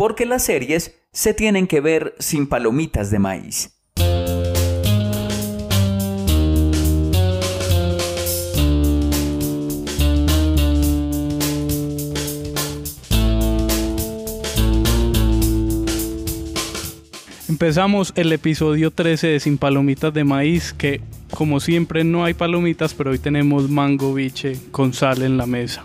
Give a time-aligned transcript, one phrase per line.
[0.00, 3.76] Porque las series se tienen que ver sin palomitas de maíz.
[17.46, 21.02] Empezamos el episodio 13 de Sin Palomitas de Maíz, que
[21.34, 25.84] como siempre no hay palomitas, pero hoy tenemos mango biche con sal en la mesa.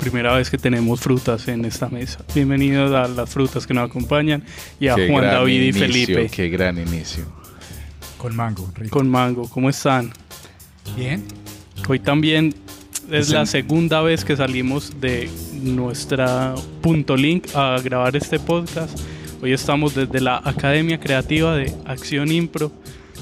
[0.00, 2.24] Primera vez que tenemos frutas en esta mesa.
[2.34, 4.42] Bienvenidos a las frutas que nos acompañan
[4.80, 7.26] y a Qué Juan David y Felipe Qué gran inicio.
[8.16, 8.96] Con mango, rico.
[8.96, 9.46] con mango.
[9.50, 10.10] ¿Cómo están?
[10.96, 11.22] Bien.
[11.86, 12.54] Hoy también
[13.10, 15.28] es la segunda vez que salimos de
[15.62, 18.98] nuestra punto link a grabar este podcast.
[19.42, 22.72] Hoy estamos desde la Academia Creativa de Acción Impro,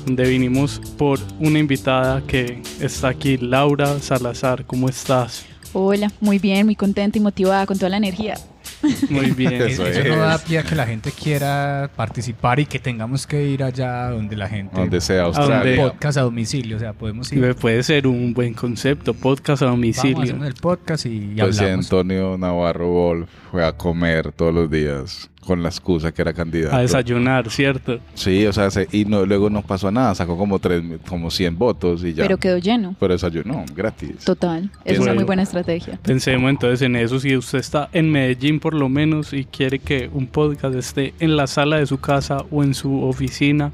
[0.06, 4.64] donde vinimos por una invitada que está aquí, Laura Salazar.
[4.64, 5.44] ¿Cómo estás?
[5.80, 8.34] Hola, muy bien, muy contenta y motivada con toda la energía.
[9.10, 9.52] Muy bien.
[9.62, 10.08] Eso Eso, es.
[10.08, 14.10] no da pie a que la gente quiera participar y que tengamos que ir allá
[14.10, 14.74] donde la gente...
[14.78, 15.76] Donde sea Australia.
[15.76, 17.54] Podcast a domicilio, o sea, podemos ir.
[17.54, 20.22] Puede ser un buen concepto, podcast a Vamos, domicilio.
[20.22, 21.86] hacemos el podcast y Pues sí, hablamos.
[21.86, 26.76] Antonio Navarro Wolf fue a comer todos los días con la excusa que era candidato.
[26.76, 28.00] A desayunar, ¿cierto?
[28.14, 31.56] Sí, o sea, se- y no, luego no pasó nada, sacó como tres, como 100
[31.56, 32.24] votos y ya.
[32.24, 32.94] Pero quedó lleno.
[33.00, 34.24] Pero desayunó, gratis.
[34.24, 34.70] Total.
[34.84, 35.98] Es una muy buena estrategia.
[36.02, 37.18] Pensemos entonces en eso.
[37.18, 41.36] Si usted está en Medellín por lo menos y quiere que un podcast esté en
[41.36, 43.72] la sala de su casa o en su oficina,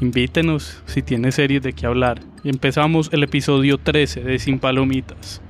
[0.00, 2.20] invítenos si tiene series de qué hablar.
[2.42, 5.40] Y empezamos el episodio 13 de Sin Palomitas.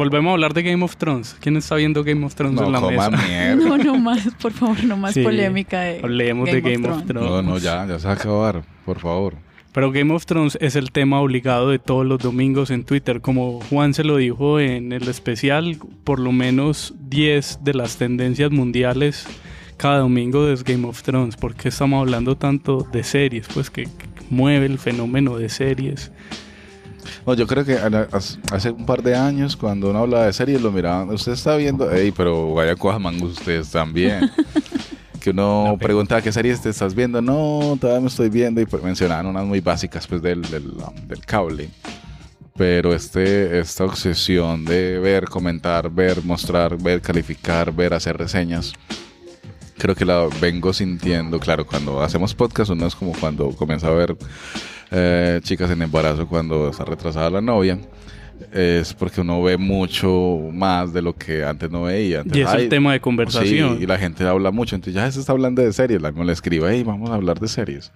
[0.00, 1.36] Volvemos a hablar de Game of Thrones.
[1.40, 3.22] ¿Quién está viendo Game of Thrones No en la coma mesa?
[3.28, 3.56] mierda.
[3.68, 7.30] No, no más, por favor, no más Sí, polémica de Hablemos de Game of Thrones.
[7.30, 9.34] No, no, ya, ya se va a acabar, por favor.
[9.72, 13.20] Pero Game of Thrones es el tema obligado de todos los domingos en Twitter.
[13.20, 18.50] Como Juan se lo dijo en el especial, por lo menos 10 de las tendencias
[18.50, 19.26] mundiales
[19.76, 21.36] cada domingo es Game of Thrones.
[21.36, 23.48] ¿Por qué estamos hablando tanto de series?
[23.52, 23.86] Pues que
[24.30, 26.10] mueve el fenómeno de series.
[27.26, 27.78] No, yo creo que
[28.52, 31.10] hace un par de años, cuando uno hablaba de series, lo miraban.
[31.10, 34.30] Usted está viendo, ey, pero vaya cojas mangos ustedes también.
[35.20, 37.20] que uno preguntaba qué series te estás viendo.
[37.22, 38.60] No, todavía me estoy viendo.
[38.60, 41.70] Y pues mencionaban unas muy básicas pues del, del, um, del cable.
[42.56, 48.72] Pero este, esta obsesión de ver, comentar, ver, mostrar, ver, calificar, ver, hacer reseñas.
[49.80, 53.92] Creo que la vengo sintiendo, claro, cuando hacemos podcast, uno es como cuando comienza a
[53.92, 54.14] ver
[54.90, 57.78] eh, chicas en embarazo cuando está retrasada la novia.
[58.52, 62.20] Es porque uno ve mucho más de lo que antes no veía.
[62.20, 63.78] Antes, Y es el tema de conversación.
[63.78, 64.76] Sí, y la gente habla mucho.
[64.76, 66.00] Entonces ya se está hablando de series.
[66.00, 67.90] La misma le escribo, hey, vamos a hablar de series.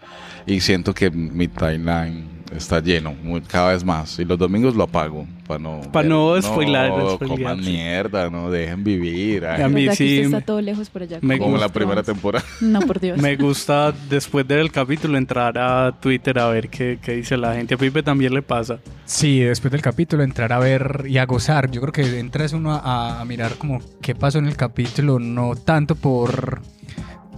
[0.46, 4.18] Y siento que mi timeline está lleno muy- cada vez más.
[4.18, 5.80] Y los domingos lo apago para no...
[5.92, 9.44] Pa' no spoilar, No, coman mierda, no dejen vivir.
[9.44, 9.62] ay.
[9.62, 11.18] A mí ¿Verdad que sí está todo lejos por allá?
[11.20, 12.44] me como la primera temporada.
[12.60, 13.18] No, por Dios.
[13.18, 17.74] Me gusta después del capítulo entrar a Twitter a ver qué, qué dice la gente.
[17.74, 18.78] A Pipe también le pasa.
[19.04, 21.70] Sí, después del capítulo entrar a ver y a gozar.
[21.70, 25.54] Yo creo que entras uno a, a mirar como qué pasó en el capítulo, no
[25.56, 26.62] tanto por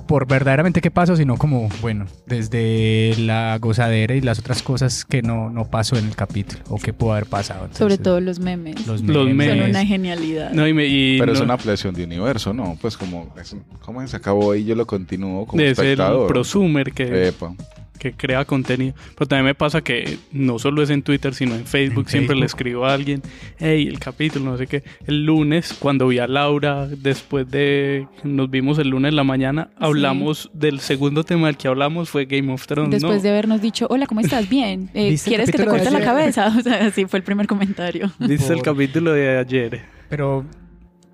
[0.06, 5.22] por verdaderamente qué pasó, sino como, bueno, desde la gozadera y las otras cosas que
[5.22, 7.69] no, no pasó en el capítulo o que pudo haber pasado.
[7.72, 8.87] Sobre todo los memes.
[8.87, 9.59] los Los memes.
[9.61, 10.53] Son una genialidad.
[10.53, 12.77] No, y me- y Pero es una ampliación de universo, ¿no?
[12.81, 16.28] Pues como, es, ¿cómo se acabó y yo lo continúo como de ser el espectador?
[16.28, 17.55] prosumer que, Epa.
[17.96, 18.94] Que crea contenido.
[19.16, 22.04] Pero también me pasa que no solo es en Twitter, sino en Facebook.
[22.06, 23.22] En Siempre le escribo a alguien,
[23.58, 24.82] hey, el capítulo, no sé qué.
[25.06, 29.70] El lunes, cuando vi a Laura, después de nos vimos el lunes en la mañana,
[29.78, 32.90] hablamos del segundo tema del que hablamos, fue Game of Thrones.
[32.90, 33.22] Después ¿no?
[33.22, 34.49] de habernos dicho, hola, ¿cómo estás?
[34.49, 34.90] Bien.
[34.96, 36.46] Eh, ¿Viste el ¿Quieres que te corte la cabeza?
[36.56, 38.10] O sea, así fue el primer comentario.
[38.19, 39.82] ¿Viste el capítulo de ayer?
[40.08, 40.44] Pero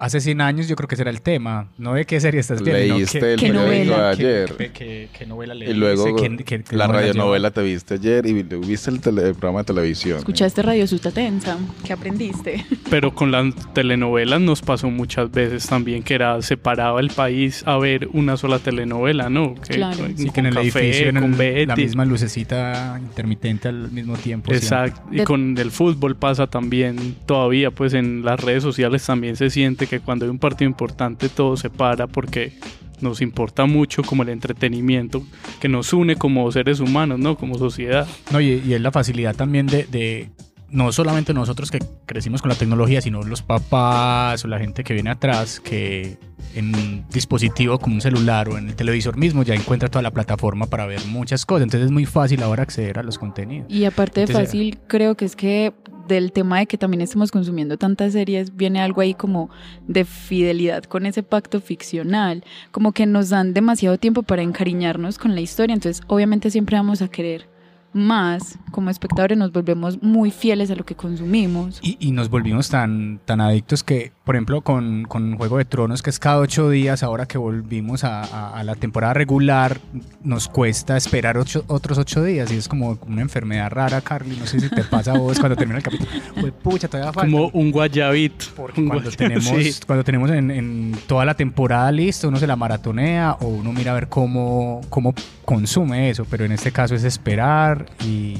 [0.04, 1.68] hace 100 años yo creo que ese era el tema.
[1.78, 2.96] No de qué serie estás viendo.
[2.96, 4.02] Leíste qué- el ¿Qué periódico novela?
[4.02, 4.54] de ayer.
[4.58, 7.94] qué- qué- qué novela Y leíste, luego qué- qué- qué la novela radionovela te viste
[7.94, 10.18] ayer y vi- viste el, tele- el programa de televisión.
[10.18, 11.56] ¿Escuchaste Radio Susta Tensa?
[11.86, 12.64] ¿Qué aprendiste?
[12.90, 17.78] Pero con las telenovelas nos pasó muchas veces también que era separaba el país a
[17.78, 19.54] ver una sola telenovela, ¿no?
[19.54, 19.98] Que, Claro.
[19.98, 21.30] con- Sí, con que en el café, edificio, en con el-
[21.68, 21.82] la Betty.
[21.82, 24.22] misma lucecita intermitente al mismo tiempo.
[24.22, 24.56] siempre.
[24.56, 25.02] Exacto.
[25.12, 29.50] Y De- con el fútbol pasa también todavía, pues en las redes sociales también se
[29.50, 32.54] siente que cuando hay un partido importante todo se para porque
[33.02, 35.22] nos importa mucho como el entretenimiento
[35.60, 37.36] que nos une como seres humanos, ¿no?
[37.36, 38.06] Como sociedad.
[38.30, 40.30] No, y, y es la facilidad también de, de
[40.70, 44.94] no solamente nosotros que crecimos con la tecnología, sino los papás o la gente que
[44.94, 46.16] viene atrás, que
[46.54, 50.10] en un dispositivo como un celular o en el televisor mismo ya encuentra toda la
[50.10, 51.64] plataforma para ver muchas cosas.
[51.64, 53.70] Entonces es muy fácil ahora acceder a los contenidos.
[53.70, 55.74] Y aparte de Entonces, fácil, creo que es que
[56.08, 59.50] del tema de que también estamos consumiendo tantas series, viene algo ahí como
[59.86, 65.34] de fidelidad con ese pacto ficcional, como que nos dan demasiado tiempo para encariñarnos con
[65.34, 67.51] la historia, entonces obviamente siempre vamos a querer
[67.94, 71.78] más, como espectadores nos volvemos muy fieles a lo que consumimos.
[71.82, 76.02] Y, y nos volvimos tan, tan adictos que, por ejemplo, con, con Juego de Tronos,
[76.02, 79.80] que es cada ocho días, ahora que volvimos a, a- a la temporada regular,
[80.22, 82.50] nos cuesta esperar ocho- otros ocho días.
[82.52, 84.36] Y es como una enfermedad rara, Carly.
[84.36, 86.10] No sé si te pasa a vos cuando termina el capítulo.
[86.40, 87.30] Pues, pucha, todavía falta.
[87.30, 88.32] Como un guayabit.
[88.56, 89.74] Porque Un cuando guaya- tenemos, sí.
[89.86, 93.92] cuando tenemos en, en toda la temporada listo, uno se la maratonea o uno mira
[93.92, 95.14] a ver cómo, cómo
[95.44, 96.24] consume eso.
[96.30, 98.38] Pero en este caso es esperar y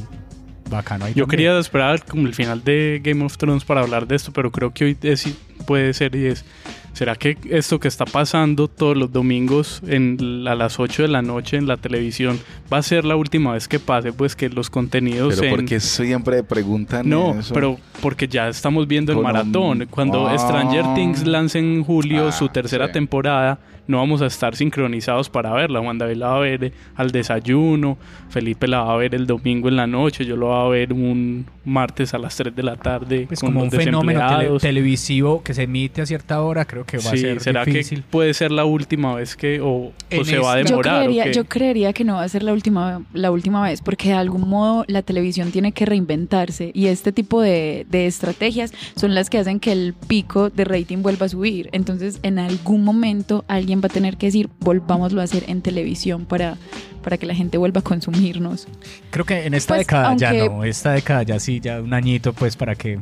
[0.70, 1.04] bacano.
[1.04, 1.28] ahí Yo también.
[1.30, 4.72] quería esperar como el final de Game of Thrones para hablar de esto, pero creo
[4.72, 5.28] que hoy es-
[5.66, 6.44] puede ser y es.
[6.92, 11.22] ¿Será que esto que está pasando todos los domingos en, a las 8 de la
[11.22, 12.38] noche en la televisión
[12.70, 14.12] va a ser la última vez que pase?
[14.12, 17.54] Pues que los contenidos Pero en- porque siempre preguntan No, eso?
[17.54, 19.86] pero porque ya estamos viendo el maratón.
[19.88, 20.36] Cuando Ah.
[20.38, 22.92] Stranger Things lance en julio Ah, su tercera sí.
[22.92, 25.80] temporada, no vamos a estar sincronizados para verla.
[25.80, 27.98] Juan David la va a ver eh, al desayuno,
[28.30, 30.92] Felipe la va a ver el domingo en la noche, yo lo voy a ver
[30.92, 33.26] un martes a las 3 de la tarde.
[33.30, 36.98] Es con como un fenómeno tele- televisivo que se emite a cierta hora, creo que
[36.98, 38.00] va a Sí, ser ¿será difícil.
[38.02, 39.92] que puede ser la última vez que o,
[40.24, 40.94] se va a Yo demorar?
[40.94, 44.08] o creería, yo creería que no va a ser la última, la última vez, porque
[44.08, 49.14] de algún modo la televisión tiene que reinventarse y este tipo de, de estrategias son
[49.14, 51.68] las que hacen que el pico de rating vuelva a subir.
[51.72, 56.24] Entonces, en algún momento alguien va a tener que decir, volvámoslo a hacer en televisión
[56.26, 56.56] para,
[57.02, 58.66] para que la gente vuelva a consumirnos.
[59.10, 62.32] Creo que en esta Pues, década ya no, esta década ya sí, ya un añito
[62.32, 62.98] pues para que...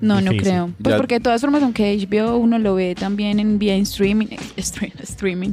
[0.00, 0.70] No, no creo.
[0.82, 3.82] Pues Ya- porque de todas formas, aunque HBO uno lo ve también en vía en
[3.82, 4.26] streaming,
[4.56, 5.52] stre- streaming,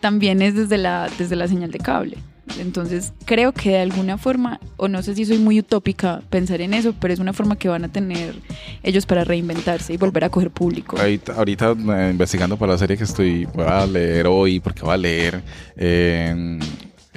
[0.00, 2.16] también es desde la, desde la señal de cable.
[2.58, 6.74] Entonces, creo que de alguna forma, o no sé si soy muy utópica pensar en
[6.74, 8.34] eso, pero es una forma que van a tener
[8.82, 10.96] ellos para reinventarse y volver a coger público.
[11.34, 14.96] Ahorita, eh, investigando para la serie que estoy, voy a leer hoy, porque voy a
[14.96, 15.42] leer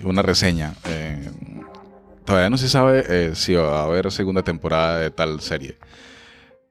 [0.04, 0.74] una reseña.
[0.86, 1.30] eh,
[2.26, 5.78] todavía no se sabe eh, si va a haber segunda temporada de tal serie.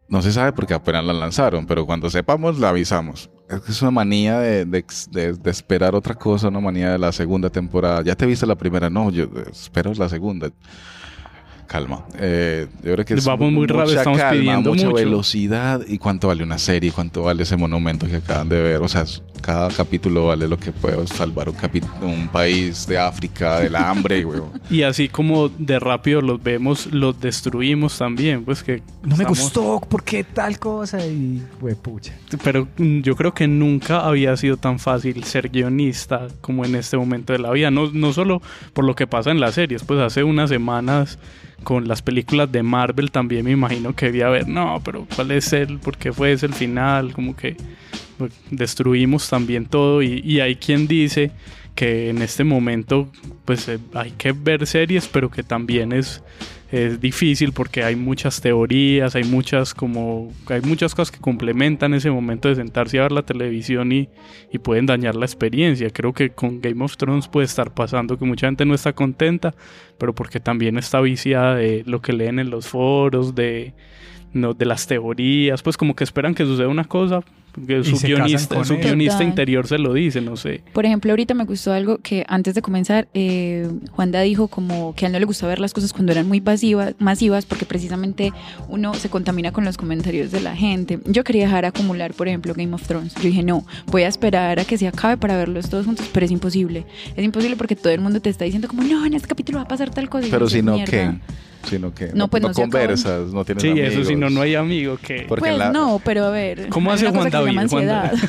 [0.08, 3.28] No se sabe porque apenas la lanzaron, pero cuando sepamos la avisamos.
[3.66, 8.02] Es una manía de, de de- esperar otra cosa, una manía de la segunda temporada.
[8.02, 10.50] Ya te viste la primera, no, yo espero la segunda.
[11.68, 12.04] Calma.
[12.18, 14.96] Eh, yo creo que es Vamos muy rápido, estamos calma, pidiendo mucha mucho.
[14.96, 18.80] velocidad y cuánto vale una serie, cuánto vale ese monumento que acaban de ver.
[18.80, 19.04] O sea,
[19.42, 21.56] cada capítulo vale lo que puede salvar un,
[22.00, 24.40] un país de África del hambre, güey.
[24.70, 28.44] Y así como de rápido los vemos, los destruimos también.
[28.46, 31.06] Pues que No me estamos- gustó, ¿por qué tal cosa?
[31.06, 32.14] Y, güey, pucha.
[32.42, 36.96] Pero mm, yo creo que nunca había sido tan fácil ser guionista como en este
[36.96, 37.70] momento de la vida.
[37.70, 38.40] No, no solo
[38.72, 41.18] por lo que pasa en las series, pues hace unas semanas
[41.62, 45.52] con las películas de Marvel también me imagino que debía haber, no, pero ¿cuál es
[45.52, 45.78] el?
[45.78, 47.12] ¿Por qué fue ese el final?
[47.12, 47.56] Como que
[48.16, 51.30] pues, destruimos también todo y, y hay quien dice
[51.74, 53.08] que en este momento
[53.44, 56.22] pues eh, hay que ver series, pero que también es
[56.70, 62.10] es difícil porque hay muchas teorías, hay muchas como hay muchas cosas que complementan ese
[62.10, 64.10] momento de sentarse a ver la televisión y,
[64.52, 65.88] y pueden dañar la experiencia.
[65.90, 69.54] Creo que con Game of Thrones puede estar pasando que mucha gente no está contenta,
[69.96, 73.72] pero porque también está viciada de lo que leen en los foros, de
[74.34, 77.22] no, de las teorías, pues como que esperan que suceda una cosa,
[77.66, 80.62] que su guionista, su guionista interior se lo dice, no sé.
[80.72, 85.04] Por ejemplo, ahorita me gustó algo que antes de comenzar, eh, Juanda dijo como que
[85.04, 88.32] a él no le gustaba ver las cosas cuando eran muy masivas, masivas porque precisamente
[88.68, 90.98] uno se contamina con los comentarios de la gente.
[91.06, 93.14] Yo quería dejar acumular, por ejemplo, Game of Thrones.
[93.16, 96.26] Yo dije, no, voy a esperar a que se acabe para verlos todos juntos, pero
[96.26, 96.84] es imposible.
[97.16, 99.64] Es imposible porque todo el mundo te está diciendo como, no, en este capítulo va
[99.64, 100.26] a pasar tal cosa.
[100.30, 100.76] Pero si no.
[100.84, 101.12] ¿qué?
[101.68, 102.70] Sino que No, pues no se acaban.
[102.70, 103.92] conversas, no tienes Sí, amigos.
[103.92, 105.24] eso si no, no hay amigo que...
[105.28, 106.68] Porque Pues la- no, pero a ver.
[106.68, 108.12] ¿Cómo hace Juan ansiedad.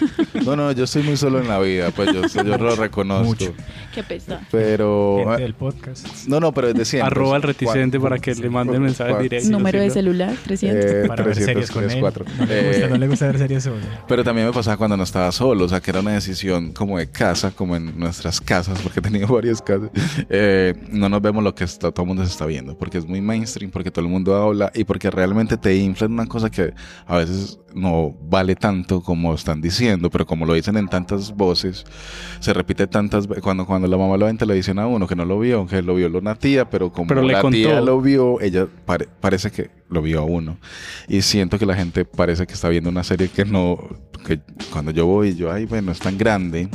[0.45, 3.25] No, no, yo estoy muy solo en la vida, pues yo, yo lo reconozco.
[3.25, 3.53] Mucho.
[3.93, 4.39] Qué pesa.
[4.51, 5.23] Pero.
[5.25, 6.07] Gente del podcast.
[6.27, 7.07] No, no, pero es de siempre.
[7.07, 9.49] Arroba al ¿Cuál- reticente para que le manden mensajes cuál- directos.
[9.51, 10.85] Número de celular, 300.
[10.85, 11.99] Eh, Para ver 300, series con él.
[11.99, 12.25] 4.
[12.39, 13.77] No le, gusta, no le gusta ver series solo.
[14.07, 16.97] Pero también me pasaba cuando no estaba solo, o sea, que era una decisión como
[16.97, 19.89] de casa, como en nuestras casas, porque he tenido varias casas.
[20.29, 23.05] Eh, no nos vemos lo que está- todo el mundo se está viendo, porque es
[23.07, 26.49] muy mainstream, porque todo el mundo habla y porque realmente te infla en una cosa
[26.49, 26.73] que
[27.05, 31.86] a veces no vale tanto como están diciendo, pero como lo dicen en tantas voces,
[32.39, 33.44] se repite tantas veces.
[33.44, 35.82] Cuando, cuando la mamá lo ve en televisión a uno, que no lo vio, que
[35.82, 39.70] lo vio una tía, pero como Pero la tía lo vio, ella pare- parece que
[39.89, 40.58] lo vio a uno.
[41.08, 43.77] Y siento que la gente parece que está viendo una serie que no,
[44.25, 44.39] que
[44.72, 46.70] cuando yo voy, yo, ay, bueno, es tan grande.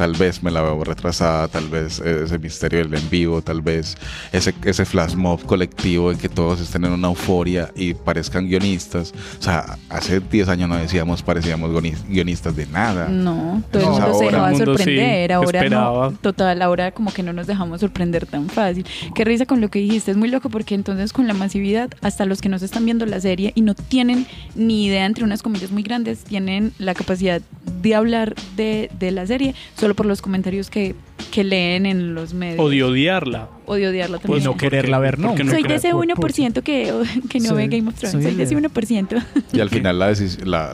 [0.00, 3.98] Tal vez me la veo retrasada, tal vez ese misterio del en vivo, tal vez
[4.32, 9.12] ese, ese flash mob colectivo de que todos estén en una euforia y parezcan guionistas.
[9.38, 11.70] O sea, hace 10 años no decíamos parecíamos
[12.08, 13.08] guionistas de nada.
[13.08, 16.10] No, todo el mundo se dejaba mundo sí sorprender, ahora esperaba.
[16.10, 18.86] no, total, ahora como que no nos dejamos sorprender tan fácil.
[19.14, 22.24] Qué risa con lo que dijiste, es muy loco porque entonces con la masividad, hasta
[22.24, 25.70] los que nos están viendo la serie y no tienen ni idea, entre unas comillas
[25.70, 27.42] muy grandes, tienen la capacidad
[27.82, 30.94] de hablar de, de la serie solo por los comentarios que,
[31.30, 32.58] que leen en los medios.
[32.60, 33.48] O de odiarla.
[33.66, 34.44] O de odiarla Pues también.
[34.44, 35.36] no quererla ver, no.
[35.36, 36.92] soy de ese por- 1% que,
[37.28, 39.22] que no Soy- ve Game of Thrones, soy soy de ese de- 1%.
[39.52, 40.12] Y al final la,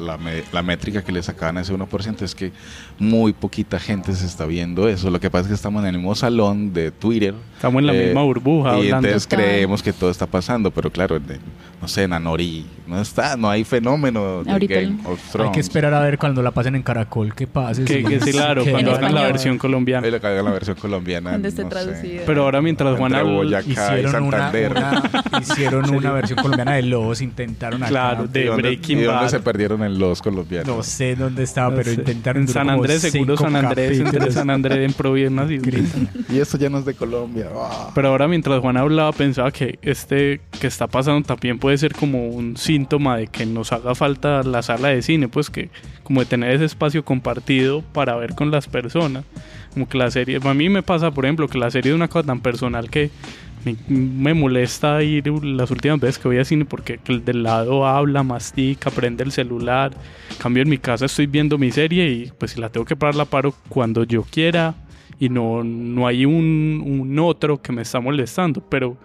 [0.00, 0.19] la,
[0.53, 2.53] la, métrica que le sacaban a ese 1% es que
[2.99, 5.11] muy poquita gente se está viendo eso.
[5.11, 7.35] Lo que pasa es que estamos en el mismo salón de Twitter.
[7.57, 9.09] Estamos en la eh, misma burbuja Y hablando.
[9.09, 11.19] entonces creemos que todo está pasando, pero claro,
[11.83, 15.31] no sé, en Anori no está, no hay fenómeno de Ahorita Game el- of Hay
[15.33, 15.53] Thrones.
[15.53, 17.85] que esperar a ver cuando la pasen en Caracol qué pase.
[17.85, 20.07] Que, sí, claro, que- cuando hagan la versión colombiana.
[20.37, 21.31] Caiga la versión colombiana.
[21.31, 22.23] Cuando esté no traducida.
[22.26, 23.21] Pero ahora mientras Juana...
[23.21, 24.71] Entre Boyacá y Hicieron una, Santander.
[24.73, 27.90] una- hicieron una versión colombiana de Lobos, intentaron acá.
[27.90, 29.28] Claro, ¿Y de dónde, Breaking y dónde Bad.
[29.31, 30.69] se perdieron en los colombianos?
[30.69, 31.95] No sé dónde estaba, No pero sé.
[31.95, 32.43] intentaron.
[32.43, 34.31] En San Andrés, seguro San Andrés, entre.
[34.33, 35.26] San Andrés en Providencia.
[36.28, 37.49] Y esto ya no es de Colombia.
[37.55, 37.90] Ah.
[37.95, 42.28] Pero ahora mientras Juan hablaba pensaba que este que está pasando también puede ser como
[42.28, 45.71] un síntoma de que nos haga falta la sala de cine, pues que
[46.02, 49.25] como de tener ese espacio compartido para ver con las personas.
[49.76, 52.09] Como que la serie, a mí me pasa por ejemplo que la serie es una
[52.09, 53.11] cosa tan personal que
[53.62, 57.87] me, me molesta ir las últimas veces que voy al cine porque el del lado
[57.87, 59.92] habla, mastica, prende el celular.
[60.38, 63.16] Cambio en mi casa estoy viendo mi serie y pues si la tengo que parar
[63.16, 64.76] la paro cuando yo quiera
[65.18, 68.97] y no, no hay un, un otro que me está molestando, pero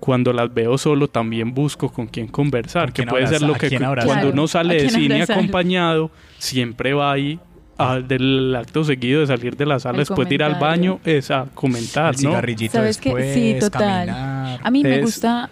[0.00, 3.48] cuando las veo solo también busco con quién conversar, Con que quién puede ser abrazar,
[3.48, 5.36] lo a que cuando uno a sale de cine abrazar.
[5.36, 7.38] acompañado, siempre va ahí
[7.78, 10.98] a- del acto seguido de salir de la sala Al después de ir al baño
[11.04, 12.30] es a comentar, El ¿no?
[12.30, 13.08] cigarrillito ¿Sabes qué?
[13.10, 14.06] después, Sí, total.
[14.08, 14.60] caminar.
[14.62, 15.48] A mí me Es- gusta,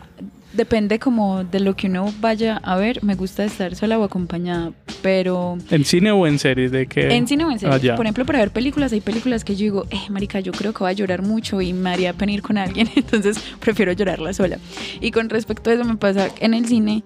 [0.52, 4.72] depende como de lo que uno vaya a ver, me gusta estar sola o acompañada,
[5.02, 6.72] pero ¿En cine o en series?
[6.72, 9.44] ¿De que en cine o en series, Ah, por ejemplo, para ver películas, hay películas
[9.44, 12.12] que yo digo, eh, marica, yo creo que voy a llorar mucho y me haría
[12.14, 14.56] pena ir con alguien, entonces prefiero llorarla sola.
[15.00, 17.02] Y con respecto a eso me pasa en el cine,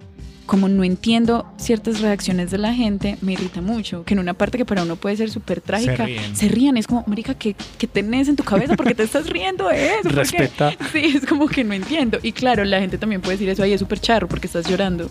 [0.50, 4.58] como no entiendo ciertas reacciones de la gente, me irrita mucho, que en una parte
[4.58, 6.34] que para uno puede ser súper trágica, ríen.
[6.34, 8.74] se rían, es como, marica, ¿qué, qué tenés en tu cabeza?
[8.74, 10.02] ¿Por qué te estás riendo de eso?
[10.02, 10.72] ¿Por qué?" Respeta.
[10.92, 12.18] Sí, es como que no entiendo.
[12.20, 15.08] Y claro, la gente también puede decir eso, ahí es súper charro porque estás llorando.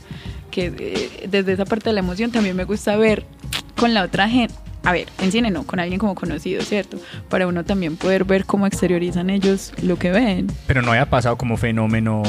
[0.51, 3.25] Que eh, desde esa parte de la emoción también me gusta ver
[3.77, 4.53] con la otra gente.
[4.84, 6.98] A ver, en cine no, con alguien como conocido, ¿cierto?
[7.29, 10.48] Para uno también poder ver cómo exteriorizan ellos lo que ven.
[10.67, 12.24] Pero no haya pasado como fenómeno,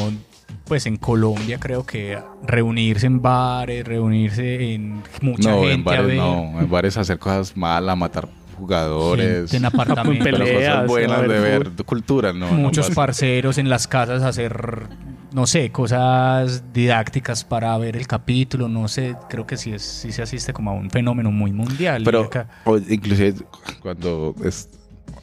[0.70, 5.84] pues en Colombia creo que reunirse en bares, reunirse en mucha No, gente en a
[5.84, 6.60] bares ver, no.
[6.60, 9.50] En bares hacer cosas malas, matar jugadores.
[9.50, 12.52] gente en apartamentos, pero Peleas, cosas buenas ver de ver cultura, no.
[12.52, 14.82] muchos parceros en las casas hacer,
[15.32, 20.12] no sé, cosas didácticas para ver el capítulo, no sé, creo que sí, es, sí
[20.12, 22.02] se asiste como a un fenómeno muy mundial.
[22.04, 23.34] Pero acá- o- inclusive
[23.82, 24.68] cuando es-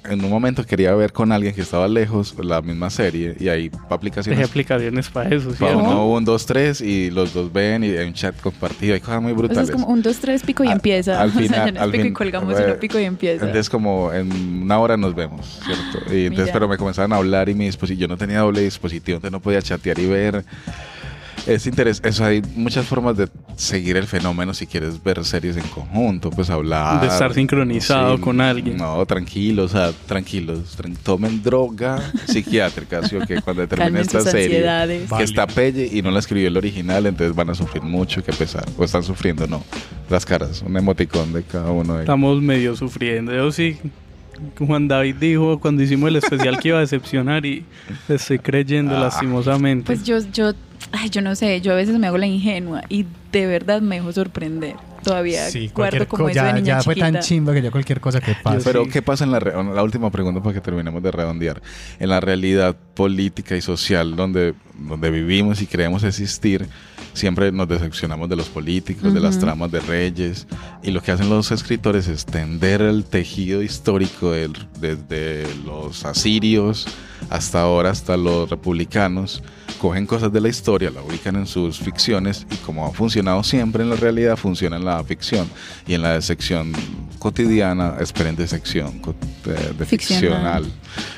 [0.05, 3.63] en un momento quería ver con alguien que estaba lejos la misma serie y hay
[3.63, 5.57] Hay aplicaciones aplicaciones para eso, ¿sí?
[5.59, 8.99] para uno, un, dos, tres y los dos ven y hay un chat compartido, hay
[9.01, 9.69] cosas muy O sea, brutales.
[9.69, 11.21] es como un, dos, tres, pico y Al- empieza.
[11.21, 13.03] al o sea, final- no es al pico y fin- colgamos, bueno, sino pico y
[13.03, 13.45] empieza.
[13.45, 14.31] Entonces como en
[14.63, 16.13] una hora nos vemos, ¿cierto?
[16.13, 16.53] Y entonces Mira.
[16.53, 19.39] pero me comenzaban a hablar y mi dispositivo, yo no tenía doble dispositivo, entonces no
[19.41, 20.45] podía chatear y ver.
[21.47, 25.63] Es interesante, eso hay muchas formas de seguir el fenómeno si quieres ver series en
[25.69, 26.99] conjunto, pues hablar.
[26.99, 28.75] De estar sincronizado con alguien.
[28.77, 33.41] No, tranquilos, o sea, tranquilos, tran- tomen droga psiquiátrica, ¿sí o qué?
[33.41, 34.45] Cuando termine esta serie.
[34.57, 35.01] ansiedades.
[35.03, 35.23] Que Vale.
[35.23, 38.65] está pelle y no la escribió el original, entonces van a sufrir mucho, que pesar.
[38.77, 39.63] O están sufriendo, no.
[40.09, 42.01] Las caras, un emoticón de cada uno de ellos.
[42.01, 43.33] Estamos medio sufriendo.
[43.33, 43.77] Yo sí,
[44.59, 47.65] Juan David dijo cuando hicimos el especial que iba a decepcionar y
[48.07, 48.99] le estoy creyendo Ah.
[48.99, 49.85] lastimosamente.
[49.87, 50.51] Pues yo, yo,
[50.91, 53.95] ay, yo no sé, yo a veces me hago la ingenua y de verdad me
[53.95, 54.75] dejo sorprender.
[55.03, 57.71] todavía Sí, guardo como co- eso de ya, niña ya fue tan chimba que ya
[57.71, 58.59] cualquier cosa que pase.
[58.63, 58.89] Pero sí.
[58.89, 61.61] ¿qué pasa en la, re- la última pregunta para que terminemos de redondear?
[61.99, 66.67] En la realidad política y social donde, donde vivimos y creemos existir,
[67.13, 70.45] siempre nos decepcionamos de los políticos, de las tramas de reyes,
[70.83, 76.85] y lo que hacen los escritores es tender el tejido histórico del- desde los asirios
[77.29, 79.41] hasta ahora, hasta los republicanos,
[79.77, 83.83] cogen cosas de la historia, la ubican en sus ficciones y como ha funcionado siempre
[83.83, 85.47] en la realidad, funciona en la ficción
[85.87, 86.73] y en la sección
[87.19, 89.15] cotidiana, esperen de sección co-
[89.45, 90.63] de, de Ficcional.
[90.65, 90.65] ficcional.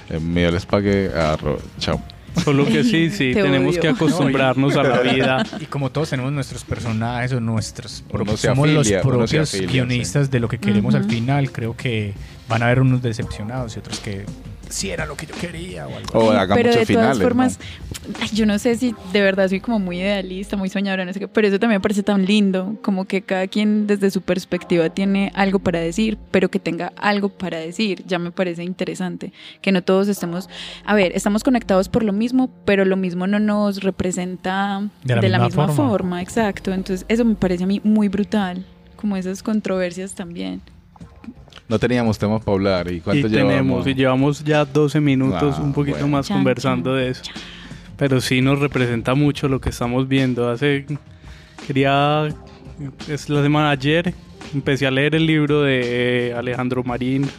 [0.10, 2.02] Eh, me les pagué a Ro- Chao.
[2.44, 3.82] Solo que sí, sí, Te tenemos odio.
[3.82, 5.44] que acostumbrarnos a la vida.
[5.60, 10.30] Y como todos tenemos nuestros personajes o nuestros propios, somos afilia, los propios afilia, guionistas
[10.32, 11.10] de lo que queremos al Ujú.
[11.10, 12.14] final, creo que
[12.48, 14.26] van a haber unos decepcionados y otros que
[14.70, 16.52] sí era lo que yo quería o algo O así.
[16.54, 17.22] pero de muchos todas finales.
[17.24, 17.60] formas,
[18.08, 18.14] ¿no?
[18.22, 21.20] ay, yo no sé si de verdad soy como muy idealista, muy soñadora, no sé
[21.20, 24.90] qué, pero eso también me parece tan lindo, como que cada quien desde su perspectiva
[24.90, 29.72] tiene algo para decir, pero que tenga algo para decir, ya me parece interesante, que
[29.72, 30.50] no todos estemos,
[30.86, 35.30] a ver, estamos conectados por lo mismo, pero lo mismo no nos representa De de
[35.30, 35.90] la la, misma misma, forma.
[35.92, 36.22] forma.
[36.22, 40.62] exacto, entonces eso me parece a mí muy brutal, como esas controversias también.
[41.70, 42.92] No teníamos temas para hablar.
[42.92, 43.88] ¿Y Y cuánto tenemos, llevamos?
[43.88, 46.10] y llevamos ya 12 minutos, Ah, un poquito bueno.
[46.18, 47.24] más Chan, conversando chan, de eso.
[47.96, 50.50] Pero sí nos representa mucho lo que estamos viendo.
[50.50, 50.86] Hace,
[51.68, 52.28] quería,
[53.08, 54.14] es la semana ayer,
[54.54, 57.30] empecé a leer el libro de Alejandro Marín,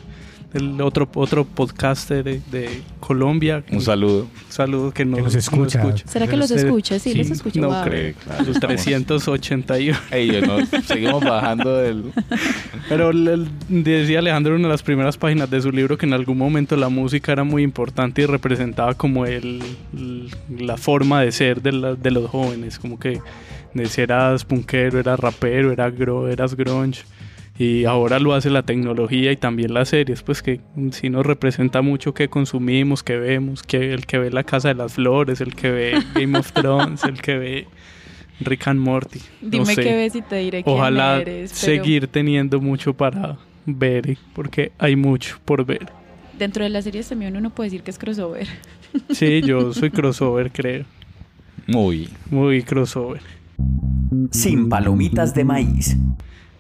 [0.52, 3.62] el otro, otro podcaster de, de Colombia.
[3.71, 4.26] Un saludo.
[4.49, 5.83] saludo que, no, Que nos escucha.
[6.07, 6.99] ¿Será que los escucha?
[6.99, 7.61] Sí, los escucha.
[7.61, 7.85] no wow.
[7.85, 8.14] creo.
[8.25, 9.99] Claro, Los estamos- 381.
[10.11, 12.12] Ey, no, seguimos bajando del...
[12.88, 13.49] Pero el- el-
[13.85, 16.76] decía Alejandro en una de las primeras páginas de su libro que en algún momento
[16.76, 19.62] la música era muy importante y representaba como el,
[19.97, 23.21] el- la forma de ser de, la- de los jóvenes, como que
[23.75, 27.02] de si eras punkero, eras rapero, eras, gro, eras grunge.
[27.62, 30.62] Y ahora lo hace la tecnología y también las series, pues que
[30.92, 34.74] sí nos representa mucho que consumimos, que vemos, que el que ve La Casa de
[34.76, 37.66] las Flores, el que ve Game of Thrones, el que ve
[38.40, 39.18] Rick and Morty.
[39.42, 39.82] no Dime sé.
[39.82, 41.50] qué ves y te diré quién Ojalá eres.
[41.52, 43.36] pero seguir teniendo mucho para
[43.66, 45.86] ver, eh, porque hay mucho por ver.
[46.38, 48.46] Dentro de las series también uno puede decir que es crossover.
[49.10, 50.86] Sí, yo soy crossover, creo.
[51.66, 52.08] Muy.
[52.30, 53.20] Muy crossover.
[54.30, 55.96] Sin palomitas de maíz.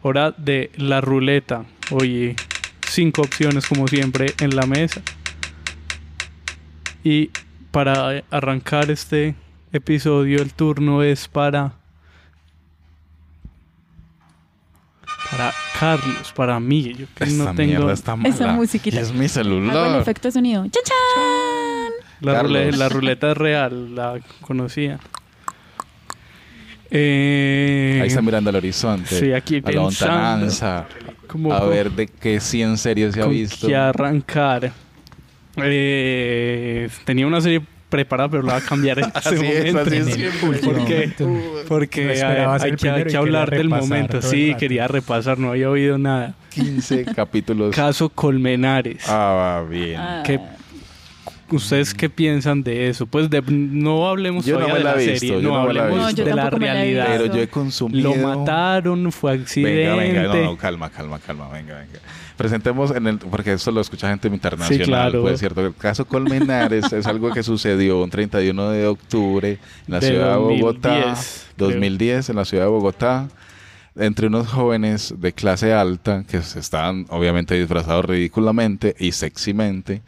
[0.02, 1.64] Hora de la ruleta.
[1.90, 2.36] Oye,
[2.88, 5.02] cinco opciones como siempre en la mesa.
[7.04, 7.30] Y
[7.70, 9.34] para arrancar este
[9.72, 11.74] episodio, el turno es para.
[15.30, 16.94] Para Carlos, para mí.
[16.94, 17.68] Yo que Esta no tengo.
[17.78, 18.28] mierda está mala.
[18.34, 18.96] Esa musiquita.
[18.96, 20.00] Y es mi Hago el celular.
[20.00, 20.62] efecto de sonido.
[20.64, 21.92] ¡Chan, chan!
[22.20, 24.98] La, rule- la ruleta es real, la conocía.
[26.90, 29.18] Eh, Ahí está mirando al horizonte.
[29.18, 29.82] Sí, aquí a la
[31.26, 33.68] como A ver de qué 100 series se ha visto.
[33.68, 34.72] qué arrancar.
[35.56, 39.80] Eh, tenía una serie preparada, pero la voy a cambiar en este Así es, momento.
[39.80, 41.64] así es En momento.
[41.68, 44.22] Porque No hay, que, hay que hablar del momento.
[44.22, 46.34] Sí, quería repasar, no había oído nada.
[46.50, 47.74] 15 capítulos.
[47.74, 49.08] Caso Colmenares.
[49.08, 49.96] Ah, va bien.
[50.00, 50.40] Ah, ¿Qué-
[51.56, 53.06] ¿Ustedes qué piensan de eso?
[53.06, 55.50] Pues de- no hablemos Yo no todavía me de la la, he visto, serie, no
[55.56, 56.24] la hablemos visto.
[56.24, 57.06] De la realidad.
[57.08, 57.22] visto.
[57.22, 58.14] Pero yo he consumido.
[58.14, 59.88] Lo mataron, fue accidente.
[59.88, 61.98] Venga, venga, no, no, calma, calma, calma, venga, venga.
[62.36, 65.20] Presentemos en el, porque esto lo escucha gente internacional, claro.
[65.22, 65.66] pues cierto.
[65.66, 69.58] El caso Colmenares es algo que sucedió un 31 de octubre en
[69.92, 71.14] la De ciudad de 2010, Bogotá, creo.
[71.68, 73.28] 2010 en la ciudad de Bogotá,
[74.00, 80.02] entre unos jóvenes de clase alta que se estaban obviamente disfrazados ridículamente y sexymente.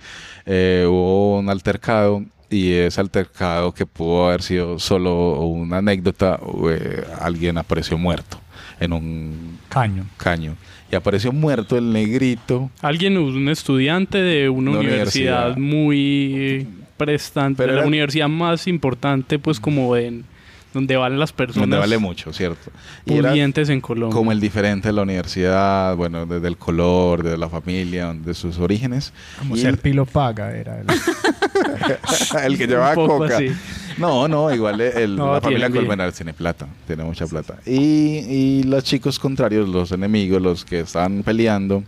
[0.46, 6.38] Eh, hubo un altercado y ese altercado que pudo haber sido solo una anécdota,
[6.70, 8.38] eh, alguien apareció muerto
[8.80, 10.04] en un Caño.
[10.16, 10.56] caño.
[10.90, 12.70] Y apareció muerto el negrito.
[12.82, 15.56] Alguien, un estudiante de una Una universidad, universidad.
[15.56, 16.66] muy
[16.98, 20.24] prestante, Pero de la era- universidad más importante, pues como en
[20.72, 22.70] donde van las personas Donde vale mucho, ¿cierto?
[23.04, 24.14] Pudientes en Colombia.
[24.16, 28.58] como el diferente de la universidad, bueno, desde el color, de la familia, de sus
[28.58, 29.12] orígenes.
[29.38, 30.80] Como Y ser pilo paga era.
[30.80, 30.86] el-
[32.44, 33.36] el que llevaba coca.
[33.36, 33.52] así.
[33.98, 35.70] No, no, igual el- No, la familia.
[35.70, 37.56] Colmenares tiene plata, tiene mucha plata.
[37.66, 41.84] Y, y los chicos contrarios, los enemigos, los que están peleando,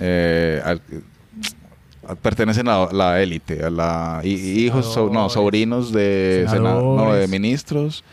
[0.00, 0.62] eh,
[2.20, 7.28] pertenecen a la élite, a la hi- hijos, so- no, sobrinos de sena- no, de
[7.28, 8.04] ministros,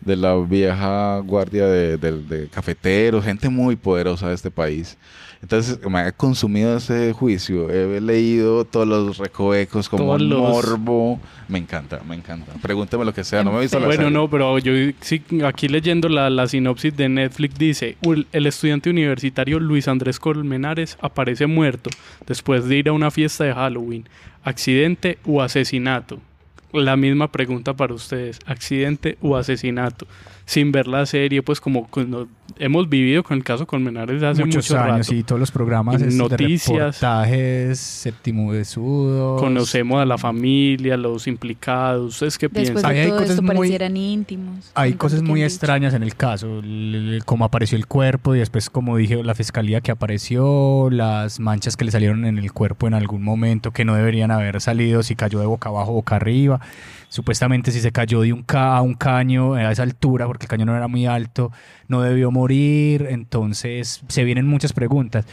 [0.00, 4.96] de la vieja guardia de, de- de cafeteros, gente muy poderosa de este país.
[5.44, 11.20] Entonces me he consumido ese juicio, he leído todos los recovecos como los- morbo.
[11.48, 12.54] Me encanta, me encanta.
[12.62, 14.10] Pregúnteme lo que sea, no me he visto la Bueno, serie.
[14.18, 18.88] no, pero yo sí, aquí leyendo la, la sinopsis de Netflix dice, "Ul- el estudiante
[18.88, 21.90] universitario Luis Andrés Colmenares aparece muerto
[22.26, 24.08] después de ir a una fiesta de Halloween.
[24.44, 26.20] ¿Accidente o asesinato?
[26.72, 30.06] La misma pregunta para ustedes, ¿accidente o asesinato?
[30.46, 32.28] Sin ver la serie, pues como cuando
[32.58, 35.14] hemos vivido con el caso Colmenares hace Muchos mucho años rato.
[35.14, 36.68] y todos los programas noticias.
[36.78, 39.40] de reportajes, séptimo de sudos.
[39.40, 42.14] Conocemos a la familia, los implicados.
[42.14, 42.92] ¿Ustedes qué Después piensan?
[42.92, 44.70] De hay todo cosas esto muy- parecieran íntimos.
[44.74, 46.60] Hay cosas muy extrañas en el caso,
[47.24, 51.84] cómo apareció el cuerpo y después, como dije, la fiscalía que apareció, las manchas que
[51.84, 55.40] le salieron en el cuerpo en algún momento que no deberían haber salido, si cayó
[55.40, 56.60] de boca abajo o boca arriba.
[57.08, 60.48] Supuestamente si se cayó de un, ca a un caño a esa altura, porque el
[60.48, 61.52] caño no era muy alto,
[61.86, 63.06] no debió morir.
[63.10, 65.24] Entonces se vienen muchas preguntas.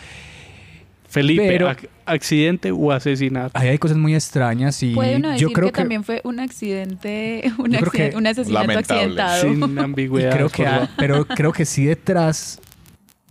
[1.10, 3.52] Felipe, Pero- ac- ¿accidente o asesinato?
[3.60, 6.22] Ahí hay cosas muy extrañas y Puede uno decir yo creo que, que, también fue
[6.24, 9.02] un accidente, un, accidente- asesinato Lamentable.
[9.02, 9.42] accidentado.
[9.42, 10.34] Sin ambigüedad.
[10.34, 12.62] creo que hay- pero creo que sí detrás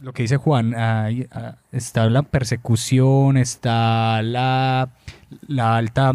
[0.03, 4.91] lo que dice Juan hay, ah, está la persecución está la,
[5.47, 6.13] la alta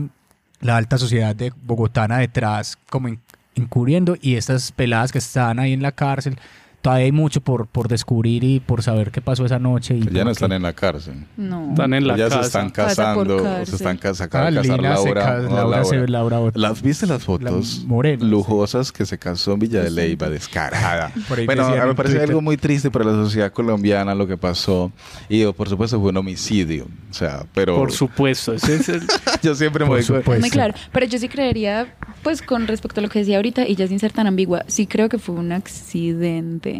[0.61, 3.19] la alta sociedad de bogotana detrás como in-
[3.55, 6.37] incurriendo y estas peladas que están ahí en la cárcel
[6.85, 10.23] todavía hay mucho por, por descubrir y por saber qué pasó esa noche y Ya
[10.23, 10.55] no están qué.
[10.57, 11.15] en la cárcel.
[11.35, 11.71] No.
[11.71, 12.41] Están en la ya casa.
[12.41, 15.39] se están casando, se están cas- Ah, acaba de casar se Laura.
[15.41, 16.35] no, Laura se- Laura.
[16.37, 20.29] Laura- ¿Las viste las fotos La morena, lujosas que se casó en Villa de Leyva,
[20.29, 21.11] descarada?
[21.45, 24.27] Bueno, decían a mí me en parece algo muy triste para la sociedad colombiana lo
[24.27, 24.91] que pasó.
[25.27, 26.87] Y por supuesto fue un homicidio.
[27.09, 29.01] O sea, pero Por supuesto, ese es el-
[29.41, 30.41] yo siempre me Por voy con- supuesto.
[30.41, 33.75] Muy claro, pero yo sí creería, pues con respecto a lo que decía ahorita, y
[33.75, 36.74] ya sin ser tan ambigua, sí creo que fue un accidente,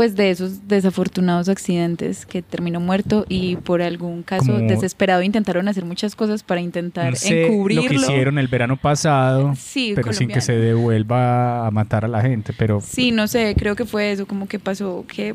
[0.00, 5.68] pues de esos desafortunados accidentes que terminó muerto y por algún caso Como- desesperado intentaron
[5.68, 7.82] hacer muchas cosas para intentar No sé encubrirlo.
[7.82, 12.08] lo que hicieron el verano pasado Sí, pero sin que se devuelva a matar a
[12.08, 15.34] la gente pero Sí, no sé, creo que fue eso, como que pasó que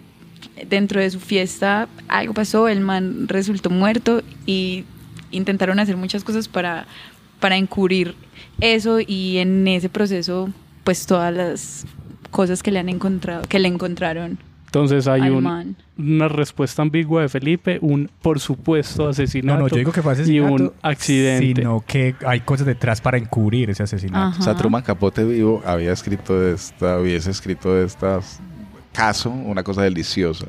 [0.68, 4.84] dentro de su fiesta algo pasó, el man resultó muerto y
[5.30, 6.88] intentaron hacer muchas cosas para,
[7.40, 8.16] para encubrir
[8.62, 10.50] eso y en ese proceso
[10.84, 11.86] pues todas las
[12.32, 14.40] cosas que le han encontrado, que le encontraron
[14.76, 19.92] Entonces hay un- una respuesta ambigua de Felipe, un por supuesto asesinato no yo digo
[19.94, 21.56] que fue y un accidente.
[21.62, 24.40] sino que hay cosas detrás para encubrir ese asesinato Ajá.
[24.40, 28.42] O sea, Truman Capote vivo había escrito de esta, hubiese escrito de estas
[28.92, 30.48] caso una cosa deliciosa,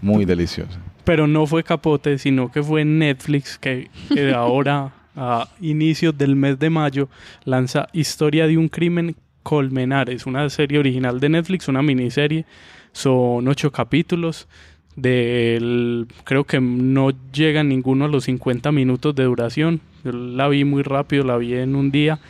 [0.00, 0.78] muy deliciosa.
[1.04, 6.58] Pero no fue Capote, sino que fue Netflix que eh, ahora, a inicios del mes
[6.60, 7.08] de mayo,
[7.44, 12.46] lanza Historia de un crimen Colmenares, una serie original de Netflix, una miniserie.
[12.94, 14.48] Son ocho capítulos.
[14.96, 19.80] Del, creo que no llega ninguno a los 50 minutos de duración.
[20.04, 22.20] Yo la vi muy rápido, la vi en un día.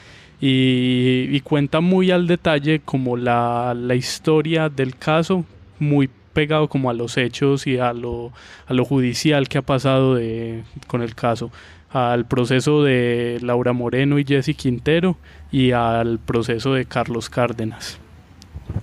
[0.40, 5.44] Y, y cuenta muy al detalle como la, la historia del caso,
[5.78, 8.32] muy pegado como a los hechos y a lo,
[8.66, 11.50] a lo judicial que ha pasado de, con el caso,
[11.90, 15.16] al proceso de Laura Moreno y Jesse Quintero
[15.52, 18.00] y al proceso de Carlos Cárdenas.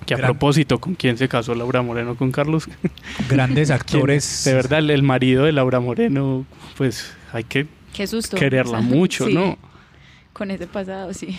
[0.05, 2.15] Que a Gran- propósito, ¿con quién se casó Laura Moreno?
[2.15, 2.67] ¿Con Carlos?
[3.29, 3.75] grandes ¿Quién?
[3.79, 6.45] actores De verdad, el, el marido de Laura Moreno,
[6.77, 8.37] pues hay que Qué susto.
[8.37, 9.57] quererla O sea, mucho, sí, ¿no?
[10.33, 11.37] Con ese pasado, sí.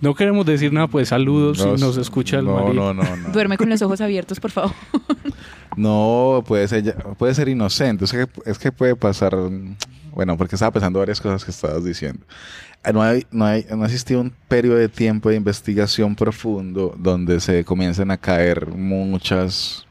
[0.00, 2.92] No queremos decir nada, pues saludos si nos escucha el no, marido.
[2.92, 3.28] no, no, no.
[3.30, 4.72] Duerme con los ojos abiertos, por favor.
[5.76, 8.04] No, puede ser, puede ser inocente.
[8.04, 9.36] Es que, es que puede pasar.
[10.12, 12.24] Bueno, porque estaba pensando varias cosas que estabas diciendo.
[12.86, 16.94] Ah, No, hay, no, hay, no ha existido un periodo de tiempo de investigación profundo
[16.96, 19.86] donde se comiencen a caer muchas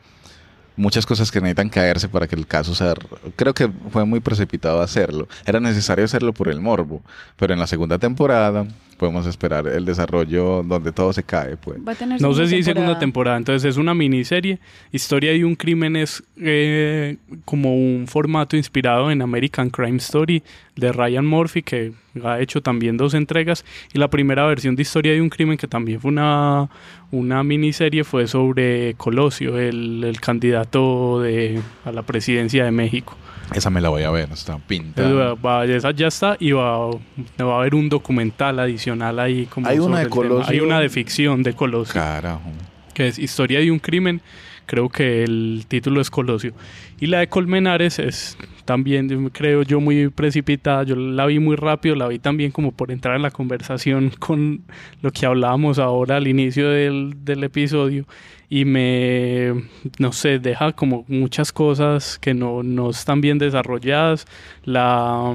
[0.78, 2.94] muchas cosas que necesitan caerse para que el caso sea...
[3.36, 5.28] Creo que fue muy precipitado hacerlo.
[5.46, 7.02] Era necesario hacerlo por el morbo.
[7.38, 8.66] Pero en la segunda temporada
[8.98, 11.58] podemos esperar el desarrollo donde todo se cae.
[11.58, 11.80] Pues.
[11.86, 13.00] Va a tener No sé segunda si segunda temporada.
[13.00, 13.38] temporada.
[13.38, 14.60] Entonces es una miniserie.
[14.92, 20.44] Historia de un crimen es eh, como un formato inspirado en American Crime Story
[20.76, 23.66] de Ryan Murphy, que ha hecho también dos entregas.
[23.94, 26.70] Y la primera versión de Historia de un crimen, que también fue una,
[27.12, 33.18] una miniserie, fue sobre Colosio, el, el candidato de, a la presidencia de México.
[33.54, 34.30] Esa me la voy a ver.
[34.32, 35.64] Está pintada.
[35.66, 39.46] Esa ya está y va, va a haber un documental adicional ahí.
[39.46, 40.10] Como Hay una de.
[40.10, 40.52] Colosio.
[40.52, 42.52] Hay una de ficción de Colosio Carajo.
[42.94, 44.22] que es Historia de un crimen
[44.66, 46.54] creo que el título es Colosio.
[47.00, 50.84] Y la de Colmenares es también, creo yo, muy precipitada.
[50.84, 54.62] Yo la vi muy rápido, la vi también como por entrar en la conversación con
[55.02, 58.06] lo que hablábamos ahora al inicio del, del episodio.
[58.50, 59.54] Y me,
[60.00, 64.26] no sé, deja como muchas cosas que no, no están bien desarrolladas.
[64.64, 65.34] La,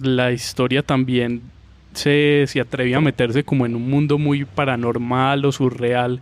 [0.00, 1.42] la historia también
[1.92, 6.20] se, se atreve a meterse como en un mundo muy paranormal o surreal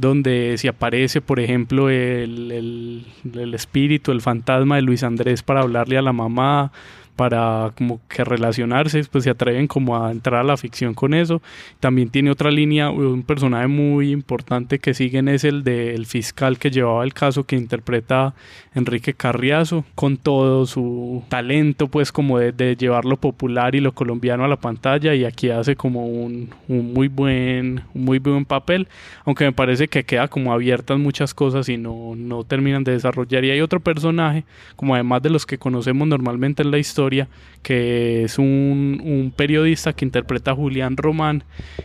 [0.00, 5.60] donde si aparece, por ejemplo, el, el, el, espíritu, el fantasma de Luis Andrés para
[5.60, 6.72] hablarle a la mamá,
[7.20, 11.42] para como que relacionarse, pues se atreven como a entrar a la ficción con eso.
[11.78, 16.70] También tiene otra línea, un personaje muy importante que siguen es el del fiscal que
[16.70, 18.32] llevaba el caso que interpreta
[18.74, 23.92] Enrique Carriazo, con todo su talento pues como de, de llevar lo popular y lo
[23.92, 28.46] colombiano a la pantalla y aquí hace como un, un muy buen un muy buen
[28.46, 28.88] papel,
[29.26, 33.44] aunque me parece que queda como abiertas muchas cosas y no, no terminan de desarrollar.
[33.44, 34.44] Y hay otro personaje,
[34.76, 36.78] como además de los que conocemos normalmente en la
[37.10, 37.28] historia,
[37.62, 41.44] que es un, un, periodista que interpreta a Julián Román,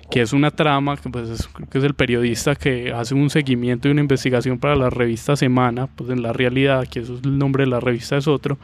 [0.10, 3.88] que es una trama, que, pues es, que es el periodista que hace un seguimiento
[3.88, 7.38] y una investigación para la revista Semana, pues en la realidad, que eso es el
[7.38, 8.58] nombre de la revista es otro,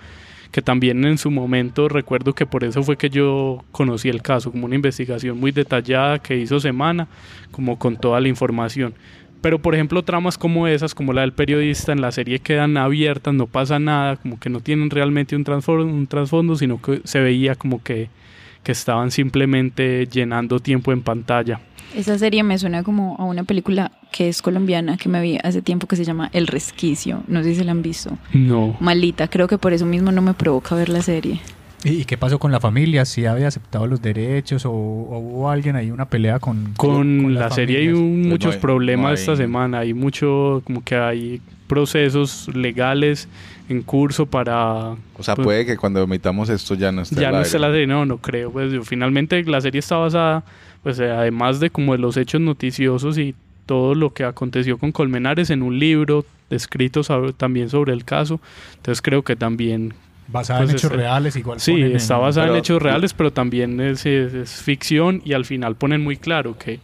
[0.52, 4.52] que también en su momento recuerdo que por eso fue que yo conocí el caso,
[4.52, 7.08] como una investigación muy detallada que hizo Semana,
[7.52, 8.93] como con toda la información.
[9.41, 13.34] Pero por ejemplo tramas como esas, como la del periodista, en la serie quedan abiertas,
[13.34, 17.19] no pasa nada, como que no tienen realmente un trasfondo, un trasfondo sino que se
[17.19, 18.10] veía como que,
[18.63, 21.60] que estaban simplemente llenando tiempo en pantalla.
[21.95, 25.62] Esa serie me suena como a una película que es colombiana que me vi hace
[25.62, 27.23] tiempo que se llama El Resquicio.
[27.27, 28.17] No sé si la han visto.
[28.34, 28.77] No.
[28.80, 31.41] Malita, creo que por eso mismo no me provoca ver la serie.
[31.83, 33.05] ¿Y qué pasó con la familia?
[33.05, 36.73] ¿Si había aceptado los derechos o, o hubo alguien ahí, una pelea con...
[36.77, 39.13] Con, con la serie hay un, muchos no hay, problemas no hay...
[39.15, 43.27] esta semana, hay mucho, como que hay procesos legales
[43.69, 44.95] en curso para...
[45.17, 47.71] O sea, pues, puede que cuando emitamos esto ya no esté Ya no esté la
[47.71, 48.51] serie, no, no creo.
[48.51, 50.43] Pues finalmente la serie está basada,
[50.83, 53.33] pues además de como de los hechos noticiosos y
[53.65, 58.39] todo lo que aconteció con Colmenares en un libro escrito sobre, también sobre el caso.
[58.75, 59.93] Entonces creo que también
[60.27, 61.60] Basada pues en hechos es, reales, igual.
[61.60, 65.45] Sí, está basada en, en hechos reales, pero también es, es, es, ficción y al
[65.45, 66.79] final ponen muy claro que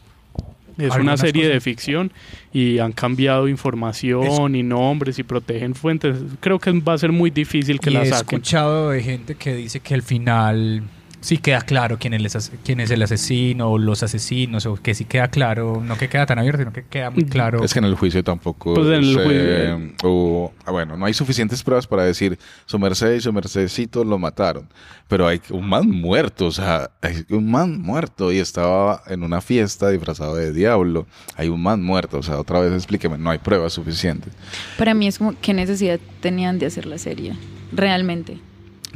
[0.78, 1.54] es una serie cosas.
[1.54, 2.12] de ficción
[2.54, 6.17] y han cambiado información y nombres y protegen fuentes.
[6.39, 8.15] Creo que va a ser muy difícil que y la saquen.
[8.15, 10.84] He escuchado de gente que dice que al final
[11.21, 15.06] sí queda claro quién es, quién es el asesino o los asesinos, o que sí
[15.06, 17.63] queda claro, no que queda tan abierto, sino que queda muy claro.
[17.63, 18.73] Es que en el juicio tampoco.
[18.73, 19.95] Pues en el se, juicio.
[20.03, 24.69] o, bueno, no hay suficientes pruebas para decir su merced y su mercedcito lo mataron.
[25.08, 29.41] Pero hay un man muerto, o sea, hay un man muerto y estaba en una
[29.41, 31.08] fiesta disfrazado de diablo.
[31.36, 34.34] Hay un man muerto, o sea, otra vez explíqueme, no hay pruebas suficientes.
[34.77, 37.36] Para mí es como, ¿qué necesidad tenían de hacer la serie?
[37.71, 38.39] Realmente.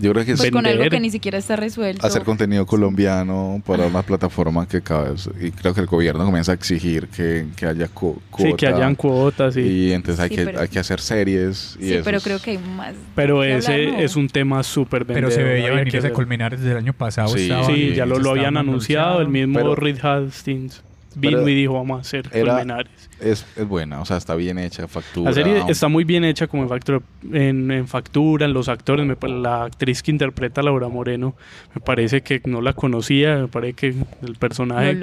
[0.01, 2.05] Yo creo que pues es con algo que ni siquiera está resuelto.
[2.05, 6.51] hacer contenido colombiano para una plataforma que cada vez, y creo que el gobierno comienza
[6.51, 10.29] a exigir que, que haya cu cuota, sí, que hayan cuotas y, y entonces hay,
[10.29, 12.93] Sí, que, pero- hay que hacer series y Sí, eso pero creo que hay más.
[13.15, 13.99] pero ese hablar, ¿no?
[13.99, 16.13] es un tema súper Pero se veía venir que ese ver.
[16.13, 17.29] Colmenares desde el año pasado.
[17.29, 20.83] Sí, Sí, ya lo, lo habían anunciado, el mismo Pero- Reed Hastings
[21.15, 23.09] vino y dijo vamos a hacer era- Colmenares.
[23.19, 25.29] es, es buena, o sea, está bien hecha, factura.
[25.29, 29.05] La serie está muy bien hecha como en, factura, en, en factura, en los actores.
[29.05, 31.35] Me la actriz que interpreta a Laura Moreno,
[31.75, 33.87] me parece que no la conocía, me parece que
[34.23, 34.99] el personaje,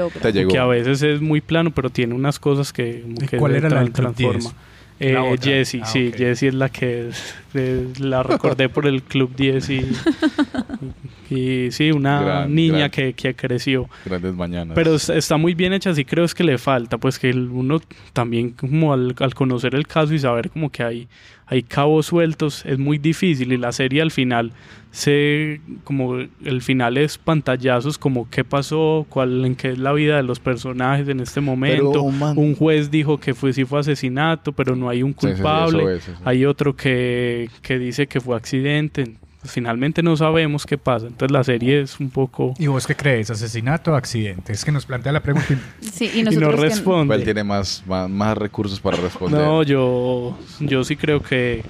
[0.48, 3.68] que a veces es muy plano, pero tiene unas cosas que, ¿Y que cuál era
[3.68, 4.50] la transforma.
[4.98, 5.10] 10?
[5.16, 5.36] Eh.
[5.40, 6.16] Jessie, Ah, sí, ok.
[6.16, 9.80] Jessie es la que es- es- la recordé por el Club 10 y,
[11.30, 12.90] y, sí, una Gran, niña gran.
[12.90, 13.88] Que, que creció.
[14.04, 14.74] Grandes mañanas.
[14.74, 17.80] Pero es- está muy bien hecha, sí creo es que le falta, pues que uno
[18.12, 21.08] también como al, al conocer el caso y saber como que hay,
[21.50, 24.52] hay cabos sueltos es muy difícil y la serie al final
[24.90, 30.16] se como el final es pantallazos como qué pasó, cuál en qué es la vida
[30.16, 32.02] de los personajes en este momento.
[32.02, 35.18] un man- un juez dijo que fue sí fue asesinato, pero no hay un Sí,
[35.20, 35.78] sí, sí, culpable.
[35.82, 36.18] eso es, eso es.
[36.26, 39.14] Hay otro que, que dice que fue accidente.
[39.40, 41.06] Pues finalmente no sabemos qué pasa.
[41.06, 43.30] Entonces la serie es un poco ¿Y vos qué crees?
[43.30, 44.52] ¿Asesinato o accidente?
[44.52, 45.46] Es que nos plantea la pregunta.
[45.80, 47.14] y- Sí, y y no responde.
[47.14, 49.40] Él tiene más, más, más recursos para responder.
[49.40, 51.62] No, yo, yo sí creo que,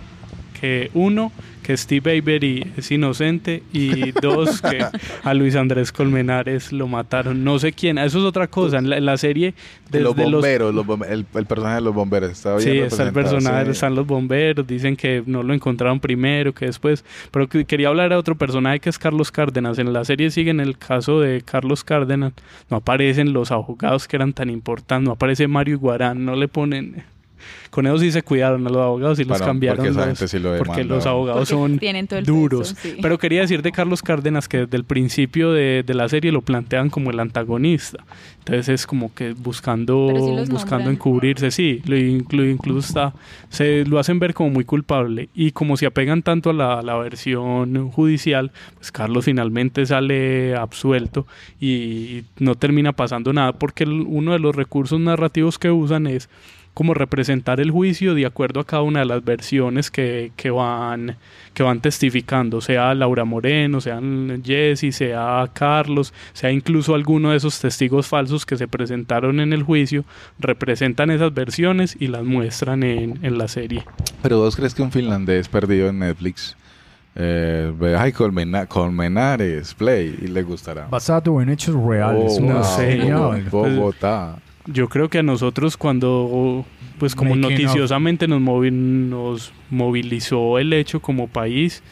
[0.60, 1.30] que uno,
[1.68, 4.82] que Steve Avery es inocente y dos, que
[5.22, 7.44] a Luis Andrés Colmenares lo mataron.
[7.44, 8.78] No sé quién, eso es otra cosa.
[8.78, 9.52] En la, en la serie,
[9.90, 13.12] desde los bomberos, los el, el personaje de los bomberos está bien Sí, está el
[13.12, 13.70] personaje, sí.
[13.72, 18.14] están los bomberos, dicen que no lo encontraron primero, que después, pero que- quería hablar
[18.14, 19.78] a otro personaje que es Carlos Cárdenas.
[19.78, 22.32] En la serie siguen el caso de Carlos Cárdenas,
[22.70, 27.04] no aparecen los abogados que eran tan importantes, no aparece Mario Iguarán, no le ponen
[27.70, 29.76] Con eso sí se cuidaron a los abogados y los Bueno, cambiaron.
[29.78, 30.94] porque esa los- gente sí lo porque demanda.
[30.96, 32.74] los abogados Porque son tienen todo el duros.
[32.74, 32.98] peso, sí.
[33.02, 36.42] Pero quería decir de Carlos Cárdenas que desde el principio de, de la serie lo
[36.42, 38.04] plantean como el antagonista.
[38.40, 40.08] Entonces es como que buscando,
[40.44, 43.12] sí buscando encubrirse, sí, lo inclu- incluso está,
[43.50, 45.28] se lo hacen ver como muy culpable.
[45.34, 51.26] Y como se apegan tanto a la, versión judicial, pues Carlos finalmente sale absuelto
[51.60, 56.28] y no termina pasando nada porque el- uno de los recursos narrativos que usan es
[56.78, 61.16] como representar el juicio de acuerdo a cada una de las versiones que, que van
[61.52, 67.58] que van testificando, sea Laura Moreno, sean Jesse, sea Carlos, sea incluso alguno de esos
[67.58, 70.04] testigos falsos que se presentaron en el juicio,
[70.38, 73.82] representan esas versiones y las muestran en, en la serie.
[74.22, 76.56] Pero vos crees que un finlandés perdido en Netflix
[77.16, 80.86] eh, ve ay Colmena- Colmenares Play y le gustará.
[80.88, 82.36] Basado en hechos reales.
[82.38, 83.40] Oh, no wow.
[83.50, 84.36] Bogotá.
[84.70, 86.64] Yo creo que a nosotros cuando,
[86.98, 91.82] pues como Making noticiosamente nos, movi- nos movilizó el hecho como país,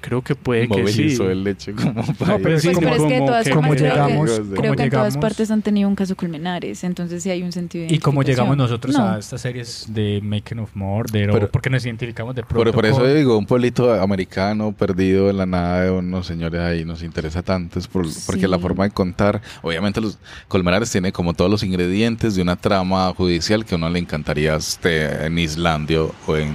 [0.00, 1.02] creo que puede que sí.
[1.02, 2.14] Movilizó el leche como país.
[2.18, 4.74] pero Pues, sí, pero es que de como todas como creo que- llegamos- creo como
[4.76, 7.94] que en todas partes han tenido un caso culminares, entonces sí hay un sentido de
[7.94, 9.08] Y como llegamos nosotros No.
[9.08, 12.72] a estas series de Making of Murder, Pero- o porque nos identificamos de Por, pronto.
[12.72, 17.02] por eso digo, un pueblito americano perdido en la nada de unos señores ahí nos
[17.02, 21.50] interesa tanto, es por- porque la forma de contar, obviamente los Colmenares tiene como todos
[21.50, 26.36] los ingredientes de una trama judicial que a uno le encantaría este, en Islandia o
[26.36, 26.52] en,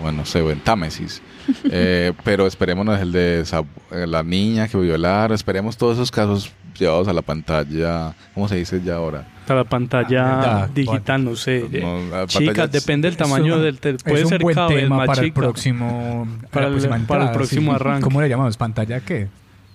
[0.00, 1.22] bueno, no sé, o en Támesis.
[1.70, 6.52] Eh, pero esperémonos el de esa- eh, la niña que violaron, esperemos todos esos casos
[6.78, 9.26] llevados a la pantalla, ¿cómo se dice ya ahora?
[9.46, 11.66] Para la pantalla Ah, digital, no sé.
[11.80, 13.78] No, la Chicas, depende del tamaño un- del...
[13.78, 16.96] te- es puede un ser buen cada vez tema más para el próximo Para la
[16.96, 18.02] el- para próximo arranque.
[18.04, 18.56] ¿Cómo le llamamos?
[18.56, 19.28] ¿Pantalla qué?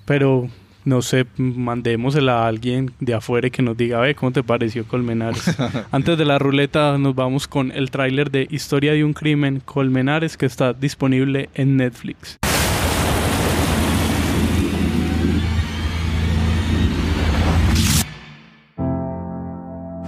[0.05, 0.47] Pero,
[0.87, 4.87] no sé, mandémosela a alguien de afuera y que nos diga, ve, ¿cómo te pareció
[4.87, 5.43] Colmenares?
[5.91, 10.37] Antes de la ruleta nos vamos con el tráiler de Historia de un crimen, Colmenares,
[10.37, 12.37] que está disponible en Netflix.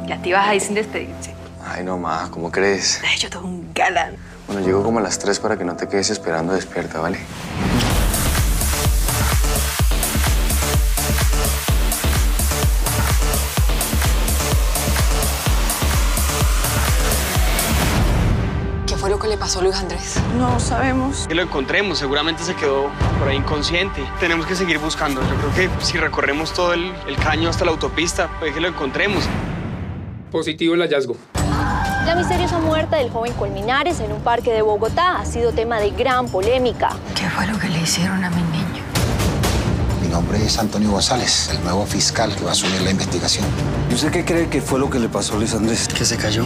[0.08, 1.36] Ya te ibas a ir sin despedirse.
[1.62, 3.02] Ay, no, ma, ¿cómo crees?
[3.06, 4.14] Ay, yo todo un galán.
[4.48, 7.20] Bueno, llego como a las 3 para que no te quedes esperando despierta, ¿vale?
[19.30, 20.16] Le pasó a Luis Andrés?
[20.38, 21.28] No sabemos.
[21.28, 22.90] Que lo encontremos, seguramente se quedó
[23.20, 24.04] por ahí inconsciente.
[24.20, 25.22] Tenemos que seguir buscando.
[25.22, 28.68] Yo creo que si recorremos todo el, el caño hasta la autopista, puede que lo
[28.68, 29.24] encontremos.
[30.32, 31.16] Positivo el hallazgo.
[32.06, 35.92] La misteriosa muerte del joven Colmenares en un parque de Bogotá ha sido tema de
[35.92, 36.90] gran polémica.
[37.16, 38.84] ¿Qué fue lo que le hicieron a mi niño?
[40.02, 43.46] Mi nombre es Antonio González, el nuevo fiscal que va a asumir la investigación.
[43.92, 45.88] ¿Y usted qué cree que fue lo que le pasó a Luis Andrés?
[45.88, 46.46] ¿Que se cayó?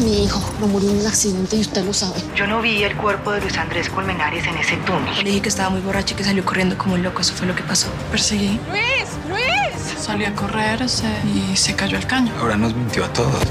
[0.00, 2.14] Mi hijo no murió en un accidente y usted lo sabe.
[2.34, 5.14] Yo no vi el cuerpo de Luis Andrés Colmenares en ese túnel.
[5.16, 7.20] Le dije que estaba muy borracho y que salió corriendo como un loco.
[7.20, 7.88] Eso fue lo que pasó.
[8.10, 8.58] Perseguí.
[8.70, 9.10] ¡Luis!
[9.28, 10.00] ¡Luis!
[10.00, 12.32] Salió a correr y se cayó al caño.
[12.40, 13.42] Ahora nos mintió a todos.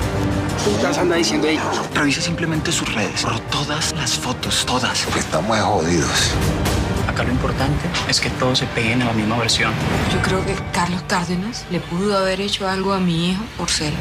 [0.66, 1.60] Putas anda diciendo ahí.
[1.94, 3.22] Revise simplemente sus redes.
[3.22, 5.02] Por todas las fotos, todas.
[5.04, 6.32] Porque estamos jodidos.
[7.08, 9.72] Acá lo importante es que todos se peguen en la misma versión.
[10.12, 13.94] Yo creo que Carlos Cárdenas le pudo haber hecho algo a mi hijo por ser.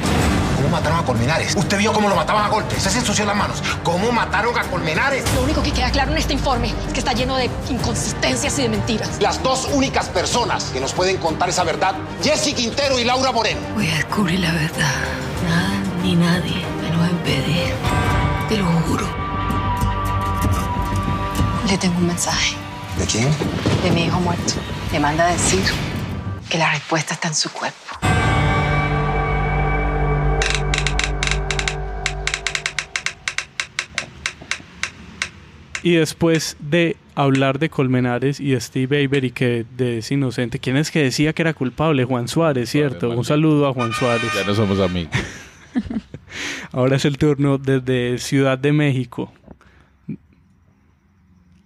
[0.58, 1.54] ¿Cómo mataron a Colmenares?
[1.54, 2.82] ¿Usted vio cómo lo mataban a golpes?
[2.82, 3.62] ¿Se ensució las manos?
[3.84, 5.22] ¿Cómo mataron a Colmenares?
[5.36, 8.62] Lo único que queda claro en este informe es que está lleno de inconsistencias y
[8.62, 9.08] de mentiras.
[9.20, 11.94] Las dos únicas personas que nos pueden contar esa verdad,
[12.24, 13.60] Jesse Quintero y Laura Moreno.
[13.76, 14.94] Voy a descubrir la verdad.
[15.48, 15.70] Nada
[16.02, 17.72] ni nadie me lo va a impedir.
[18.48, 19.06] Te lo juro.
[21.68, 22.56] Le tengo un mensaje
[22.98, 23.28] ¿De quién?
[23.84, 24.54] de mi hijo muerto.
[24.90, 25.62] Le manda a decir
[26.50, 27.78] que la respuesta está en su cuerpo.
[35.82, 40.76] Y después de hablar de Colmenares y de Steve Avery, que de es inocente, ¿quién
[40.76, 42.04] es que decía que era culpable?
[42.04, 43.10] Juan Suárez, ¿cierto?
[43.10, 44.30] Un saludo a Juan Suárez.
[44.34, 45.12] Ya no somos amigos.
[46.72, 49.32] Ahora es el turno desde Ciudad de México.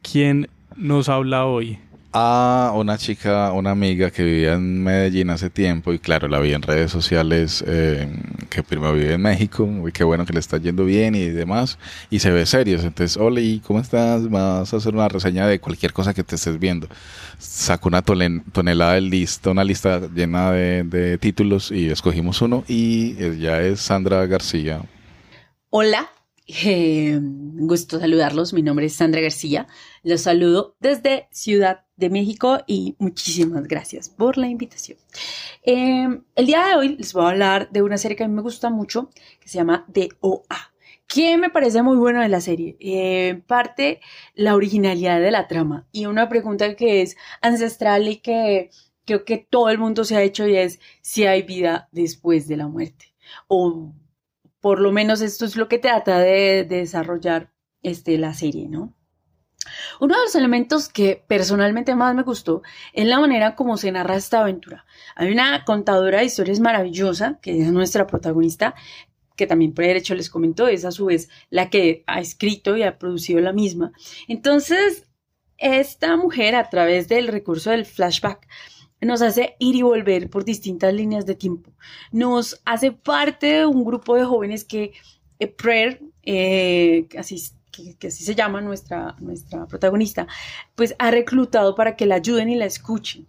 [0.03, 1.79] ¿Quién nos habla hoy?
[2.12, 6.53] A una chica, una amiga que vivía en Medellín hace tiempo y claro, la vi
[6.53, 8.07] en redes sociales eh,
[8.51, 11.79] que primero vive en México y qué bueno que le está yendo bien y demás
[12.11, 12.85] y se ve serios.
[12.85, 14.29] Entonces, Oli, ¿cómo estás?
[14.29, 16.87] Vas a hacer una reseña de cualquier cosa que te estés viendo.
[17.38, 23.16] Sacó una tonelada de lista, una lista llena de, de títulos y escogimos uno y
[23.22, 24.83] ella es Sandra García.
[25.70, 26.11] Hola,
[26.46, 28.52] eh, gusto saludarlos.
[28.52, 29.66] Mi nombre es Sandra García.
[30.02, 34.98] Los saludo desde Ciudad de México y muchísimas gracias por la invitación.
[35.62, 38.35] Eh, el día de hoy les voy a hablar de una serie que a mí
[38.35, 40.72] me gusta mucho que se llama DOA,
[41.14, 42.76] ¿Qué me parece muy bueno de la serie?
[42.81, 44.00] Eh, en parte,
[44.35, 45.87] la originalidad de la trama.
[45.92, 48.70] Y una pregunta que es ancestral y que
[49.05, 52.57] creo que todo el mundo se ha hecho y es si hay vida después de
[52.57, 53.12] la muerte.
[53.47, 53.93] O
[54.63, 57.53] por lo menos esto es lo que trata de, desarrollar
[57.83, 58.95] este, la serie, ¿no?
[60.01, 64.17] Uno de los elementos que personalmente más me gustó es la manera como se narra
[64.17, 64.85] esta aventura.
[65.15, 68.75] Hay una contadora de historias maravillosa, que es nuestra protagonista,
[69.37, 72.83] que también por derecho les comentó, es a su vez la que ha escrito y
[72.83, 73.93] ha producido la misma.
[74.29, 75.09] Entonces,
[75.59, 78.47] esta mujer, a través del recurso del flashback,
[79.07, 81.70] nos hace ir y volver por distintas líneas de tiempo.
[82.11, 84.92] Nos hace parte de un grupo de jóvenes que
[85.38, 90.26] eh, Prayer, eh, así, que, así se llama nuestra, nuestra protagonista,
[90.74, 93.26] pues ha reclutado para que la ayuden y la escuchen.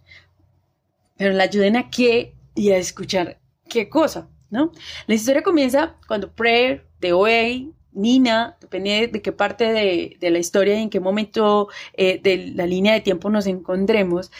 [1.16, 4.72] Pero la ayuden a qué y a escuchar qué cosa, ¿no?
[5.06, 10.78] La historia comienza cuando Prayer, de OA, Nina, depende de qué parte de, la historia
[10.78, 14.30] y en qué momento eh, de la línea de tiempo nos encontremos,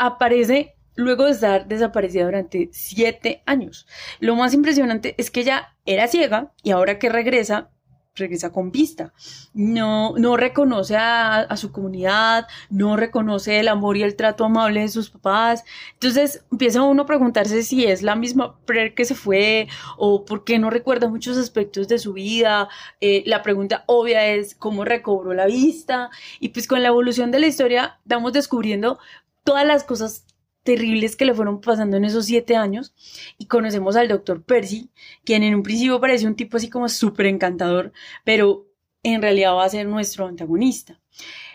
[0.00, 3.86] aparece luego de estar desaparecida durante siete años.
[4.18, 7.70] Lo más impresionante es que ella era ciega y ahora que regresa,
[8.14, 9.12] regresa con vista.
[9.54, 14.88] No, no reconoce a, su comunidad, no reconoce el amor y el trato amable de
[14.88, 15.64] sus papás.
[15.94, 18.58] Entonces empieza uno a preguntarse si es la misma
[18.94, 22.68] que se fue o por qué no recuerda muchos aspectos de su vida.
[23.00, 26.10] Eh, la pregunta obvia es cómo recobró la vista.
[26.40, 28.98] Y pues con la evolución de la historia vamos descubriendo
[29.44, 30.26] todas las cosas
[30.62, 32.94] terribles que le fueron pasando en esos siete años
[33.38, 34.90] y conocemos al doctor Percy,
[35.24, 37.92] quien en un principio parece un tipo así como súper encantador,
[38.24, 38.66] pero
[39.02, 41.00] en realidad va a ser nuestro antagonista.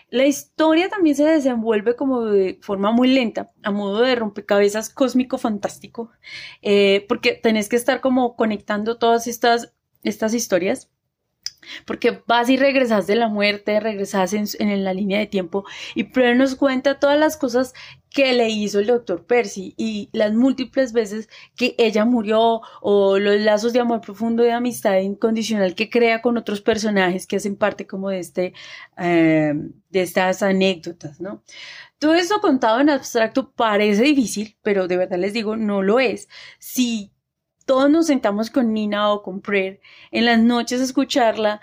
[0.08, 5.36] La historia también se desenvuelve como de forma muy lenta, a modo de rompecabezas cósmico
[5.36, 6.10] fantástico,
[6.62, 9.74] eh, porque tenés que estar como conectando todas estas,
[10.04, 10.90] estas historias
[11.84, 15.64] porque vas y regresas de la muerte, regresas en, la línea de tiempo
[15.94, 17.74] y pero nos cuenta todas las cosas
[18.10, 23.40] que le hizo el doctor Percy y las múltiples veces que ella murió o los
[23.40, 27.86] lazos de amor profundo de amistad incondicional que crea con otros personajes que hacen parte
[27.86, 28.54] como de este
[28.96, 29.54] eh,
[29.90, 31.42] de estas anécdotas, ¿no?
[31.98, 36.28] Todo eso contado en abstracto parece difícil, pero de verdad les digo, no lo es.
[36.58, 37.12] Si
[37.66, 41.60] todos nos sentamos con Nina o con Prayer en las noches a escucharla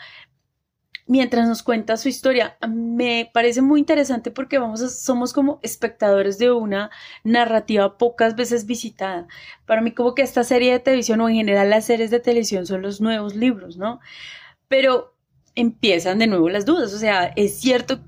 [1.07, 2.57] mientras nos cuenta su historia.
[2.67, 6.91] Me parece muy interesante porque vamos somos como espectadores de una
[7.23, 9.27] narrativa pocas veces visitada.
[9.65, 12.65] Para mí como que esta serie de televisión o en general las series de televisión
[12.67, 13.99] son los nuevos libros, ¿no?
[14.67, 15.15] Pero
[15.55, 17.99] empiezan de nuevo las dudas, o sea, es cierto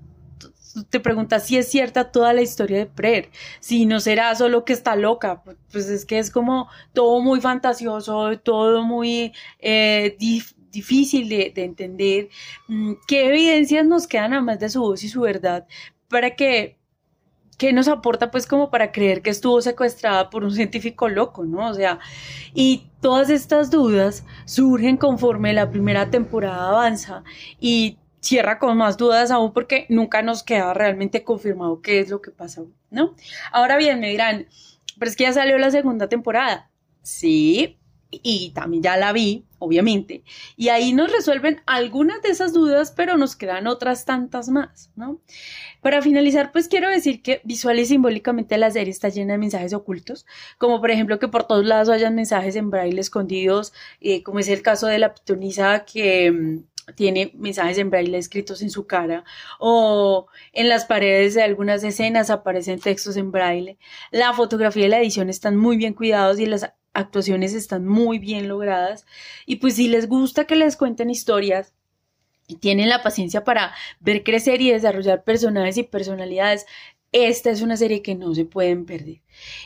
[0.89, 4.73] te preguntas si es cierta toda la historia de Prayer, si no será solo que
[4.73, 10.15] está loca, pues es que es como todo muy fantasioso, todo muy eh,
[10.71, 12.30] difícil de, entender.
[12.67, 15.67] Mm, ¿Qué evidencias nos quedan además de su voz y su verdad
[16.09, 16.78] para que
[17.57, 21.69] ¿qué nos aporta pues como para creer que estuvo secuestrada por un científico loco, ¿no?
[21.69, 21.99] O sea,
[22.53, 27.23] y todas estas dudas surgen conforme la primera temporada avanza
[27.59, 32.21] y cierra con más dudas aún porque nunca nos queda realmente confirmado qué es lo
[32.21, 33.15] que pasó, ¿no?
[33.51, 34.47] Ahora bien, me dirán,
[34.97, 36.71] pero es que ya salió la segunda temporada.
[37.03, 37.78] Sí,
[38.09, 40.23] y también ya la vi, obviamente.
[40.55, 45.21] Y ahí nos resuelven algunas de esas dudas, pero nos quedan otras tantas más, ¿no?
[45.82, 49.73] Para finalizar, pues quiero decir que visual y simbólicamente la serie está llena de mensajes
[49.73, 50.26] ocultos,
[50.57, 54.47] como por ejemplo que por todos lados hayan mensajes en braille escondidos, eh, como es
[54.49, 56.63] el caso de la pitonisa que mm,
[56.93, 59.23] tiene mensajes en braille escritos en su cara
[59.59, 63.77] o en las paredes de algunas escenas aparecen textos en braille.
[64.11, 68.47] La fotografía y la edición están muy bien cuidados y las actuaciones están muy bien
[68.47, 69.05] logradas.
[69.45, 71.73] Y pues si les gusta que les cuenten historias
[72.47, 76.65] y tienen la paciencia para ver crecer y desarrollar personajes y personalidades,
[77.11, 79.21] esta es una serie que no se pueden perder.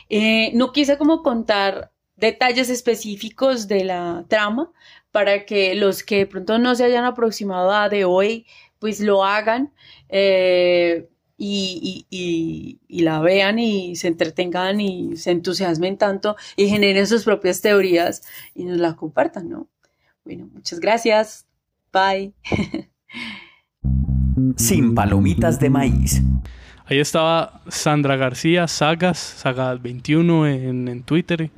[0.08, 4.72] Eh, no quise como contar detalles específicos de la trama,
[5.10, 8.46] para que los que de pronto no se hayan aproximado a de hoy,
[8.78, 9.72] pues lo hagan
[10.08, 17.24] eh, y, y, la vean y se entretengan y se entusiasmen tanto y generen sus
[17.24, 18.22] propias teorías
[18.54, 19.68] y nos la compartan, ¿no?
[20.24, 21.46] Bueno, muchas gracias.
[21.92, 22.34] Bye.
[24.56, 26.20] Sin palomitas de maíz.
[26.84, 31.50] Ahí estaba Sandra García, Sagas, Sagas21 en, en Twitter.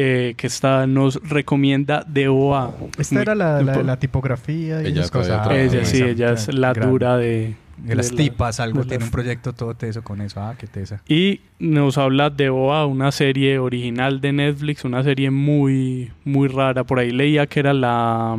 [0.00, 2.72] Eh, que está, nos recomienda de OA.
[2.98, 5.50] Esta era la, tipografía y ella las cosas.
[5.50, 7.56] ella sí, ella es la dura de...
[7.78, 10.40] De las tipas, algo, tiene un proyecto todo teso con eso.
[10.40, 11.02] Ah, qué tesa.
[11.08, 16.84] Y nos habla de OA, una serie original de Netflix, una serie muy, muy rara.
[16.84, 18.36] Por ahí leía que era la,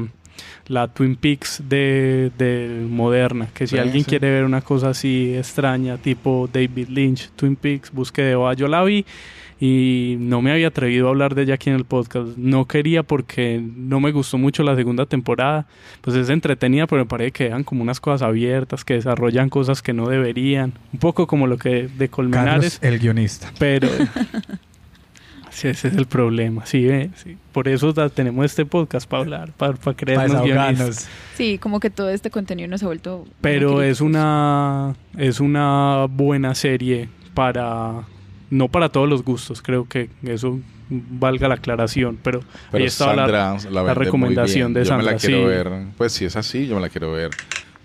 [0.68, 3.48] la Twin Peaks de, de moderna.
[3.54, 4.10] Que si Sí, alguien sí.
[4.12, 8.82] quiere ver una cosa así extraña, tipo David Lynch, Twin Peaks, busque de Yo la
[8.84, 9.06] vi
[9.60, 12.38] y no me había atrevido a hablar de ella aquí en el podcast.
[12.38, 15.68] No quería porque no me gustó mucho la segunda temporada.
[16.02, 19.82] Pues es entretenida, pero me parece que dejan como unas cosas abiertas, que desarrollan cosas
[19.82, 20.74] que no deberían.
[20.94, 22.80] Un poco como lo que de Colmenares.
[22.80, 23.52] Carlos, el guionista.
[23.60, 23.90] Pero
[25.50, 27.36] sí, ese es el problema, sí, ve, sí.
[27.52, 31.10] Por eso tenemos este podcast para hablar, para, para creernos guionistas.
[31.36, 33.28] Sí, como que todo este contenido nos ha vuelto...
[33.42, 38.06] Pero es una es una buena serie para
[38.50, 42.40] no para todos los gustos, creo que eso valga la aclaración, pero,
[42.72, 44.84] Pero ahí estaba la- Sandra la, la, muy recomendación bien.
[44.84, 45.12] de Yo me Sandra.
[45.14, 45.46] la quiero sí.
[45.46, 45.70] ver.
[45.98, 47.32] Pues si es así, yo me la quiero ver.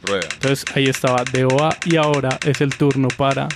[0.07, 0.27] Rueda.
[0.35, 3.49] Entonces ahí estaba de OA y ahora es el turno para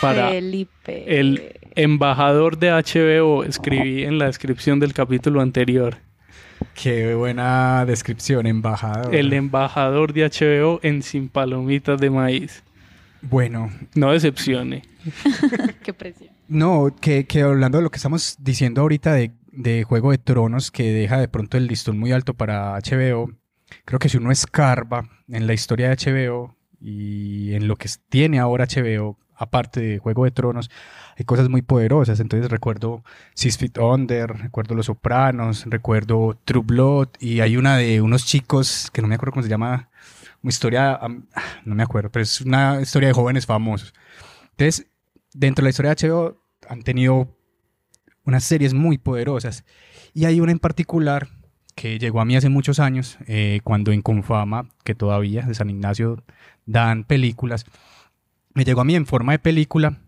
[0.00, 1.20] para Felipe.
[1.20, 5.98] el embajador de HBO, escribí en la descripción del capítulo anterior.
[6.74, 9.14] Qué buena descripción, embajador.
[9.14, 12.62] El embajador de HBO en Sin Palomitas de Maíz.
[13.22, 14.82] Bueno, No decepcione.
[15.82, 16.30] Qué presión.
[16.48, 20.70] No, que, que hablando de lo que estamos diciendo ahorita de, de Juego de Tronos,
[20.70, 23.30] que deja de pronto el listón muy alto para HBO,
[23.84, 28.38] creo que si uno escarba en la historia de HBO y en lo que tiene
[28.38, 30.70] ahora HBO, aparte de Juego de Tronos,
[31.16, 32.20] hay cosas muy poderosas.
[32.20, 33.02] Entonces recuerdo
[33.34, 38.90] Six Feet Under, recuerdo Los Sopranos, recuerdo True Blood y hay una de unos chicos
[38.92, 39.88] que no me acuerdo cómo se llama,
[40.42, 41.00] una historia,
[41.64, 43.94] no me acuerdo, pero es una historia de jóvenes famosos.
[44.52, 44.86] Entonces,
[45.32, 47.34] dentro de la historia de HBO han tenido
[48.24, 49.64] unas series muy poderosas.
[50.12, 51.28] Y hay una en particular
[51.74, 55.70] que llegó a mí hace muchos años, eh, cuando en Confama, que todavía de San
[55.70, 56.22] Ignacio
[56.66, 57.64] dan películas,
[58.54, 59.98] me llegó a mí en forma de película,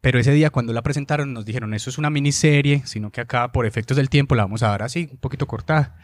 [0.00, 3.50] pero ese día cuando la presentaron nos dijeron, eso es una miniserie, sino que acá
[3.52, 5.96] por efectos del tiempo la vamos a dar así, un poquito cortada.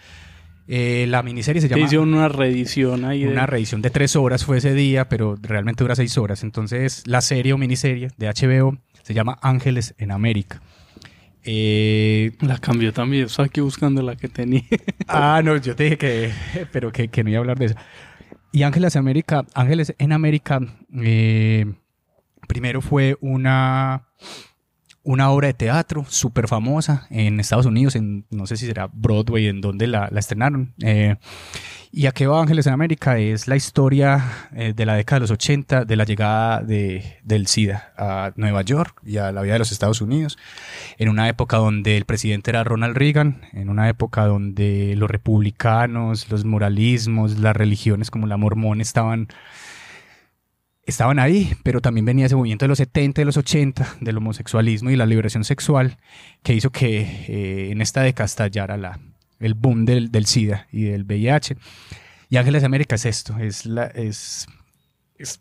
[0.68, 1.84] Eh, la miniserie se llama...
[1.84, 3.24] hicieron una reedición ahí.
[3.24, 6.45] de- Una reedición de tres horas fue ese día, pero realmente dura seis horas.
[6.45, 10.62] Entonces, la serie o miniserie de HBO se llama Ángeles en América.
[11.45, 13.26] Eh, La cambió también.
[13.26, 14.62] Estoy aquí buscando la que tenía.
[15.09, 16.32] ah, no, yo te dije que,
[16.70, 17.74] pero que, que no iba a hablar de eso.
[18.53, 20.61] Y Ángeles América, Ángeles en América,
[21.03, 21.66] eh,
[22.53, 24.09] primero fue una,
[25.03, 29.46] una obra de teatro súper famosa en Estados Unidos, en no sé si será Broadway,
[29.46, 30.74] en donde la, estrenaron.
[30.82, 31.16] Eh,
[31.92, 35.20] y a qué va Ángeles en América es la historia eh, de la década de
[35.20, 39.55] los 80 de la llegada de, del SIDA a Nueva York y a la vida
[39.55, 40.36] de los Estados Unidos,
[40.98, 46.30] en una época donde el presidente era Ronald Reagan, en una época donde los republicanos,
[46.30, 49.28] los moralismos, las religiones como la mormón estaban
[50.86, 54.16] estaban ahí, pero también venía ese movimiento de los 70 y de los 80 del
[54.16, 55.96] homosexualismo y la liberación sexual
[56.42, 58.98] que hizo que eh, en esta década estallara la,
[59.40, 61.56] el boom del, del SIDA y del VIH.
[62.30, 64.46] Y Ángeles América es esto, es, la, es-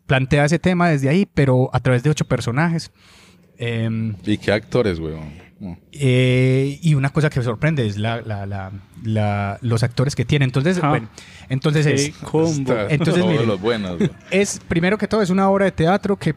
[0.05, 2.91] plantea ese tema desde ahí, pero a través de ocho personajes.
[3.57, 5.31] Em, ¿Y qué actores, weón?
[5.91, 8.71] Eh, y una cosa que me sorprende es la, la- la-
[9.03, 10.45] la- los actores que tiene.
[10.45, 10.89] Entonces, Ah.
[10.89, 11.09] bueno,
[11.49, 12.73] entonces es, combo.
[12.89, 13.97] Entonces, los buenos.
[14.31, 16.35] es, primero que todo, es una obra de teatro que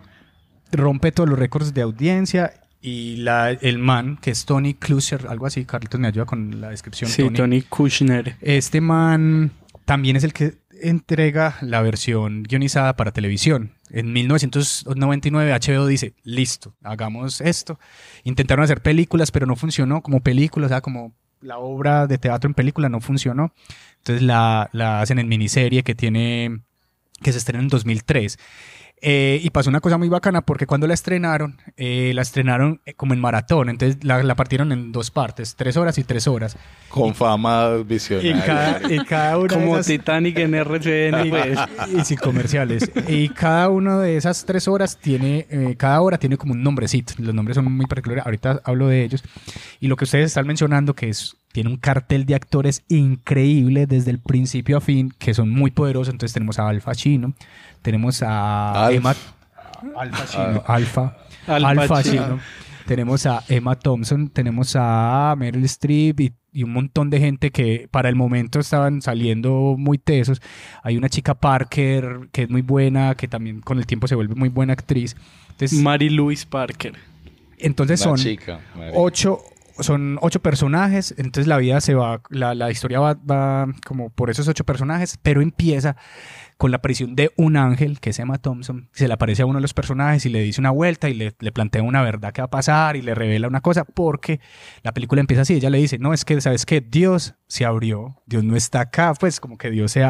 [0.73, 2.53] rompe todos los récords de audiencia.
[2.83, 6.69] Y la, el man, que es Tony Kluscher, algo así, Carlitos me ayuda con la
[6.69, 7.09] descripción.
[7.11, 8.37] Sí, Tony Kushner.
[8.43, 9.53] Este man
[9.87, 13.75] también es el que entrega la versión guionizada para televisión.
[13.91, 17.79] En 1999 HBO dice, listo, hagamos esto.
[18.25, 22.49] Intentaron hacer películas, pero no funcionó como película, o sea, como la obra de teatro
[22.49, 23.53] en película no funcionó.
[23.99, 26.61] Entonces la, la hacen en miniserie que tiene,
[27.23, 28.39] que se estrena en 2003.
[29.07, 32.95] Eh, y pasó una cosa muy bacana porque cuando la estrenaron, eh, la estrenaron eh,
[32.95, 36.57] como en maratón, entonces la, la partieron en dos partes, tres horas y tres horas.
[36.89, 38.45] Con fama Y visionaria.
[38.47, 39.87] cada, y cada una Como de esas...
[39.89, 41.59] Titanic en RCN, pues.
[42.01, 42.91] y sin comerciales.
[43.09, 47.13] Y cada una de esas tres horas tiene, eh, cada hora tiene como un nombrecito.
[47.19, 48.25] Los nombres son muy particulares.
[48.25, 49.23] Ahorita hablo de ellos.
[49.81, 54.11] Y lo que ustedes están mencionando, que es, tiene un cartel de actores increíble desde
[54.11, 56.13] el principio a fin, que son muy poderosos.
[56.13, 57.33] Entonces tenemos a Alfa Chino,
[57.81, 58.97] tenemos a Alf.
[58.97, 59.15] Emma.
[59.97, 61.17] Alfa Chino, Alfa.
[61.47, 62.23] Al Alfa Pacino.
[62.25, 62.41] Chino.
[62.87, 67.87] Tenemos a Emma Thompson, tenemos a Meryl Streep y, y un montón de gente que
[67.89, 70.43] para el momento estaban saliendo muy tesos.
[70.83, 74.35] Hay una chica Parker que es muy buena, que también con el tiempo se vuelve
[74.35, 75.15] muy buena actriz.
[75.51, 76.95] Entonces, Mary Louise Parker.
[77.59, 78.59] entonces La son chica.
[78.93, 79.39] Ocho,
[79.81, 84.31] son ocho personajes, entonces la vida se va, la, la historia va, va como por
[84.31, 85.97] esos ocho personajes, pero empieza
[86.57, 88.89] con la aparición de un ángel que es Emma Thompson.
[88.93, 91.35] Se le aparece a uno de los personajes y le dice una vuelta y le,
[91.39, 94.41] le plantea una verdad que va a pasar y le revela una cosa porque
[94.83, 95.55] la película empieza así.
[95.55, 96.81] Ella le dice, no, es que, ¿sabes qué?
[96.81, 100.05] Dios se abrió, Dios no está acá, pues como que Dios se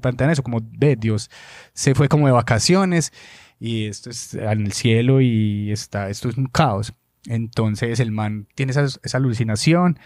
[0.00, 1.30] plantean eso, como de Dios
[1.74, 3.12] se fue como de vacaciones
[3.58, 6.94] y esto es en el cielo y está, esto es un caos.
[7.26, 9.98] Entonces el man tiene esa, esa alucinación.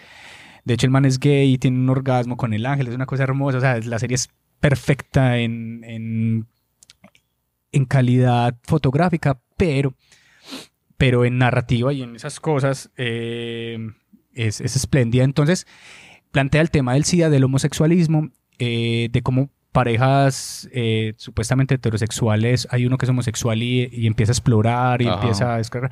[0.65, 2.89] De hecho, el man es gay y tiene un orgasmo con el ángel.
[2.89, 3.59] Es una cosa hermosa.
[3.59, 6.47] O sea, la serie es perfecta en, en,
[7.73, 9.95] en calidad fotográfica, pero,
[10.97, 13.79] pero en narrativa y en esas cosas eh,
[14.33, 15.23] es, es, espléndida.
[15.23, 15.67] Entonces,
[16.33, 22.87] plantea el tema del SIDA, del homosexualismo, eh, de cómo parejas eh, supuestamente heterosexuales, hay
[22.87, 25.17] uno que es homosexual y, y empieza a explorar y Ajá.
[25.17, 25.91] empieza a descargar.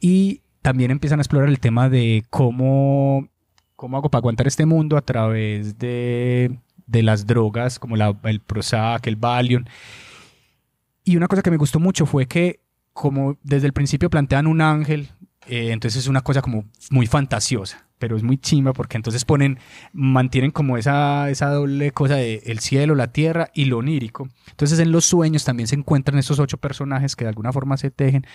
[0.00, 3.28] Y también empiezan a explorar el tema de cómo,
[3.76, 8.40] cómo hago para aguantar este mundo a través de, de las drogas, como la- el
[8.40, 9.64] Prozac, el Valium.
[11.04, 12.60] Y una cosa que me gustó mucho fue que,
[12.92, 15.08] como desde el principio plantean un ángel,
[15.46, 19.58] eh, entonces es una cosa como muy fantasiosa, pero es muy chimba porque entonces ponen,
[19.94, 24.28] mantienen como esa, esa doble cosa de el cielo, la tierra y lo onírico.
[24.50, 27.90] Entonces en los sueños también se encuentran esos ocho personajes que de alguna forma se
[27.90, 28.26] tejen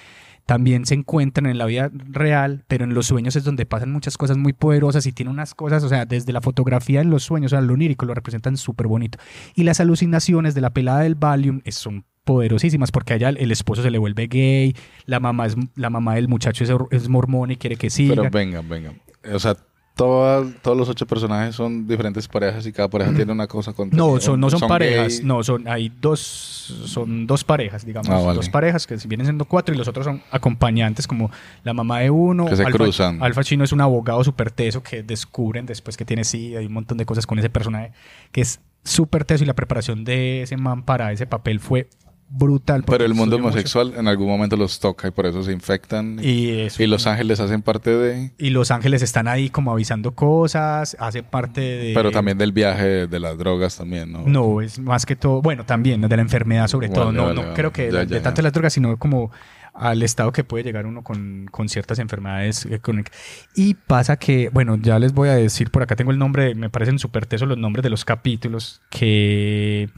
[0.45, 4.17] también se encuentran en la vida real, pero en los sueños es donde pasan muchas
[4.17, 7.51] cosas muy poderosas y tiene unas cosas, o sea, desde la fotografía en los sueños,
[7.53, 9.17] o sea, lo onírico lo representan súper bonito.
[9.55, 13.91] Y las alucinaciones de la pelada del Valium son poderosísimas porque allá el esposo se
[13.91, 14.75] le vuelve gay,
[15.05, 18.15] la mamá es la mamá del muchacho es, es mormón y quiere que siga.
[18.15, 19.01] Pero vengan, vengan.
[19.33, 19.57] O sea,
[19.95, 23.89] todas- todos los ocho personajes son diferentes parejas y cada pareja tiene una cosa con
[23.91, 25.25] No, son, no son, parejas, gay.
[25.25, 28.35] no, son, hay dos, son dos parejas, digamos, Ah, vale.
[28.37, 31.29] dos parejas que vienen siendo cuatro y los otros son acompañantes como
[31.63, 32.45] la mamá de uno.
[32.45, 33.21] Que se Alfa, cruzan.
[33.21, 36.73] Alfa Chino es un abogado súper teso que descubren después que tiene sí, hay un
[36.73, 37.91] montón de cosas con ese personaje
[38.31, 41.87] que es súper teso y la preparación de ese man para ese papel fue
[42.33, 42.83] brutal.
[42.85, 43.49] Pero el mundo mucho.
[43.49, 46.19] homosexual en algún momento los toca y por eso se infectan.
[46.21, 46.81] Y eso.
[46.81, 48.31] y los ángeles hacen parte de...
[48.37, 51.93] Y los ángeles están ahí como avisando cosas, hace parte de...
[51.93, 54.23] Pero también del viaje de las drogas también, ¿no?
[54.25, 57.35] No, es más que todo, bueno, también de la enfermedad sobre Vale, todo, no, vale,
[57.35, 57.53] no vale.
[57.53, 59.31] creo que Ya, de, ya, de tanto las drogas, sino como
[59.73, 63.15] al estado que puede llegar uno con, con ciertas enfermedades eh, crónicas.
[63.55, 66.69] Y pasa que, bueno, ya les voy a decir, por acá tengo el nombre, me
[66.69, 69.89] parecen súper tesos los nombres de los capítulos, que,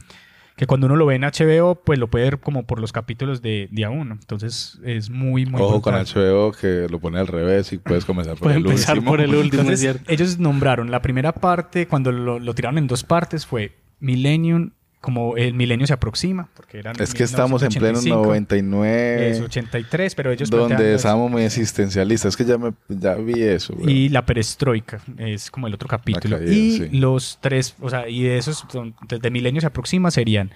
[0.56, 3.42] que cuando uno lo ve en HBO, pues lo puede ver como por los capítulos
[3.42, 4.14] de día uno.
[4.14, 5.60] Entonces es muy, muy...
[5.60, 5.94] Ojo con.
[5.94, 9.10] HBO que lo pone al revés y puedes comenzar por el empezar último.
[9.12, 10.10] por el último, es Entonces, cierto.
[10.10, 14.70] ellos nombraron la primera parte, cuando lo, lo tiraron en dos partes, fue Millennium,
[15.06, 19.30] como el milenio se aproxima, porque eran Es que estamos en pleno 1985, 99.
[19.30, 22.30] Es 83, pero ellos donde estamos muy existencialistas.
[22.30, 23.76] Es que ya, me, ya vi eso.
[23.76, 23.88] bro.
[23.88, 26.38] y la perestroika es como el otro capítulo.
[26.38, 26.88] caída, y sí.
[26.90, 28.66] los tres, o sea, y de esos,
[29.06, 30.50] desde Milenio se aproxima, serían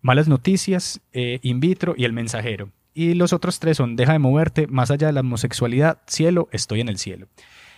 [0.00, 2.70] Malas Noticias, eh, In Vitro y El Mensajero.
[2.94, 6.80] Y los otros tres son Deja de moverte, Más allá de la homosexualidad, Cielo, Estoy
[6.80, 7.28] en el cielo.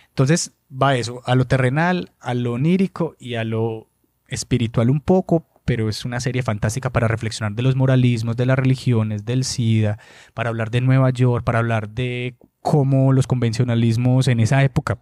[0.09, 3.87] Entonces va eso, a lo terrenal, a lo onírico y a lo
[4.27, 8.57] espiritual un poco, pero es una serie fantástica para reflexionar de los moralismos, de las
[8.57, 9.97] religiones, del SIDA,
[10.33, 14.99] para hablar de Nueva York, para hablar de cómo los convencionalismos en esa época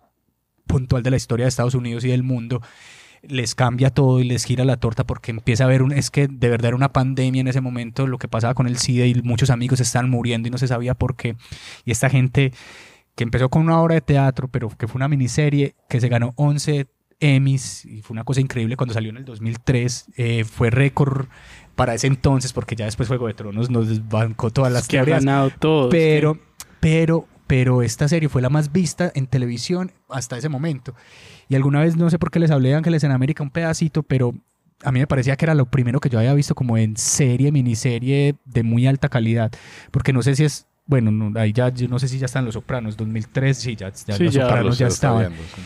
[0.65, 2.61] puntual de la historia de Estados Unidos y del mundo
[3.23, 6.27] les cambia todo y les gira la torta porque empieza a haber un es que
[6.27, 9.15] de verdad era una pandemia en ese momento lo que pasaba con el SIDA y
[9.23, 11.35] muchos amigos estaban muriendo y no se sabía por qué.
[11.85, 12.51] Y esta gente
[13.15, 16.33] que empezó con una obra de teatro pero que fue una miniserie que se ganó
[16.35, 16.87] 11
[17.23, 21.27] Emmys y fue una cosa increíble cuando salió en el 2003 eh, fue récord
[21.75, 25.05] para ese entonces porque ya después Juego de Tronos nos desbancó todas las que ha
[25.05, 25.89] teorías ganado todo.
[25.89, 26.37] pero,
[26.79, 30.93] pero, pero esta serie fue la más vista en televisión hasta ese momento.
[31.47, 34.03] Y alguna vez, no sé por qué les hablé de Ángeles en América un pedacito,
[34.03, 34.33] pero
[34.83, 37.51] a mí me parecía que era lo primero que yo había visto como en serie,
[37.51, 39.51] miniserie de muy alta calidad.
[39.91, 42.43] Porque no sé si es, bueno, no, ahí ya, yo no sé si ya están
[42.45, 44.41] Los Sopranos, 2003, sí, ya, ya Sí, Los ya.
[44.43, 45.29] Sopranos ya estaban.
[45.29, 45.61] viendo, sí.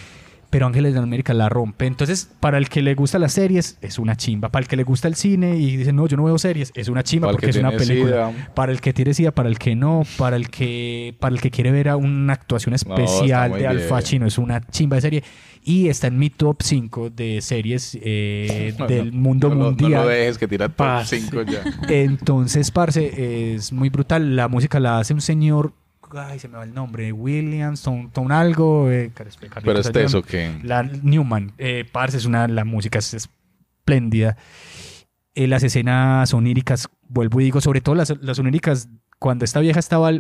[0.50, 1.86] Pero Ángeles de América la rompe.
[1.88, 4.50] Entonces, para el que le gusta las series, es una chimba.
[4.50, 6.88] Para el que le gusta el cine y dice, no, yo no veo series, es
[6.88, 8.32] una chimba Para porque que es una película.
[8.32, 8.54] sida.
[8.54, 11.52] Para el que tiene sida, para el que no, para el que, para el que
[11.52, 13.90] quiere ver a una actuación especial de Al bien.
[13.90, 15.24] Pacino, es una chimba de serie.
[15.64, 19.92] Y está en mi top 5 de series eh, No, del no, mundo mundial.
[19.92, 21.10] No lo dejes que tira top Paz.
[21.10, 21.62] 5 ya.
[21.90, 24.36] Entonces, parce, es muy brutal.
[24.38, 25.74] La música la hace un señor.
[26.16, 27.12] Ay, se me va el nombre.
[27.12, 28.90] Williams, Tom, Tom algo.
[28.92, 29.84] eh, Pero es ayúdame.
[29.92, 30.52] teso que...
[30.64, 34.38] La Newman, eh, parce, es una, la música es espléndida.
[35.36, 38.90] Eh, las escenas oníricas, vuelvo y digo, sobre todo las, las oníricas
[39.20, 40.12] cuando esta vieja estaba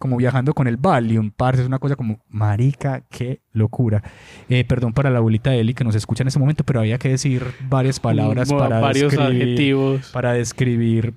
[0.00, 4.02] como viajando con el Valium, parce, es una cosa como, marica, qué locura.
[4.48, 6.98] Eh, perdón para la abuelita de Eli que nos escucha en este momento, pero había
[6.98, 10.10] que decir varias palabras Mm, para varios describir, adjetivos.
[10.12, 11.14] para describir.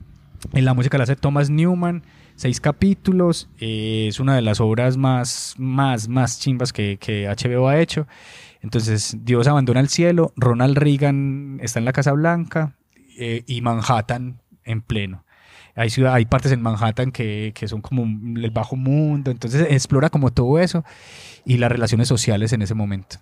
[0.53, 2.03] En la música la hace Thomas Newman,
[2.36, 7.68] seis capítulos, eh, es una de las obras más, más, más chimbas que, que HBO
[7.68, 8.08] ha hecho.
[8.62, 12.76] Entonces, Dios abandona el cielo, Ronald Reagan está en la Casa Blanca
[13.18, 15.24] eh, y Manhattan en pleno.
[15.76, 20.10] Hay, ciudad, hay partes en Manhattan que, que son como el bajo mundo, entonces explora
[20.10, 20.84] como todo eso
[21.46, 23.18] y las relaciones sociales en ese momento.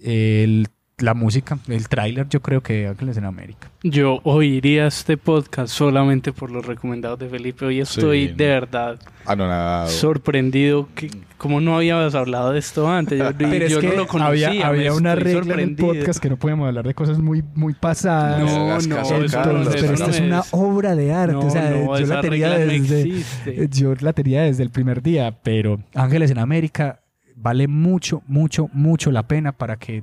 [0.00, 0.68] El-
[1.00, 3.70] la música, el tráiler yo creo que Ángeles en América.
[3.84, 7.64] Yo oiría este podcast solamente por los recomendados de Felipe.
[7.66, 8.34] Hoy estoy Sí.
[8.34, 9.88] de verdad Anonadado.
[9.88, 10.88] sorprendido.
[10.96, 14.06] Que, como no habíamos hablado de esto antes, yo, Pero es yo que no lo
[14.08, 14.48] conocía.
[14.48, 17.74] había, había una regla en el podcast que no podíamos hablar de cosas muy, muy
[17.74, 18.40] pasadas.
[18.40, 19.36] No, no, Entonces,
[19.80, 21.32] pero esta no es una obra de arte.
[21.34, 25.38] No, o sea, no, yo la tenía desde yo la tenía desde el primer día,
[25.44, 27.02] pero Ángeles en América
[27.36, 30.02] vale mucho, mucho, mucho la pena para que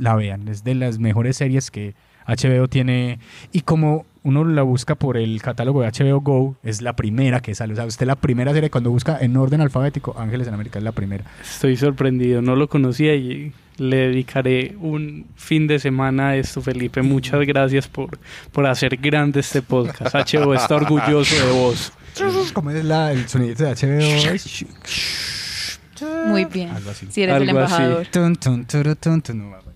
[0.00, 0.48] la vean.
[0.48, 1.94] Es de las mejores series que
[2.26, 3.18] HBO tiene
[3.52, 7.54] y como uno la busca por el catálogo de HBO Go, es la primera que
[7.54, 7.72] sale.
[7.72, 10.84] O sea, usted la primera serie cuando busca en orden alfabético, Ángeles en América es
[10.84, 11.24] la primera.
[11.42, 17.00] Estoy sorprendido, no lo conocía y le dedicaré un fin de semana a esto, Felipe.
[17.00, 18.18] Muchas gracias por,
[18.52, 20.14] por hacer grande este podcast.
[20.14, 21.92] HBO está orgulloso de vos.
[22.52, 24.00] ¿Cómo es la, el sonidito de HBO?
[26.26, 26.70] Muy bien.
[26.70, 27.06] Algo así.
[27.10, 27.50] Si eres el así.
[27.50, 28.06] embajador.
[28.06, 29.50] Tun, tun, turu, tun, tun.
[29.50, 29.69] No,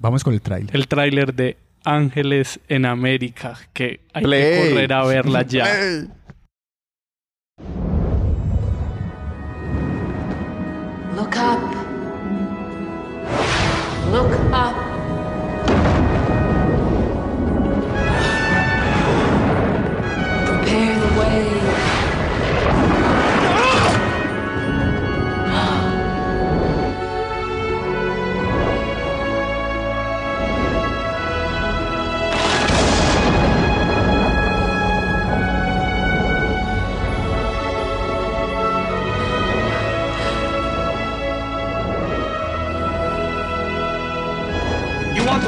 [0.00, 0.74] Vamos con el tráiler.
[0.74, 4.42] El tráiler de Ángeles en América, que hay Play.
[4.64, 5.64] que correr a verla ya.
[5.64, 6.08] Play.
[11.14, 11.60] Look up.
[14.10, 14.89] Look up.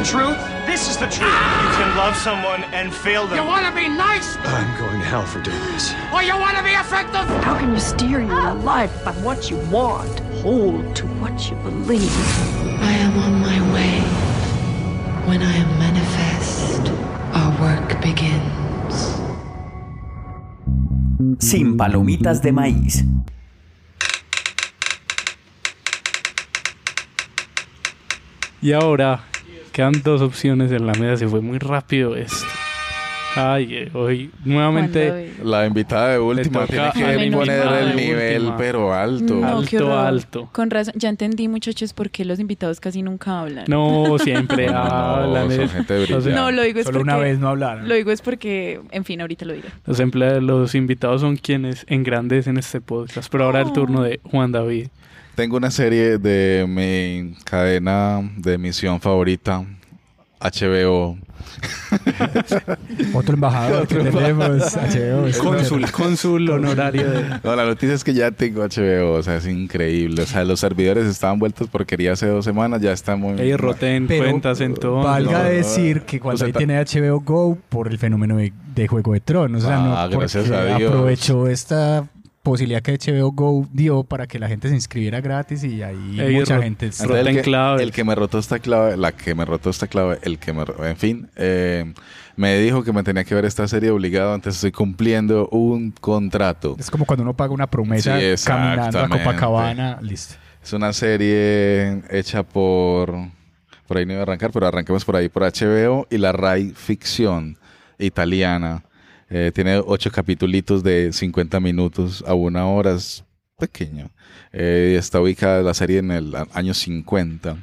[0.02, 0.38] The truth?
[0.66, 1.38] This is the truth.
[1.62, 3.38] You can love someone and fail them.
[3.38, 5.94] You want to be nice I'm going to hell for doing this.
[6.12, 7.26] or you want to be effective?
[7.44, 8.52] How can you steer your ah!
[8.64, 10.18] life by what you want?
[10.42, 12.16] Hold to what you believe.
[12.82, 13.94] I am on my way.
[15.28, 16.82] When I am manifest,
[17.38, 18.96] our work begins.
[21.38, 23.04] Sin palomitas de maíz.
[28.60, 29.31] Y ahora
[29.72, 31.16] quedan dos opciones en la mesa.
[31.16, 32.46] Se fue muy rápido esto.
[33.34, 35.32] Ay, eh, hoy nuevamente.
[35.42, 38.56] La invitada de última tiene que poner el nivel, última.
[38.58, 39.34] pero alto.
[39.36, 40.48] No, Alto, alto.
[40.52, 43.64] Con razón, ya entendí, muchachos, por qué los invitados casi nunca hablan.
[43.68, 45.50] no siempre No, hablan.
[45.50, 45.68] son eh.
[45.68, 46.06] gente.
[46.30, 47.10] No, lo digo es Solo porque...
[47.10, 47.88] una vez no hablaron.
[47.88, 49.68] Lo digo es porque, en fin, ahorita lo diré.
[49.86, 53.32] Los, emplea- los invitados son quienes engrandecen este podcast.
[53.32, 54.88] Pero ahora el turno de Juan David.
[55.34, 59.64] Tengo una serie de mi cadena de emisión favorita,
[60.40, 61.16] HBO.
[63.14, 65.42] Otro embajador que tenemos, HBO.
[65.42, 67.24] Cónsul, cónsul honorario de...
[67.44, 70.22] No, la noticia es que ya tengo HBO, o sea, es increíble.
[70.22, 73.40] O sea, los servidores estaban vueltos porquería hace dos semanas, ya está muy...
[73.40, 75.04] Ey, roten Pero cuentas entonces.
[75.04, 78.52] Valga No, decir que cuando o sea, ahí tiene HBO Go por el fenómeno de,
[78.74, 79.64] de Juego de Tronos.
[79.64, 80.90] O sea, Ah, no gracias porque a Dios.
[80.92, 82.04] aprovechó esta
[82.42, 86.34] posibilidad que HBO Go dio para que la gente se inscribiera gratis y ahí Ey,
[86.34, 86.90] mucha gente...
[87.00, 87.82] Roten el, que, claves.
[87.82, 90.64] el que me rotó esta clave, la que me rotó esta clave, el que me...
[90.80, 91.92] En fin, eh,
[92.36, 96.76] me dijo que me tenía que ver esta serie obligado, antes estoy cumpliendo un contrato.
[96.78, 99.08] Es como cuando uno paga una promesa Sí, caminando a.
[99.08, 99.98] Copacabana.
[100.00, 100.34] Listo.
[100.62, 103.14] Es una serie hecha por...
[103.86, 106.70] Por ahí no iba a arrancar, pero arranquemos por ahí, por HBO y la Rai
[106.70, 107.58] Ficción
[107.98, 108.82] italiana.
[109.34, 113.24] Eh, tiene ocho capítulos de 50 minutos a una hora, es
[113.58, 114.10] pequeño.
[114.52, 117.56] Eh, está ubicada la serie en el año 50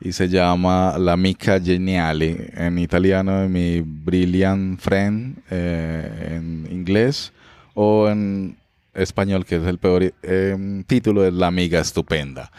[0.00, 7.32] y se llama La Mica Geniale en italiano, mi Brilliant Friend eh, en inglés
[7.74, 8.56] o en
[8.94, 12.52] español, que es el peor eh, título, es La Amiga Estupenda.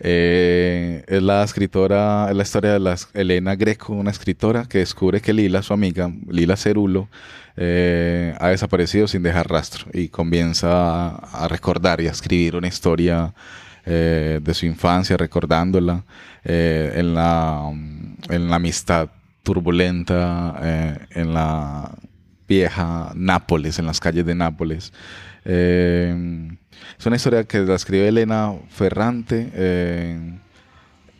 [0.00, 5.20] Eh, es la escritora, es la historia de la Elena Greco, una escritora que descubre
[5.20, 7.08] que Lila, su amiga, Lila Cerulo,
[7.56, 13.34] eh, ha desaparecido sin dejar rastro y comienza a, recordar y a escribir una historia
[13.86, 16.04] eh, de su infancia, recordándola
[16.44, 17.70] eh, en, la,
[18.28, 19.10] en la amistad
[19.42, 21.92] turbulenta, eh, en la
[22.48, 24.92] vieja Nápoles, en las calles de Nápoles.
[25.44, 26.48] Eh,
[26.98, 30.40] es una historia que la escribe Elena Ferrante.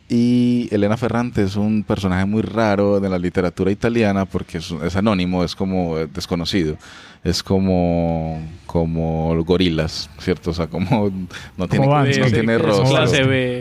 [0.09, 4.71] Eh, y Elena Ferrante es un personaje muy raro de la literatura italiana porque es,
[4.71, 6.77] es anónimo, es como eh, desconocido.
[7.23, 10.51] Es como, como gorilas, ¿cierto?
[10.51, 11.11] O sea, como
[11.57, 12.85] no tiene, Vance, no tiene rostro.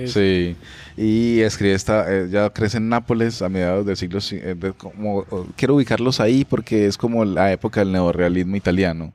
[0.06, 0.54] Sí.
[0.98, 5.24] Y escribe esta, eh, ya crece en Nápoles a mediados del siglo, eh, de- como,
[5.56, 9.12] quiero ubicarlos ahí porque es como la época del neorrealismo italiano.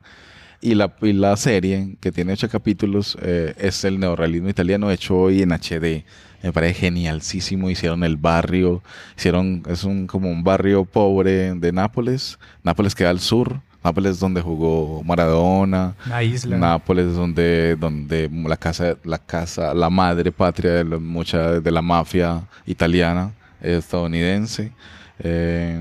[0.62, 5.16] Y la, y la serie, que tiene ocho capítulos, eh, es el neorrealismo italiano hecho
[5.16, 6.04] hoy en HD.
[6.42, 7.70] Me parece genialísimo.
[7.70, 8.82] Hicieron el barrio,
[9.16, 12.38] hicieron, es un como un barrio pobre de Nápoles.
[12.62, 13.60] Nápoles queda al sur.
[13.82, 15.94] Nápoles es donde jugó Maradona.
[16.06, 16.58] La isla.
[16.58, 21.70] Nápoles es donde, donde la casa, la casa, la madre patria de la- mucha de
[21.70, 23.32] la mafia italiana,
[23.62, 24.72] estadounidense.
[25.18, 25.78] Eh,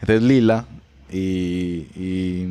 [0.00, 0.64] entonces Lila
[1.12, 2.46] y,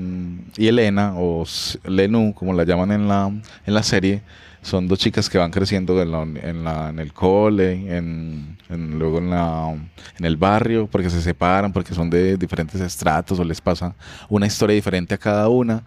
[0.68, 1.46] Elena, o
[1.86, 3.28] Lenú, como la llaman en la,
[3.66, 4.22] en la serie,
[4.62, 9.00] son dos chicas que van creciendo en, la, en, la- en el cole, en, en-
[9.00, 9.74] luego en, la,
[10.20, 13.96] en el barrio, porque se separan, porque son de diferentes estratos o les pasa
[14.30, 15.84] una historia diferente a cada una.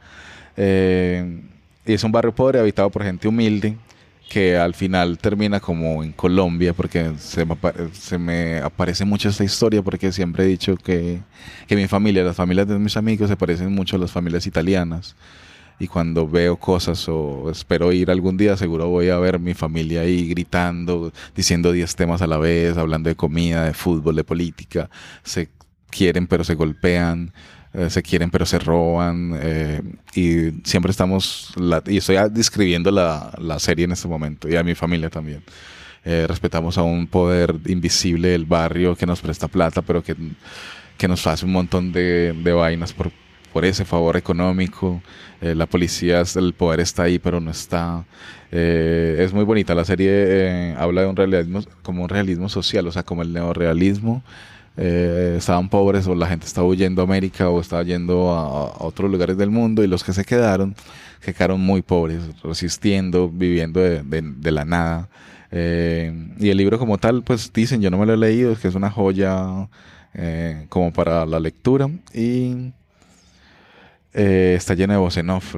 [0.57, 1.41] Eh,
[1.87, 3.77] y es un barrio pobre habitado por gente humilde
[4.29, 7.57] que al final termina como en Colombia, porque se me,
[7.93, 11.21] se me aparece mucho esta historia, porque siempre he dicho que,
[11.67, 15.15] que mi familia, las familias de mis amigos se parecen mucho a las familias italianas.
[15.79, 20.03] Y cuando veo cosas o espero ir algún día, seguro voy a ver mi familia
[20.03, 24.89] ahí gritando, diciendo 10 temas a la vez, hablando de comida, de fútbol, de política.
[25.25, 25.49] Se
[25.91, 27.33] quieren pero se golpean,
[27.75, 29.39] eh, se quieren pero se roban.
[29.43, 29.83] eh,
[30.15, 34.57] y siempre estamos, la- y estoy ah, describiendo la, la serie en este momento, y
[34.57, 35.43] a mi familia también.
[36.05, 40.15] Eh, respetamos a un poder invisible del barrio que nos presta plata, pero que,
[40.99, 43.11] que nos hace un montón de, de vainas por,
[43.53, 45.03] por ese favor económico.
[45.41, 48.05] La policía, el poder está ahí, pero no está.
[48.51, 49.75] Es muy bonita.
[49.75, 53.33] La serie eh, habla de un realismo, como un realismo social, o sea, como el
[53.33, 54.23] neorealismo.
[54.77, 59.11] Eh, estaban pobres o la gente estaba huyendo a América o estaba yendo a, otros
[59.11, 60.75] lugares del mundo y los que se quedaron,
[61.21, 65.09] que quedaron muy pobres, resistiendo, viviendo de, la nada.
[65.53, 68.59] Eh, y el libro como tal, pues dicen, yo no me lo he leído, es
[68.59, 69.69] que es una joya
[70.15, 72.73] eh, como para la lectura y
[74.13, 75.57] eh, está llena de voz en off.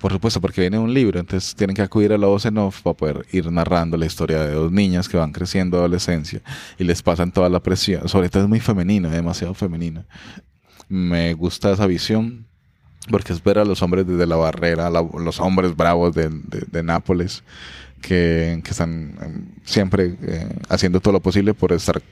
[0.00, 2.82] Por supuesto, porque viene un libro, entonces tienen que acudir a la voz en off
[2.82, 6.42] para poder ir narrando la historia de dos niñas que van creciendo adolescencia
[6.78, 8.08] y les pasan toda la presión.
[8.08, 10.04] Sobre todo es muy femenina, demasiado femenina.
[10.88, 12.46] Me gusta esa visión
[13.10, 17.42] porque es ver a los hombres desde la barrera, los hombres bravos de, de- Nápoles
[18.02, 22.02] que, que están eh, siempre eh, haciendo todo lo posible por estar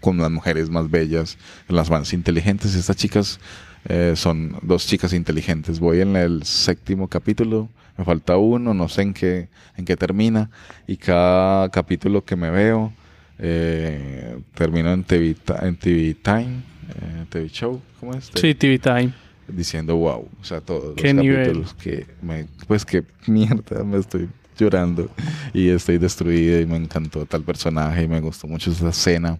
[0.00, 1.38] con las mujeres más bellas,
[1.68, 2.74] las más inteligentes.
[2.74, 3.40] Estas chicas
[3.88, 5.80] eh, son dos chicas inteligentes.
[5.80, 10.50] Voy en el séptimo capítulo, me falta uno, no sé en qué, en qué termina.
[10.86, 12.92] Y cada capítulo que me veo,
[13.38, 18.30] eh, termino en TV, en TV Time, eh, TV Show, ¿cómo es?
[18.34, 19.12] Sí, TV Time.
[19.48, 21.42] Diciendo wow, o sea, todos Qué los nivel.
[21.46, 25.10] capítulos que me, pues que mierda, me estoy llorando
[25.52, 29.38] y estoy destruida y me encantó tal personaje y me gustó mucho esa escena.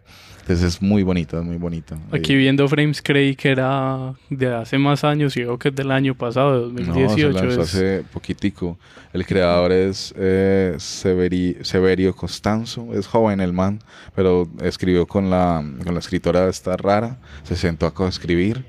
[0.52, 1.96] Entonces es muy bonita, es muy bonita.
[2.12, 5.90] Aquí viendo Frames creí que era de hace más años y veo que es del
[5.90, 7.32] año pasado, de No, 2018.
[7.38, 8.78] se lanzó es- hace poquitico.
[9.12, 12.88] El creador es eh, Severi- Severio Costanzo.
[12.94, 13.80] Es joven el man,
[14.14, 17.18] pero escribió con la, con la escritora esta rara.
[17.44, 18.64] Se sentó a coescribir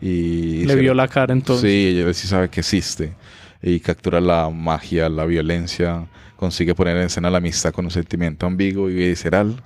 [0.00, 0.64] y...
[0.66, 1.68] Le se- vio la cara entonces.
[1.70, 3.12] Sí, ella sí sabe que existe.
[3.62, 6.06] Y captura la magia, la violencia.
[6.36, 9.62] Consigue poner en escena la amistad con un sentimiento ambiguo y visceral.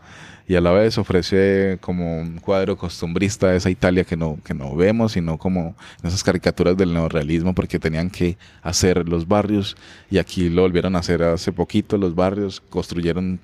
[0.48, 4.54] Y a la vez ofrece como un cuadro costumbrista de esa Italia que no, que
[4.54, 9.76] no vemos, sino como esas caricaturas del neorrealismo, porque tenían que hacer los barrios.
[10.10, 12.62] Y aquí lo volvieron a hacer hace poquito, los barrios.
[12.70, 13.40] Construyeron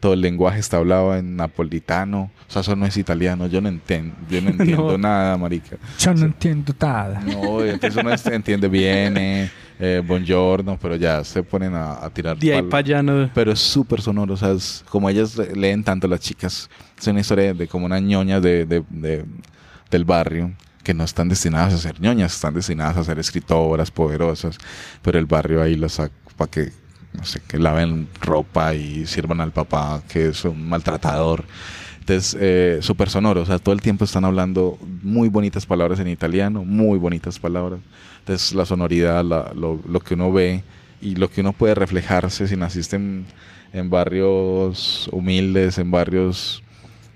[0.00, 2.30] todo el lenguaje, está hablado en napolitano.
[2.48, 3.46] O sea, eso no es italiano.
[3.46, 4.98] Yo no entiendo, yo no entiendo No.
[4.98, 5.76] nada, marica.
[5.98, 7.20] Yo no entiendo nada.
[7.20, 9.50] No, entonces uno entiende bien, eh,
[9.80, 12.36] eh, buongiorno, pero ya se ponen a, a tirar.
[12.38, 15.36] De ahí pal- pa' allá no- Pero es súper sonoro, o sea, es- como ellas
[15.36, 16.68] le- leen tanto las chicas,
[16.98, 19.24] es una historia de, como una ñoña de, de- de-
[19.90, 20.52] del barrio
[20.82, 24.58] que no están destinadas a ser ñoñas, están destinadas a ser escritoras poderosas,
[25.02, 26.72] pero el barrio ahí las saca para que,
[27.14, 31.44] no sé, que laven ropa y sirvan al papá, que es un maltratador.
[32.00, 36.08] Entonces, eh, súper sonoro, o sea, todo el tiempo están hablando muy bonitas palabras en
[36.08, 37.80] italiano, muy bonitas palabras.
[38.18, 40.62] Entonces, la sonoridad, lo, lo que uno ve
[41.00, 43.24] y lo que uno puede reflejarse si naciste en,
[43.72, 46.62] en barrios humildes, en barrios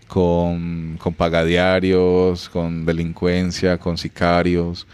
[0.08, 4.86] con, con pagadiarios, con delincuencia, con sicarios,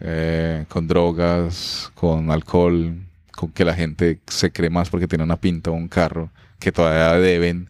[0.00, 2.96] eh, con drogas, con alcohol,
[3.34, 6.72] con que la gente se cree más porque tiene una pinta o un carro que
[6.72, 7.68] todavía deben.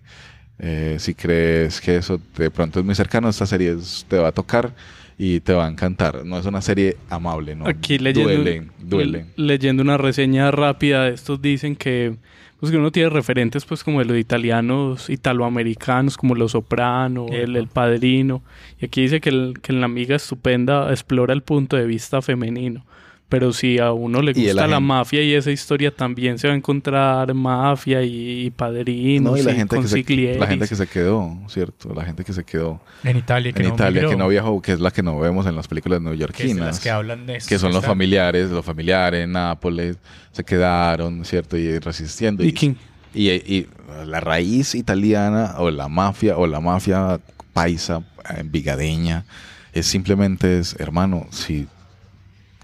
[0.58, 4.28] Eh, si crees que eso de pronto es muy cercano, esta serie es- te va
[4.28, 4.72] a tocar
[5.18, 6.24] y te va a encantar.
[6.24, 7.66] No es una serie amable, ¿no?
[7.66, 9.26] Aquí leyendo, Duelen, duelen.
[9.36, 12.16] le- leyendo una reseña rápida de estos dicen que,
[12.60, 17.56] pues que uno tiene referentes pues como de los italianos, italoamericanos, como Los Soprano, el,
[17.56, 18.42] el Padrino.
[18.80, 22.22] Y aquí dice que, el- que en La Amiga Estupenda explora el punto de vista
[22.22, 22.86] femenino.
[23.28, 26.56] Pero si a uno le gusta la mafia y esa historia también se va a
[26.56, 30.38] encontrar mafia y, y padrinos No, y la y gente, que se, consiglieris.
[30.38, 31.92] la gente que se quedó, ¿cierto?
[31.94, 34.72] La gente que se quedó En Italia, que en no Italia, que no viajó, que
[34.72, 36.66] es la que no vemos en las películas Que es de neoyorquinas.
[36.66, 39.96] las que hablan de esto, que son que los están- familiares, los familiares en Nápoles,
[40.30, 41.56] se quedaron, ¿cierto?
[41.56, 42.44] Y resistiendo.
[42.44, 42.76] ¿Y Y, quién?
[43.14, 43.66] y, y
[44.06, 47.18] la raíz italiana o la mafia o la mafia
[47.52, 48.02] paisa,
[48.36, 49.24] eh, vigadeña,
[49.72, 51.66] es simplemente, es, hermano, si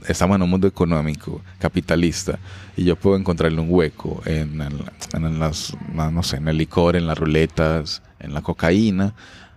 [0.08, 2.38] estamos en un mundo económico, capitalista,
[2.76, 6.96] y yo puedo encontrarle un hueco en, el- en las, no, sé, en el licor,
[6.96, 9.14] en las ruletas, en la cocaína.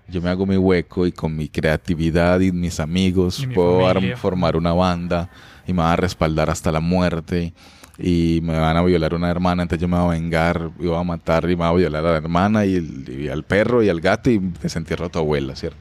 [0.08, 3.88] Yo me hago mi hueco y con mi creatividad y mis amigos Y mi puedo
[3.94, 4.18] familia.
[4.18, 5.30] formar una banda
[5.66, 7.54] y me van a respaldar hasta la muerte
[7.98, 10.98] y me van a violar una hermana, entonces yo me voy a vengar y voy
[11.00, 13.90] a matar y me voy a violar a la hermana y, y al perro y
[13.90, 15.78] al gato y desentierro a tu abuela, ¿cierto?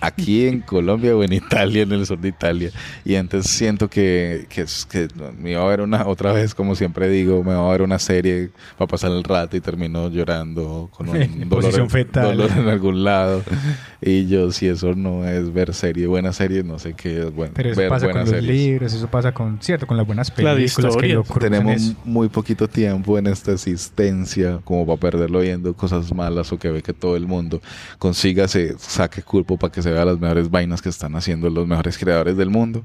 [0.00, 2.70] Aquí en Colombia o en Italia, en el sur de Italia.
[3.04, 5.08] Y entonces siento que, que, que
[5.38, 7.98] me iba a ver una, otra vez, como siempre digo, me va a ver una
[7.98, 12.36] serie para pasar el rato y termino llorando con un En dolor, posición en, fetal.
[12.36, 13.42] dolor en algún lado.
[14.00, 17.52] Y yo, si eso no es ver serie, buena serie, no sé qué es bueno.
[17.54, 18.44] Pero eso ver pasa con los series.
[18.44, 21.94] libros, eso pasa con, cierto, con las buenas La películas que lo Tenemos eso.
[22.04, 26.82] muy poquito tiempo en esta existencia como para perderlo viendo cosas malas o que ve
[26.82, 27.60] que todo el mundo
[27.98, 31.96] consígase, saque culpo para que se vea las mejores vainas que están haciendo los mejores
[31.96, 32.84] creadores del mundo.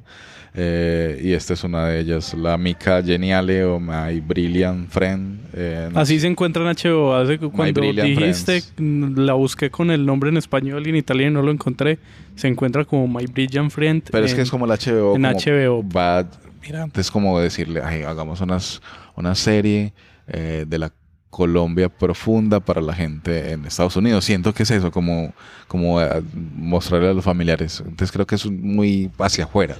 [0.55, 5.39] Eh, y esta es una de ellas, la Mica Geniale o My Brilliant Friend.
[5.53, 6.21] eh, no Así sé.
[6.21, 7.13] se encuentra en HBO.
[7.15, 11.33] Hace cuando dijiste, mm, la busqué con el nombre en español y en italiano y
[11.33, 11.99] no lo encontré.
[12.35, 14.03] Se encuentra como My Brilliant Friend.
[14.11, 15.15] Pero es que en- es como la HBO.
[15.17, 15.83] en HBO.
[15.87, 16.25] Va,
[16.63, 18.81] mira, antes como decirle, "Ay, hagamos unas,
[19.15, 19.93] una serie
[20.31, 20.91] eh, de la
[21.29, 24.25] Colombia profunda para la gente en Estados Unidos.
[24.25, 25.33] Siento que es eso, como,
[25.67, 26.21] como eh,
[26.55, 27.79] mostrarle a los familiares.
[27.81, 29.77] Entonces creo que es muy hacia afuera.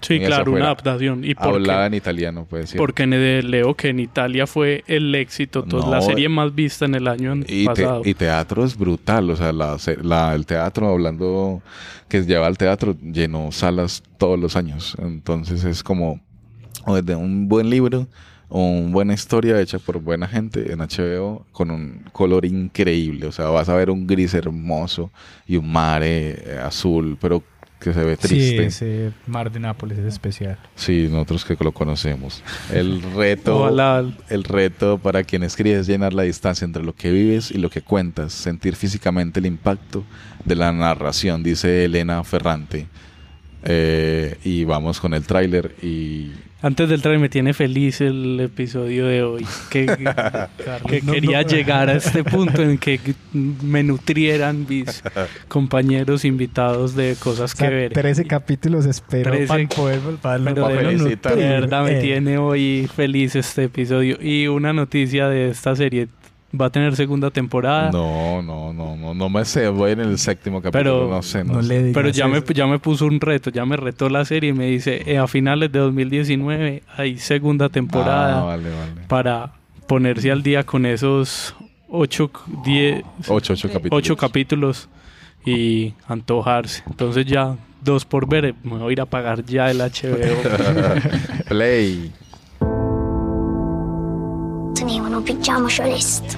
[0.00, 1.24] Sí, claro, una adaptación.
[1.24, 2.76] ¿Y Hablaba en italiano, puede decir.
[2.76, 6.94] Porque leo que en Italia fue el éxito, to- No, la serie más vista en
[6.94, 8.02] el año Y, te- pasado.
[8.04, 11.62] y teatro es brutal, o sea, la, la- el teatro, hablando
[12.06, 14.94] que lleva al teatro, llenó salas todos los años.
[15.00, 16.20] Entonces es como,
[16.84, 18.06] o desde un buen libro,
[18.62, 23.26] una buena historia hecha por buena gente en HBO, con un color increíble.
[23.26, 25.10] O sea, vas a ver un gris hermoso
[25.46, 27.42] y un mar eh, azul, pero
[27.80, 28.64] que se ve Sí, triste.
[28.66, 30.56] ese mar de Nápoles es especial.
[30.74, 32.42] Sí, nosotros que lo conocemos.
[32.72, 34.04] El reto, Ojalá.
[34.30, 37.68] el reto para quien escribe es llenar la distancia entre lo que vives y lo
[37.68, 40.04] que cuentas, sentir físicamente el impacto
[40.44, 42.86] de la narración, dice Elena Ferrante.
[43.64, 49.06] Eh, y vamos con el tráiler y Antes del trailer me tiene feliz el episodio
[49.06, 49.46] de hoy.
[49.70, 51.48] Que, que no, quería no.
[51.48, 53.00] llegar a este punto en que
[53.32, 55.02] me nutrieran mis
[55.48, 57.92] compañeros invitados de cosas O sea, que ver.
[57.92, 60.68] 13 capítulos espero 13 para poder para Pero
[61.36, 62.02] de verdad me Eh.
[62.02, 64.18] tiene hoy feliz este episodio.
[64.20, 66.08] Y una noticia de esta serie.
[66.60, 67.90] Va a tener segunda temporada.
[67.90, 71.42] no, no, no, no, no me sé, voy en el séptimo capítulo, Pero- no sé,
[71.44, 71.82] no, no sé.
[71.82, 74.52] le Pero ya me, ya me puso un reto, ya me retó la serie y
[74.52, 79.06] me dice, eh, a finales de 2019 hay segunda temporada Ah, vale, vale.
[79.08, 79.52] para
[79.88, 81.54] ponerse al día con esos
[81.88, 82.30] 8,
[82.64, 83.98] 10, Ocho, ocho capítulos.
[83.98, 84.88] ocho capítulos
[85.46, 86.82] y antojarse.
[86.88, 90.16] Entonces ya dos por ver, eh, me voy a ir a pagar ya el HBO.
[91.48, 92.12] Play.
[94.74, 96.36] Tenevano un pigiama sciolest.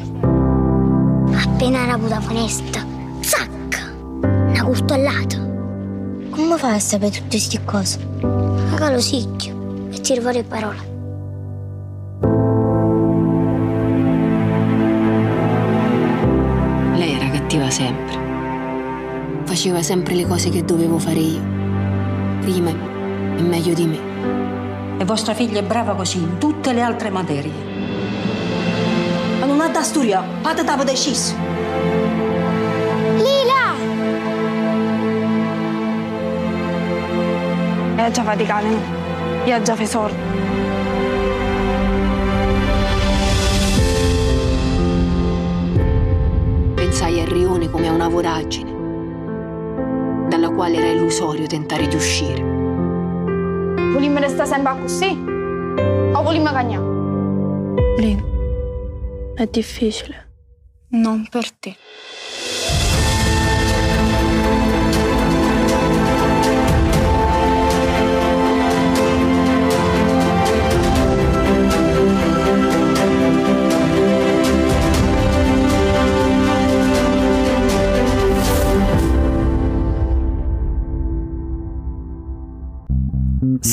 [1.32, 2.84] Appena era avuta funesta.
[3.20, 3.94] Zac!
[4.20, 5.38] Una custollata.
[6.28, 7.98] Come fai a sapere tutte queste cose?
[8.20, 10.94] Raga lo sicchio e tiro fuori le parole.
[16.98, 18.18] Lei era cattiva sempre.
[19.44, 21.40] Faceva sempre le cose che dovevo fare io.
[22.42, 24.98] Prima e meglio di me.
[24.98, 27.75] E vostra figlia è brava così in tutte le altre materie
[29.56, 30.20] bunlar Dasturia.
[30.44, 31.30] Patë ta vëdë shis.
[33.16, 33.62] Lila!
[37.96, 38.82] E gja Vatikanin,
[39.46, 40.12] già gja fesor.
[46.74, 48.72] Pensai a rione come a una voragine,
[50.28, 52.42] dalla quale era illusorio tentare di uscire.
[53.94, 55.10] Volimmo restare sempre così?
[56.12, 56.84] O volimmo cagnare?
[57.96, 58.35] Lì.
[59.36, 60.32] È difficile.
[60.88, 61.76] Non per.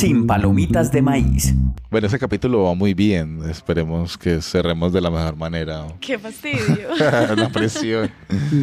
[0.03, 1.55] Sin palomitas de maíz.
[1.89, 3.39] Bueno, ese capítulo va muy bien.
[3.49, 5.87] Esperemos que cerremos de la mejor manera.
[6.01, 6.89] Qué fastidio.
[7.37, 8.11] la presión.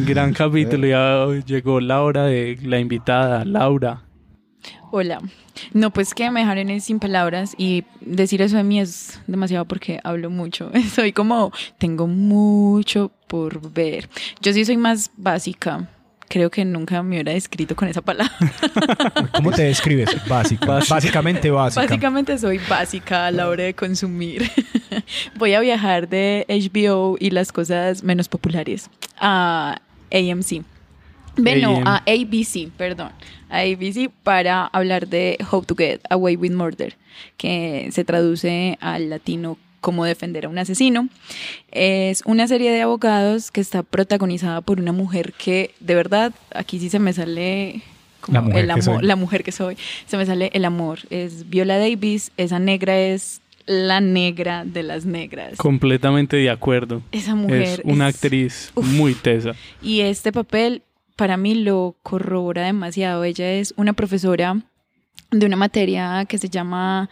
[0.05, 0.85] Gran capítulo.
[0.85, 4.03] Ya llegó la hora de la invitada, Laura.
[4.91, 5.17] Hola.
[5.73, 9.99] No, pues que me dejaron sin palabras y decir eso de mí es demasiado porque
[10.03, 10.69] hablo mucho.
[10.93, 14.09] Soy como, tengo mucho por ver.
[14.41, 15.89] Yo sí soy más básica.
[16.31, 18.33] Creo que nunca me hubiera descrito con esa palabra.
[19.35, 20.09] ¿Cómo te describes?
[20.29, 20.79] Básica.
[20.89, 21.81] Básicamente básica.
[21.81, 24.49] Básicamente soy básica a la hora de consumir.
[25.35, 30.63] Voy a viajar de HBO y las cosas menos populares a AMC.
[31.35, 33.11] Bueno, a ABC, perdón.
[33.49, 36.95] A ABC para hablar de How to Get Away with Murder,
[37.35, 41.09] que se traduce al latino cómo defender a un asesino.
[41.71, 46.79] Es una serie de abogados que está protagonizada por una mujer que, de verdad, aquí
[46.79, 47.81] sí se me sale
[48.21, 49.03] como La mujer el que amor, soy.
[49.03, 50.99] la mujer que soy, se me sale el amor.
[51.09, 55.57] Es Viola Davis, esa negra es la negra de las negras.
[55.57, 57.01] Completamente de acuerdo.
[57.11, 58.85] Esa mujer es una es- actriz Uf.
[58.85, 59.53] muy tesa.
[59.81, 60.83] Y este papel
[61.15, 63.23] para mí lo corrobora demasiado.
[63.23, 64.61] Ella es una profesora
[65.31, 67.09] de una materia que se llama,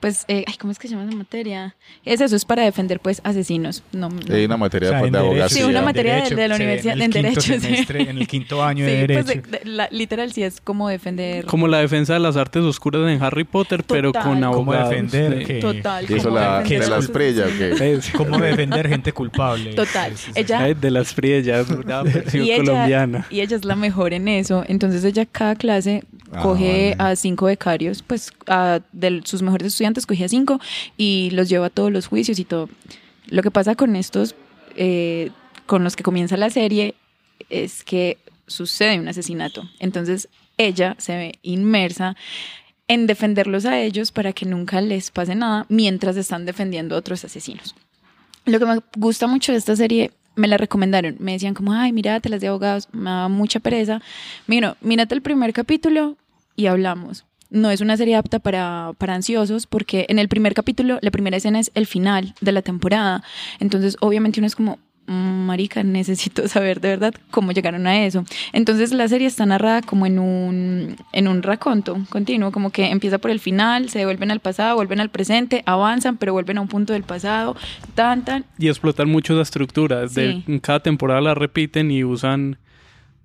[0.00, 1.74] pues, eh, ay, ¿cómo es que se llama esa materia?
[2.04, 3.82] Es eso, es para defender, pues, asesinos.
[3.92, 5.62] No, no- Hay una materia O sea, pues, de derecho, abogacía.
[5.62, 7.60] Sí, una materia de- derecho, de la sí, universidad en el quinto derecho, sí.
[7.60, 9.24] semestre, En el quinto año de Sí, derecho.
[9.24, 11.44] pues, de- de- la- literal, sí es como defender.
[11.46, 14.22] Como la defensa de las artes oscuras en Harry Potter, pero Total.
[14.24, 14.90] con ¿Cómo abogados.
[14.90, 15.44] defender Sí.
[15.44, 16.06] que- Total.
[16.06, 17.58] Como la, defender de la así.
[17.78, 19.74] que Es- ¿Cómo defender gente culpable?
[19.74, 20.12] Total.
[20.34, 21.12] Ella, de las
[21.60, 23.26] es una versión y ella, colombiana.
[23.30, 24.64] y ella es la mejor en eso.
[24.68, 27.10] Entonces ella cada clase Ah, coge vale.
[27.12, 30.60] a cinco becarios, pues a, de sus mejores estudiantes cogía cinco
[30.96, 32.68] y los lleva a todos los juicios y todo.
[33.28, 34.34] Lo que pasa con estos,
[34.76, 35.30] eh,
[35.66, 36.94] con los que comienza la serie,
[37.50, 39.68] es que sucede un asesinato.
[39.78, 42.16] Entonces ella se ve inmersa
[42.88, 47.24] en defenderlos a ellos para que nunca les pase nada mientras están defendiendo a otros
[47.24, 47.74] asesinos.
[48.44, 51.16] Lo que me gusta mucho de esta serie, me la recomendaron.
[51.18, 54.00] Me decían como, ay, mírate las de abogados, me daba mucha pereza.
[54.46, 56.16] Mira, mírate el primer capítulo
[56.54, 57.24] y hablamos.
[57.48, 61.36] No es una serie apta para, para ansiosos porque en el primer capítulo, la primera
[61.36, 63.22] escena es el final de la temporada.
[63.60, 68.24] Entonces, obviamente uno es como, "Mm, marica, necesito saber de verdad cómo llegaron a eso.
[68.52, 73.18] Entonces, la serie está narrada como en un, en un raconto continuo, como que empieza
[73.18, 76.68] por el final, se devuelven al pasado, vuelven al presente, avanzan, pero vuelven a un
[76.68, 77.56] punto del pasado,
[77.94, 80.00] tan, tan, Y explotan mucho esa estructura.
[80.02, 80.44] De, Sí.
[80.46, 82.56] en cada temporada la repiten y usan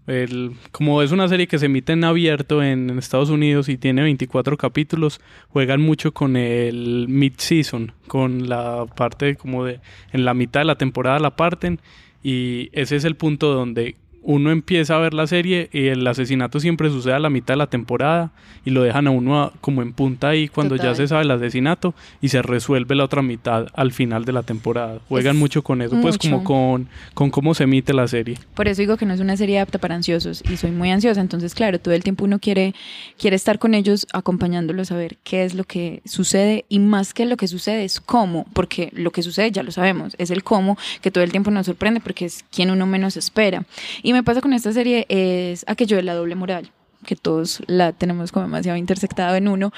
[0.07, 0.53] el...
[0.71, 4.03] Como es una serie que se emite en abierto en, en Estados Unidos y tiene
[4.03, 9.79] 24 capítulos, juegan mucho con el mid-season, con la parte como de...
[10.11, 11.79] En la mitad de la temporada la parten
[12.23, 16.59] y ese es el punto donde uno empieza a ver la serie y el asesinato
[16.59, 18.31] siempre sucede a la mitad de la temporada
[18.63, 21.31] y lo dejan a uno a- como en punta ahí cuando ya se sabe el
[21.31, 24.99] asesinato y se resuelve la otra mitad al final de la temporada.
[25.09, 28.37] Juegan Es mucho con eso, pues como con, con cómo se emite la serie.
[28.53, 31.19] Por eso digo que no es una serie apta para ansiosos y soy muy ansiosa,
[31.19, 32.75] entonces claro, todo el tiempo uno quiere,
[33.19, 37.25] quiere estar con ellos acompañándolos a ver qué es lo que sucede y más que
[37.25, 40.77] lo que sucede es cómo, porque lo que sucede ya lo sabemos, es el cómo
[41.01, 43.63] que todo el tiempo nos sorprende porque es quien uno menos espera.
[44.03, 46.71] Y me pasa con esta serie es aquello de la doble moral,
[47.05, 49.71] que todos la tenemos como demasiado intersectado en uno,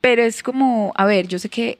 [0.00, 1.78] pero es como, a ver, yo sé que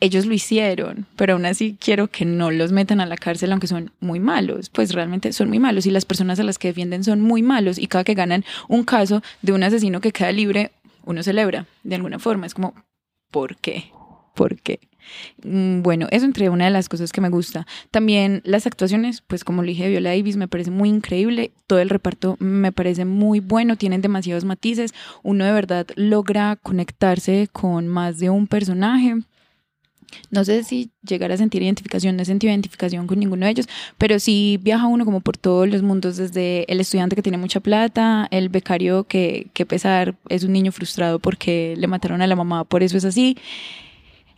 [0.00, 3.66] ellos lo hicieron, pero aún así quiero que no los metan a la cárcel aunque
[3.66, 7.02] son muy malos, pues realmente son muy malos y las personas a las que defienden
[7.02, 7.78] son muy malos.
[7.78, 10.72] Y cada que ganan un caso de un asesino que queda libre,
[11.04, 12.74] uno celebra de alguna forma, es como,
[13.30, 13.90] ¿por qué?
[14.36, 14.78] ¿Por qué?
[15.42, 17.66] Mm, Bueno, eso entre una de las cosas que me gusta.
[17.90, 21.52] También las actuaciones, pues como le dije, Viola Davis me parece muy increíble.
[21.66, 24.92] Todo el reparto me parece muy bueno, tienen demasiados matices.
[25.22, 29.16] Uno de verdad logra conectarse con más de un personaje.
[30.30, 33.68] No sé si llegar a sentir identificación, no he sentido identificación con ninguno de ellos,
[33.98, 37.60] pero sí viaja uno como por todos los mundos, desde el estudiante que tiene mucha
[37.60, 42.36] plata, el becario que, que pesar, es un niño frustrado porque le mataron a la
[42.36, 43.36] mamá, por eso es así.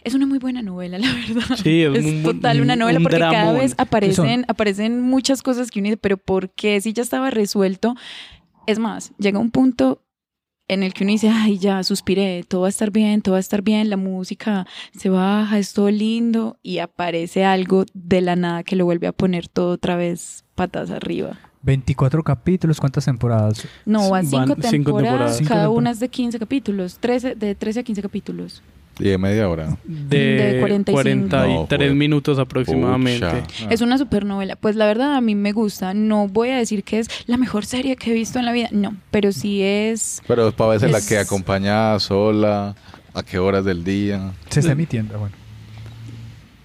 [0.09, 1.57] Es una muy buena novela, la verdad.
[1.63, 3.57] Sí, es, es un- total una un- novela un porque cada dramón.
[3.59, 7.31] vez ¿Qué aparecen, aparecen muchas cosas que uno dice, pero ¿por qué si ya estaba
[7.31, 7.95] resuelto?
[8.67, 10.03] Es más, llega un punto
[10.71, 13.37] en el que uno dice, ay, ya suspiré, todo va a estar bien, todo va
[13.39, 18.37] a estar bien, la música se baja, es todo lindo, y aparece algo de la
[18.37, 21.39] nada que lo vuelve a poner todo otra vez patas arriba.
[21.63, 23.67] 24 capítulos, ¿cuántas temporadas?
[23.87, 25.41] No, van cinco, Van temporadas, cinco temporadas.
[25.49, 28.63] Cada una es de 15 capítulos, 13, de 13 a 15 capítulos.
[29.01, 29.77] Y de media hora.
[29.85, 30.19] De,
[30.55, 31.29] De 45.
[31.29, 33.27] 43 No, minutos aproximadamente.
[33.43, 33.69] Pucha.
[33.71, 34.57] Es una supernovela.
[34.57, 35.95] Pues la verdad a mí me gusta.
[35.95, 38.69] No voy a decir que es la mejor serie que he visto en la vida.
[38.73, 40.21] No, pero sí es...
[40.27, 42.75] Pero para veces la Es- que acompañada sola,
[43.15, 44.33] a qué horas del día.
[44.51, 45.35] Se está emitiendo, bueno.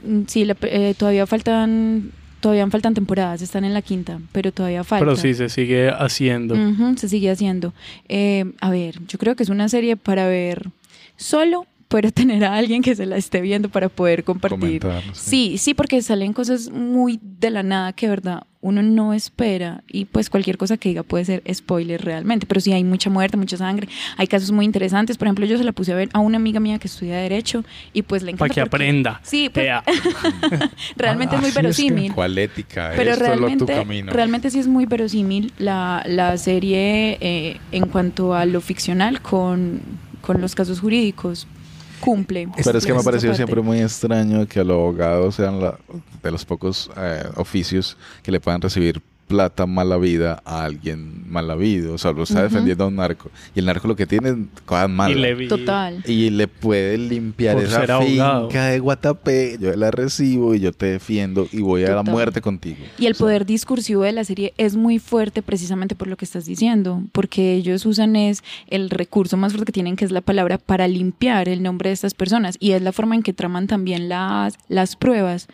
[0.06, 2.12] mm, Sí, la- eh, todavía faltan...
[2.40, 5.06] Todavía faltan temporadas, están en la quinta, pero todavía falta.
[5.06, 6.56] Pero sí, se sigue haciendo.
[6.98, 7.74] Se sigue haciendo.
[8.10, 10.70] Eh, a ver, yo creo que es una serie para ver
[11.16, 14.82] solo, pero tener a alguien que se la esté viendo para poder compartir.
[14.82, 19.84] Comentar, Sí, sí, porque salen cosas muy de la nada que, verdad, uno no espera
[19.88, 23.38] y pues cualquier cosa que diga puede ser spoiler realmente, pero sí hay mucha muerte,
[23.38, 26.20] mucha sangre, hay casos muy interesantes, por ejemplo, yo se la puse a ver a
[26.20, 27.64] una amiga mía que estudia Derecho
[27.94, 29.20] y pues le encanta Para que porque- aprenda.
[29.24, 29.84] Sí, pues, Vea.
[30.98, 32.14] realmente es muy Así es que- verosímil.
[32.14, 32.92] ¿Cuál ética?
[32.96, 34.12] Pero Esto es lo- tu realmente, camino.
[34.14, 39.82] realmente sí es muy verosímil la, la serie eh, en cuanto a lo ficcional con,
[40.22, 41.48] con los casos jurídicos.
[42.04, 42.50] Cumple.
[42.64, 45.78] Pero es que me ha parecido siempre muy extraño que los abogados sean la-
[46.22, 51.50] de los pocos eh, oficios que le puedan recibir plata mala vida a alguien mal
[51.50, 51.94] habido.
[51.94, 52.44] O sea, lo está Ujú.
[52.44, 53.30] defendiendo a un narco.
[53.56, 54.36] Y el narco lo que tiene es
[54.66, 55.18] cosas malas.
[55.18, 56.04] Y le vi- Total.
[56.08, 59.58] Y le puede limpiar Por esa finca de Guatapé.
[59.60, 62.78] Yo la recibo y yo te defiendo y voy a la muerte contigo.
[62.98, 66.46] Y el poder discursivo de la serie es muy fuerte precisamente por lo que estás
[66.46, 70.58] diciendo, porque ellos usan es el recurso más fuerte que tienen, que es la palabra,
[70.58, 72.58] para limpiar el nombre de estas personas.
[72.60, 75.48] Y es la forma en que traman también las, las pruebas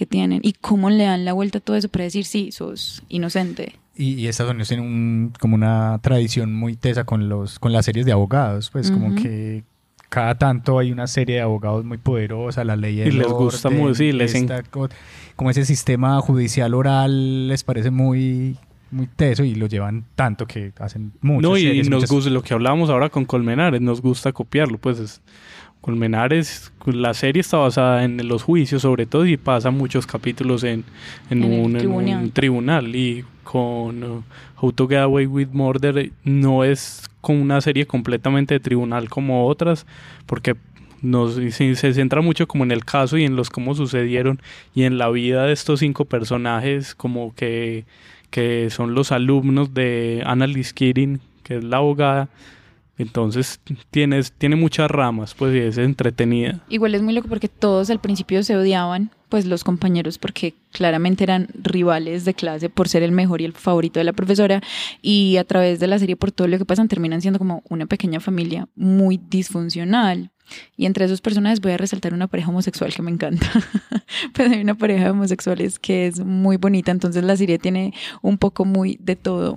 [0.00, 3.02] que tienen y cómo le dan la vuelta a todo eso para decir, sí, sos
[3.10, 3.74] inocente.
[3.94, 7.84] Y, y Estados Unidos tiene un, como una tradición muy tesa con, los, con las
[7.84, 9.16] series de abogados, pues como Ujú.
[9.16, 9.62] que
[10.08, 13.68] cada tanto hay una serie de abogados muy poderosa, la ley del Y les gusta
[13.68, 14.88] orden, muy- sí, les esta co-
[15.36, 18.56] como ese sistema judicial oral les parece muy
[18.92, 22.30] muy teso y lo llevan tanto que hacen muchas no, y, series, nos muchas- gusta
[22.30, 25.20] lo que hablábamos ahora con Colmenares, nos gusta copiarlo, pues es-
[25.80, 30.84] Colmenares, la serie está basada en los juicios sobre todo y pasa muchos capítulos en,
[31.30, 32.30] en, En un, en un tribunal.
[32.32, 34.22] tribunal y con uh,
[34.60, 39.46] How to Get Away with Murder no es como una serie completamente de tribunal como
[39.46, 39.86] otras
[40.26, 40.54] porque
[41.02, 44.40] nos, se, se centra mucho como en el caso y en los cómo sucedieron
[44.74, 47.86] y en la vida de estos cinco personajes como que,
[48.30, 52.28] que son los alumnos de Annalise Keating que es la abogada
[53.02, 53.60] entonces
[53.90, 56.20] tienes, tiene muchas ramas pues y es entretenida
[56.68, 61.24] Igual es muy loco porque todos al principio se odiaban, pues los compañeros, porque claramente
[61.24, 64.62] eran rivales de clase por ser el mejor y el favorito de la profesora.
[65.02, 67.86] Y a través de la serie, por todo lo que pasan, terminan siendo como una
[67.86, 70.30] pequeña familia muy disfuncional.
[70.76, 73.46] Y entre esos personajes voy a resaltar una pareja homosexual que me encanta.
[74.34, 78.36] pues hay una pareja de homosexuales que es muy bonita, entonces la serie tiene un
[78.36, 79.56] poco muy de todo.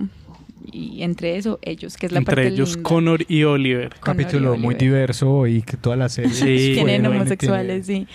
[0.71, 2.89] Y entre eso, ellos, que es la entre parte ellos linda.
[2.89, 6.71] Connor y Oliver capítulo muy diverso y que toda la serie Sí.
[6.75, 8.07] tienen Bueno, homosexuales, sí.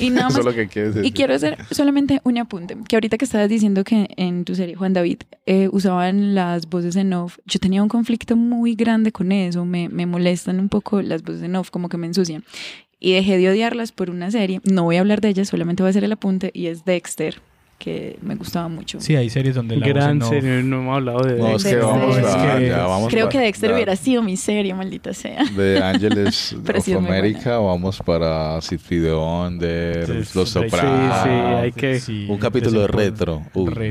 [0.00, 0.38] Y nada Eso más.
[0.38, 3.84] es lo que quieres Y quiero hacer solamente un apunte, que ahorita que estabas diciendo
[3.84, 7.88] que en tu serie, Juan David, eh, usaban las voces en off, yo tenía un
[7.88, 11.88] conflicto muy grande con eso, me, me molestan un poco las voces en off, como
[11.88, 12.44] que me ensucian.
[13.00, 15.88] Y dejé de odiarlas por una serie, no voy a hablar de ella, solamente voy
[15.88, 17.36] a hacer el apunte, y es Dexter,
[17.78, 19.00] que me gustaba mucho.
[19.00, 21.56] Sí, hay series donde la gran voz en off- serie no hemos hablado de No,
[21.56, 21.78] es que Dexter.
[21.84, 23.76] vamos Es a, que- ya vamos Creo que Dexter ya.
[23.76, 25.44] hubiera sido mi serie, maldita sea.
[25.56, 31.22] de Ángeles of America, vamos para City de Sí, Los sí, sí, Sopranos.
[31.22, 33.42] sí, hay que- Sí, un capítulo de retro.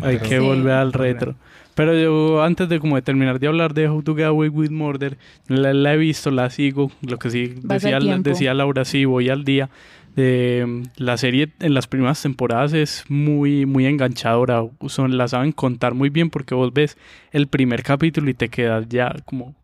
[0.03, 0.37] Hay que Sí.
[0.39, 1.35] volver al retro.
[1.75, 4.69] Pero yo, antes de como de terminar de hablar de How to Get Away with
[4.69, 6.91] Murder, la, la he visto, la sigo.
[7.01, 9.69] Lo que sí decía Laura, sí, voy al día.
[10.15, 14.63] La serie en las primeras temporadas es muy, muy enganchadora.
[14.87, 16.97] Son, la saben contar muy bien porque vos ves
[17.31, 19.55] el primer capítulo y te quedas ya como,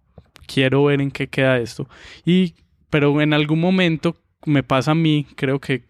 [0.47, 1.87] quiero ver en qué queda esto.
[2.25, 2.55] Y,
[2.89, 4.15] pero en algún momento
[4.45, 5.83] me pasa a mí, creo que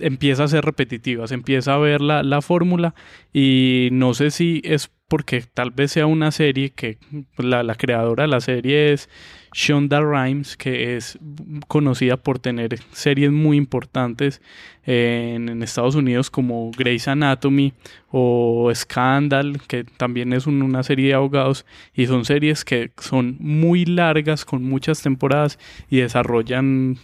[0.00, 2.94] empieza a ser repetitiva, se empieza a ver la, la fórmula
[3.32, 6.98] y no sé si es porque tal vez sea una serie que
[7.38, 9.08] la, la creadora de la serie es
[9.58, 11.18] Shonda Rhimes, que es
[11.66, 14.42] conocida por tener series muy importantes
[14.84, 17.72] en, en Estados Unidos como Grey's Anatomy
[18.10, 21.64] o Scandal, que también es un- una serie de abogados
[21.94, 25.58] y son series que son muy largas con muchas temporadas
[25.88, 26.98] y desarrollan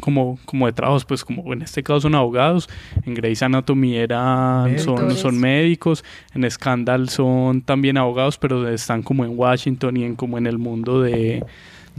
[0.00, 2.70] como, como de trabajos, pues como en este caso son abogados,
[3.04, 6.04] en Grey's Anatomy eran, son, son médicos,
[6.34, 10.56] en Scandal son también abogados, pero están como en Washington y en como en el
[10.56, 11.44] mundo de,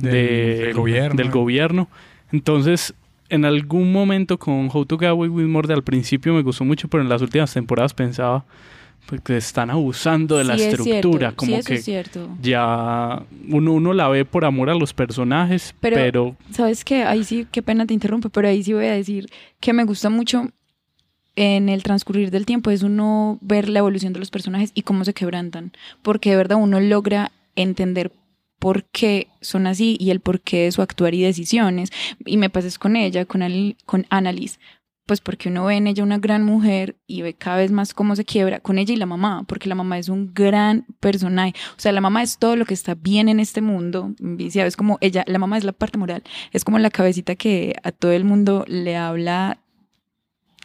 [0.01, 1.15] Del- de- del gobierno.
[1.15, 1.87] del gobierno.
[2.31, 2.93] Entonces,
[3.29, 6.87] en algún momento con How to Get Away with Murder al principio me gustó mucho,
[6.87, 8.45] pero en las últimas temporadas pensaba
[9.05, 11.85] pues, que están abusando de la Sí, es estructura, cierto, como sí, eso que es
[11.85, 12.29] cierto.
[12.41, 17.03] ya uno, uno la ve por amor a los personajes, Pero, pero ¿sabes qué?
[17.03, 19.27] Ahí sí, qué pena te interrumpo, pero ahí sí voy a decir
[19.59, 20.49] que me gusta mucho
[21.35, 25.05] en el transcurrir del tiempo es uno ver la evolución de los personajes y cómo
[25.05, 25.71] se quebrantan,
[26.01, 28.11] porque de verdad uno logra entender
[28.59, 31.89] por qué son así y el porqué de su actuar y decisiones.
[32.25, 34.59] Y me pases con ella, con, Al- con Annalise,
[35.05, 38.15] pues porque uno ve en ella una gran mujer y ve cada vez más cómo
[38.15, 41.53] se quiebra con ella y la mamá, porque la mamá es un gran personaje.
[41.71, 44.13] O sea, la mamá es todo lo que está bien en este mundo.
[44.37, 46.21] Es como ella, la mamá es la parte moral,
[46.51, 49.57] es como la cabecita que a todo el mundo le habla,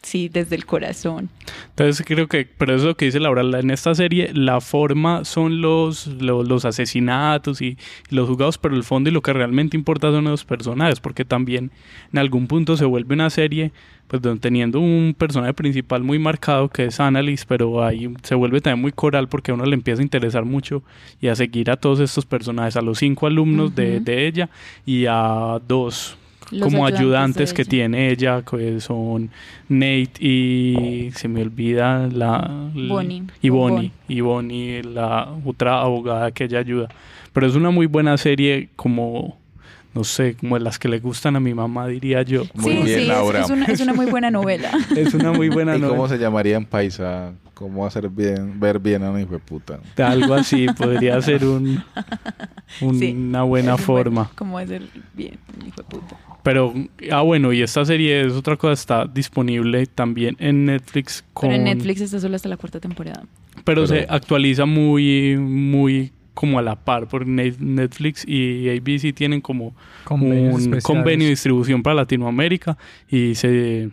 [0.05, 1.29] sí, desde el corazón.
[1.71, 4.61] Entonces creo que, pero eso es lo que dice Laura, la- en esta serie la
[4.61, 7.77] forma son los, los, los asesinatos y,
[8.11, 11.25] y los jugados, pero el fondo y lo que realmente importa son los personajes, porque
[11.25, 11.71] también
[12.13, 13.73] en algún punto se vuelve una serie,
[14.07, 18.83] pues teniendo un personaje principal muy marcado que es Annalise, pero ahí se vuelve también
[18.83, 20.83] muy coral porque a uno le empieza a interesar mucho
[21.21, 24.51] y a seguir a todos estos personajes, a los cinco alumnos de, de ella
[24.85, 26.19] y a dos
[26.51, 29.31] Los como ayudantes que tiene ella, que son
[29.69, 33.25] Nate y se me olvida la Bonnie.
[33.41, 36.89] y Bon Bonnie y Bonnie la otra abogada que ella ayuda.
[37.33, 39.39] Pero es una muy buena serie como
[39.95, 42.45] no sé, como las que le gustan a mi mamá diría yo.
[42.55, 43.41] Muy sí, bien, sí, es- Laura.
[43.43, 44.71] Es, una, es una muy buena novela.
[44.97, 46.09] Es una muy buena ¿Y cómo novela.
[46.09, 47.33] se llamaría en paisa?
[47.55, 49.79] ¿Cómo hacer bien, ver bien a un hijo de puta?
[49.99, 51.83] Algo así podría ser un,
[52.81, 54.25] un- Sí, una buena forma.
[54.25, 54.83] buen- Como hacer
[55.15, 56.17] bien, hijo de puta.
[56.43, 56.75] Pero,
[57.11, 61.25] ah, bueno, y esta serie es otra cosa, está disponible también en Netflix.
[61.33, 63.23] Con, Pero en Netflix está solo hasta la cuarta temporada.
[63.65, 69.15] Pero, se Pero- actualiza muy, muy como a la par, porque Ne- Netflix y ABC
[69.15, 69.75] tienen como
[70.05, 70.85] Convenios un especiales.
[70.85, 72.77] convenio de distribución para Latinoamérica
[73.09, 73.89] y se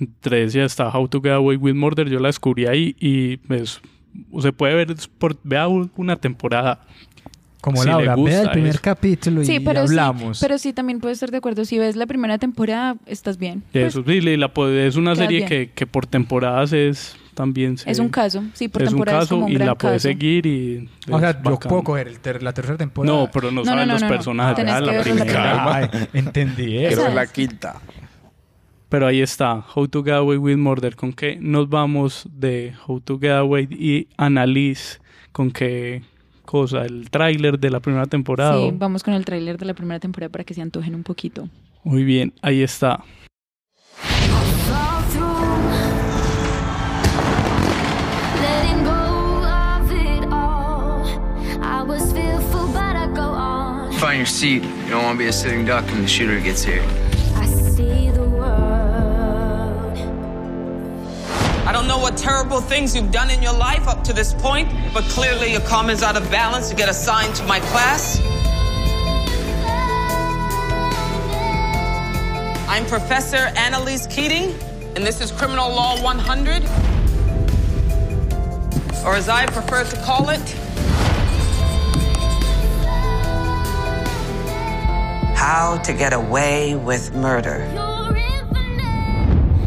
[0.00, 3.80] entre ellas está How to Get Away with Murder, yo la descubrí ahí y pues
[4.40, 6.80] se puede ver por vea una temporada
[7.60, 8.80] Como si Laura, vea el primer eso.
[8.82, 10.40] capítulo y Sí, pero sí, hablamos.
[10.40, 11.64] pero sí también puedes estar de acuerdo.
[11.64, 13.62] Si ves la primera temporada, estás bien.
[13.68, 14.50] Y Pues, eso, sí, la
[14.86, 18.42] es una serie que por temporadas es también se- es un caso.
[18.54, 20.08] Sí, por es un es caso como un y gran la puedes caso.
[20.08, 23.16] seguir y o sea, yo puedo coger el ter- la tercera temporada.
[23.16, 24.56] No, pero no, No, saben no, los no, personajes.
[24.56, 25.74] Que la primera.
[25.74, 27.02] Ay, entendí eso.
[27.04, 27.80] ver la quinta.
[28.88, 30.94] Pero ahí está, How to Get Away with Murder.
[30.96, 34.98] ¿Con qué nos vamos de How to Get Away y Annalise?
[35.32, 36.02] ¿Con qué
[36.44, 36.84] cosa?
[36.84, 38.58] ¿El tráiler de la primera temporada?
[38.58, 41.48] Sí, vamos con el tráiler de la primera temporada para que se antojen un poquito.
[41.84, 43.02] Muy bien, ahí está.
[54.02, 54.64] Find your seat.
[54.64, 56.82] You don't want to be a sitting duck when the shooter gets here.
[57.36, 59.96] I see the world.
[61.64, 64.68] I don't know what terrible things you've done in your life up to this point,
[64.92, 68.20] but clearly your karma's out of balance to get assigned to my class.
[72.68, 74.52] I'm Professor Annalise Keating,
[74.96, 76.64] and this is Criminal Law 100.
[79.06, 80.40] Or as I prefer to call it,
[85.44, 87.64] How to Get Away with Murder.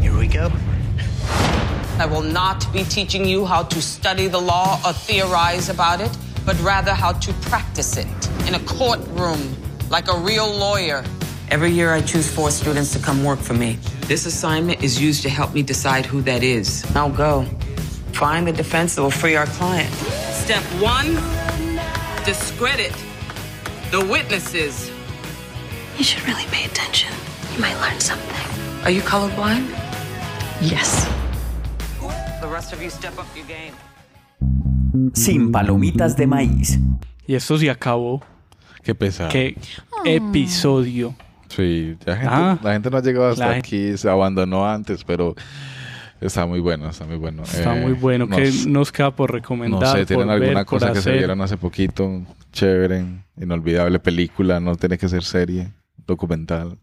[0.00, 0.50] Here we go.
[1.98, 6.16] I will not be teaching you how to study the law or theorize about it,
[6.46, 8.06] but rather how to practice it
[8.48, 9.54] in a courtroom
[9.90, 11.04] like a real lawyer.
[11.50, 13.78] Every year I choose four students to come work for me.
[14.06, 16.88] This assignment is used to help me decide who that is.
[16.94, 17.44] Now go.
[18.14, 19.92] Find the defense that will free our client.
[19.92, 21.16] Step one
[22.24, 22.94] discredit
[23.90, 24.90] the witnesses.
[25.98, 27.10] You should really pay attention.
[27.54, 28.84] You might learn something.
[28.84, 29.66] Are you colorblind?
[30.60, 31.06] Yes.
[32.40, 33.72] The rest of you step up your game.
[35.14, 36.78] Sin palomitas de maíz.
[37.26, 38.22] Y esto se acabó.
[38.82, 39.30] Qué pesado.
[39.30, 39.56] Qué
[40.04, 41.14] episodio.
[41.48, 42.58] Sí, la gente, Ah.
[42.62, 45.34] la gente no ha llegado hasta aquí, se abandonó antes, pero
[46.20, 47.42] está muy bueno, está muy bueno.
[47.44, 48.28] Está Eh, muy bueno.
[48.28, 49.80] ¿Qué nos- nos queda por recomendar?
[49.80, 51.18] No sé, tienen por alguna ver, cosa que se hacer?
[51.18, 53.04] vieron hace poquito, chévere,
[53.40, 55.72] inolvidable película, no tiene que ser serie,
[56.06, 56.78] documental.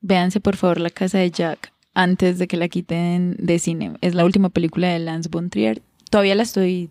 [0.00, 3.94] Véanse por favor La Casa de Jack antes de que la quiten de cine.
[4.00, 5.82] Es la última película de Lance von Trier.
[6.10, 6.90] Todavía la estoy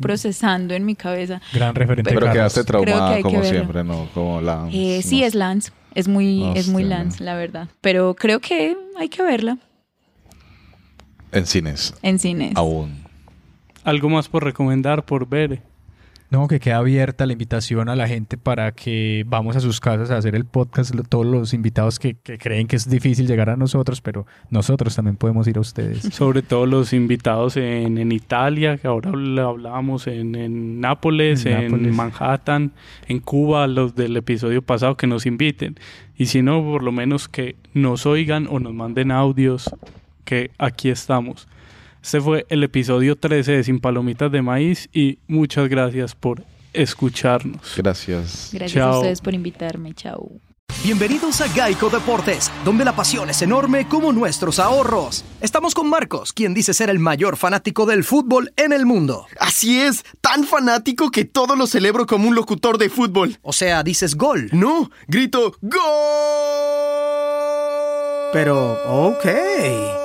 [0.00, 1.40] procesando en mi cabeza.
[1.52, 2.10] Gran referente.
[2.10, 2.34] Pero Carlos.
[2.34, 4.08] quedaste traumada que como siempre, ¿no?
[4.12, 4.68] Como la...
[4.72, 5.72] Eh, sí, es Lance.
[5.94, 7.68] Es muy, es muy Hostia, Lance, la verdad.
[7.80, 9.58] Pero creo que hay que verla
[11.32, 11.94] En cines.
[12.02, 12.52] en cines.
[12.56, 13.02] Aún.
[13.84, 15.62] Algo más por recomendar, por ver.
[16.32, 20.10] No, que queda abierta la invitación a la gente para que vamos a sus casas
[20.10, 23.56] a hacer el podcast, todos los invitados que, que creen que es difícil llegar a
[23.58, 25.98] nosotros, pero nosotros también podemos ir a ustedes.
[26.14, 31.64] Sobre todo los invitados en, en Italia, que ahora hablábamos en, en Nápoles, En en,
[31.64, 31.94] Nápoles.
[31.94, 32.72] Manhattan,
[33.08, 35.78] en Cuba, los del episodio pasado, que nos inviten.
[36.16, 39.70] Y si no, por lo menos que nos oigan o nos manden audios,
[40.24, 41.46] que aquí estamos.
[42.02, 46.42] Este fue el episodio 13 de Sin Palomitas de Maíz y muchas gracias por
[46.72, 47.74] escucharnos.
[47.76, 48.50] Gracias.
[48.52, 48.94] Gracias Chao.
[48.94, 49.94] a ustedes por invitarme.
[49.94, 50.32] Chao.
[50.82, 55.24] Bienvenidos a Geico Deportes, donde la pasión es enorme como nuestros ahorros.
[55.40, 59.26] Estamos con Marcos, quien dice ser el mayor fanático del fútbol en el mundo.
[59.38, 63.38] Así es, tan fanático que todo lo celebro como un locutor de fútbol.
[63.42, 64.48] O sea, dices gol.
[64.52, 65.80] No, grito ¡Gol!
[68.32, 70.01] Pero, ok.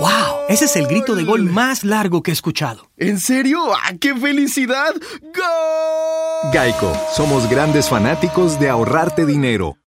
[0.00, 0.46] ¡Wow!
[0.48, 2.90] Ese es el grito de gol más largo que he escuchado.
[2.96, 3.58] ¿En serio?
[3.74, 4.94] ¡Ah, qué felicidad!
[5.22, 6.52] ¡Gol!
[6.52, 9.78] Geico, somos grandes fanáticos de ahorrarte dinero.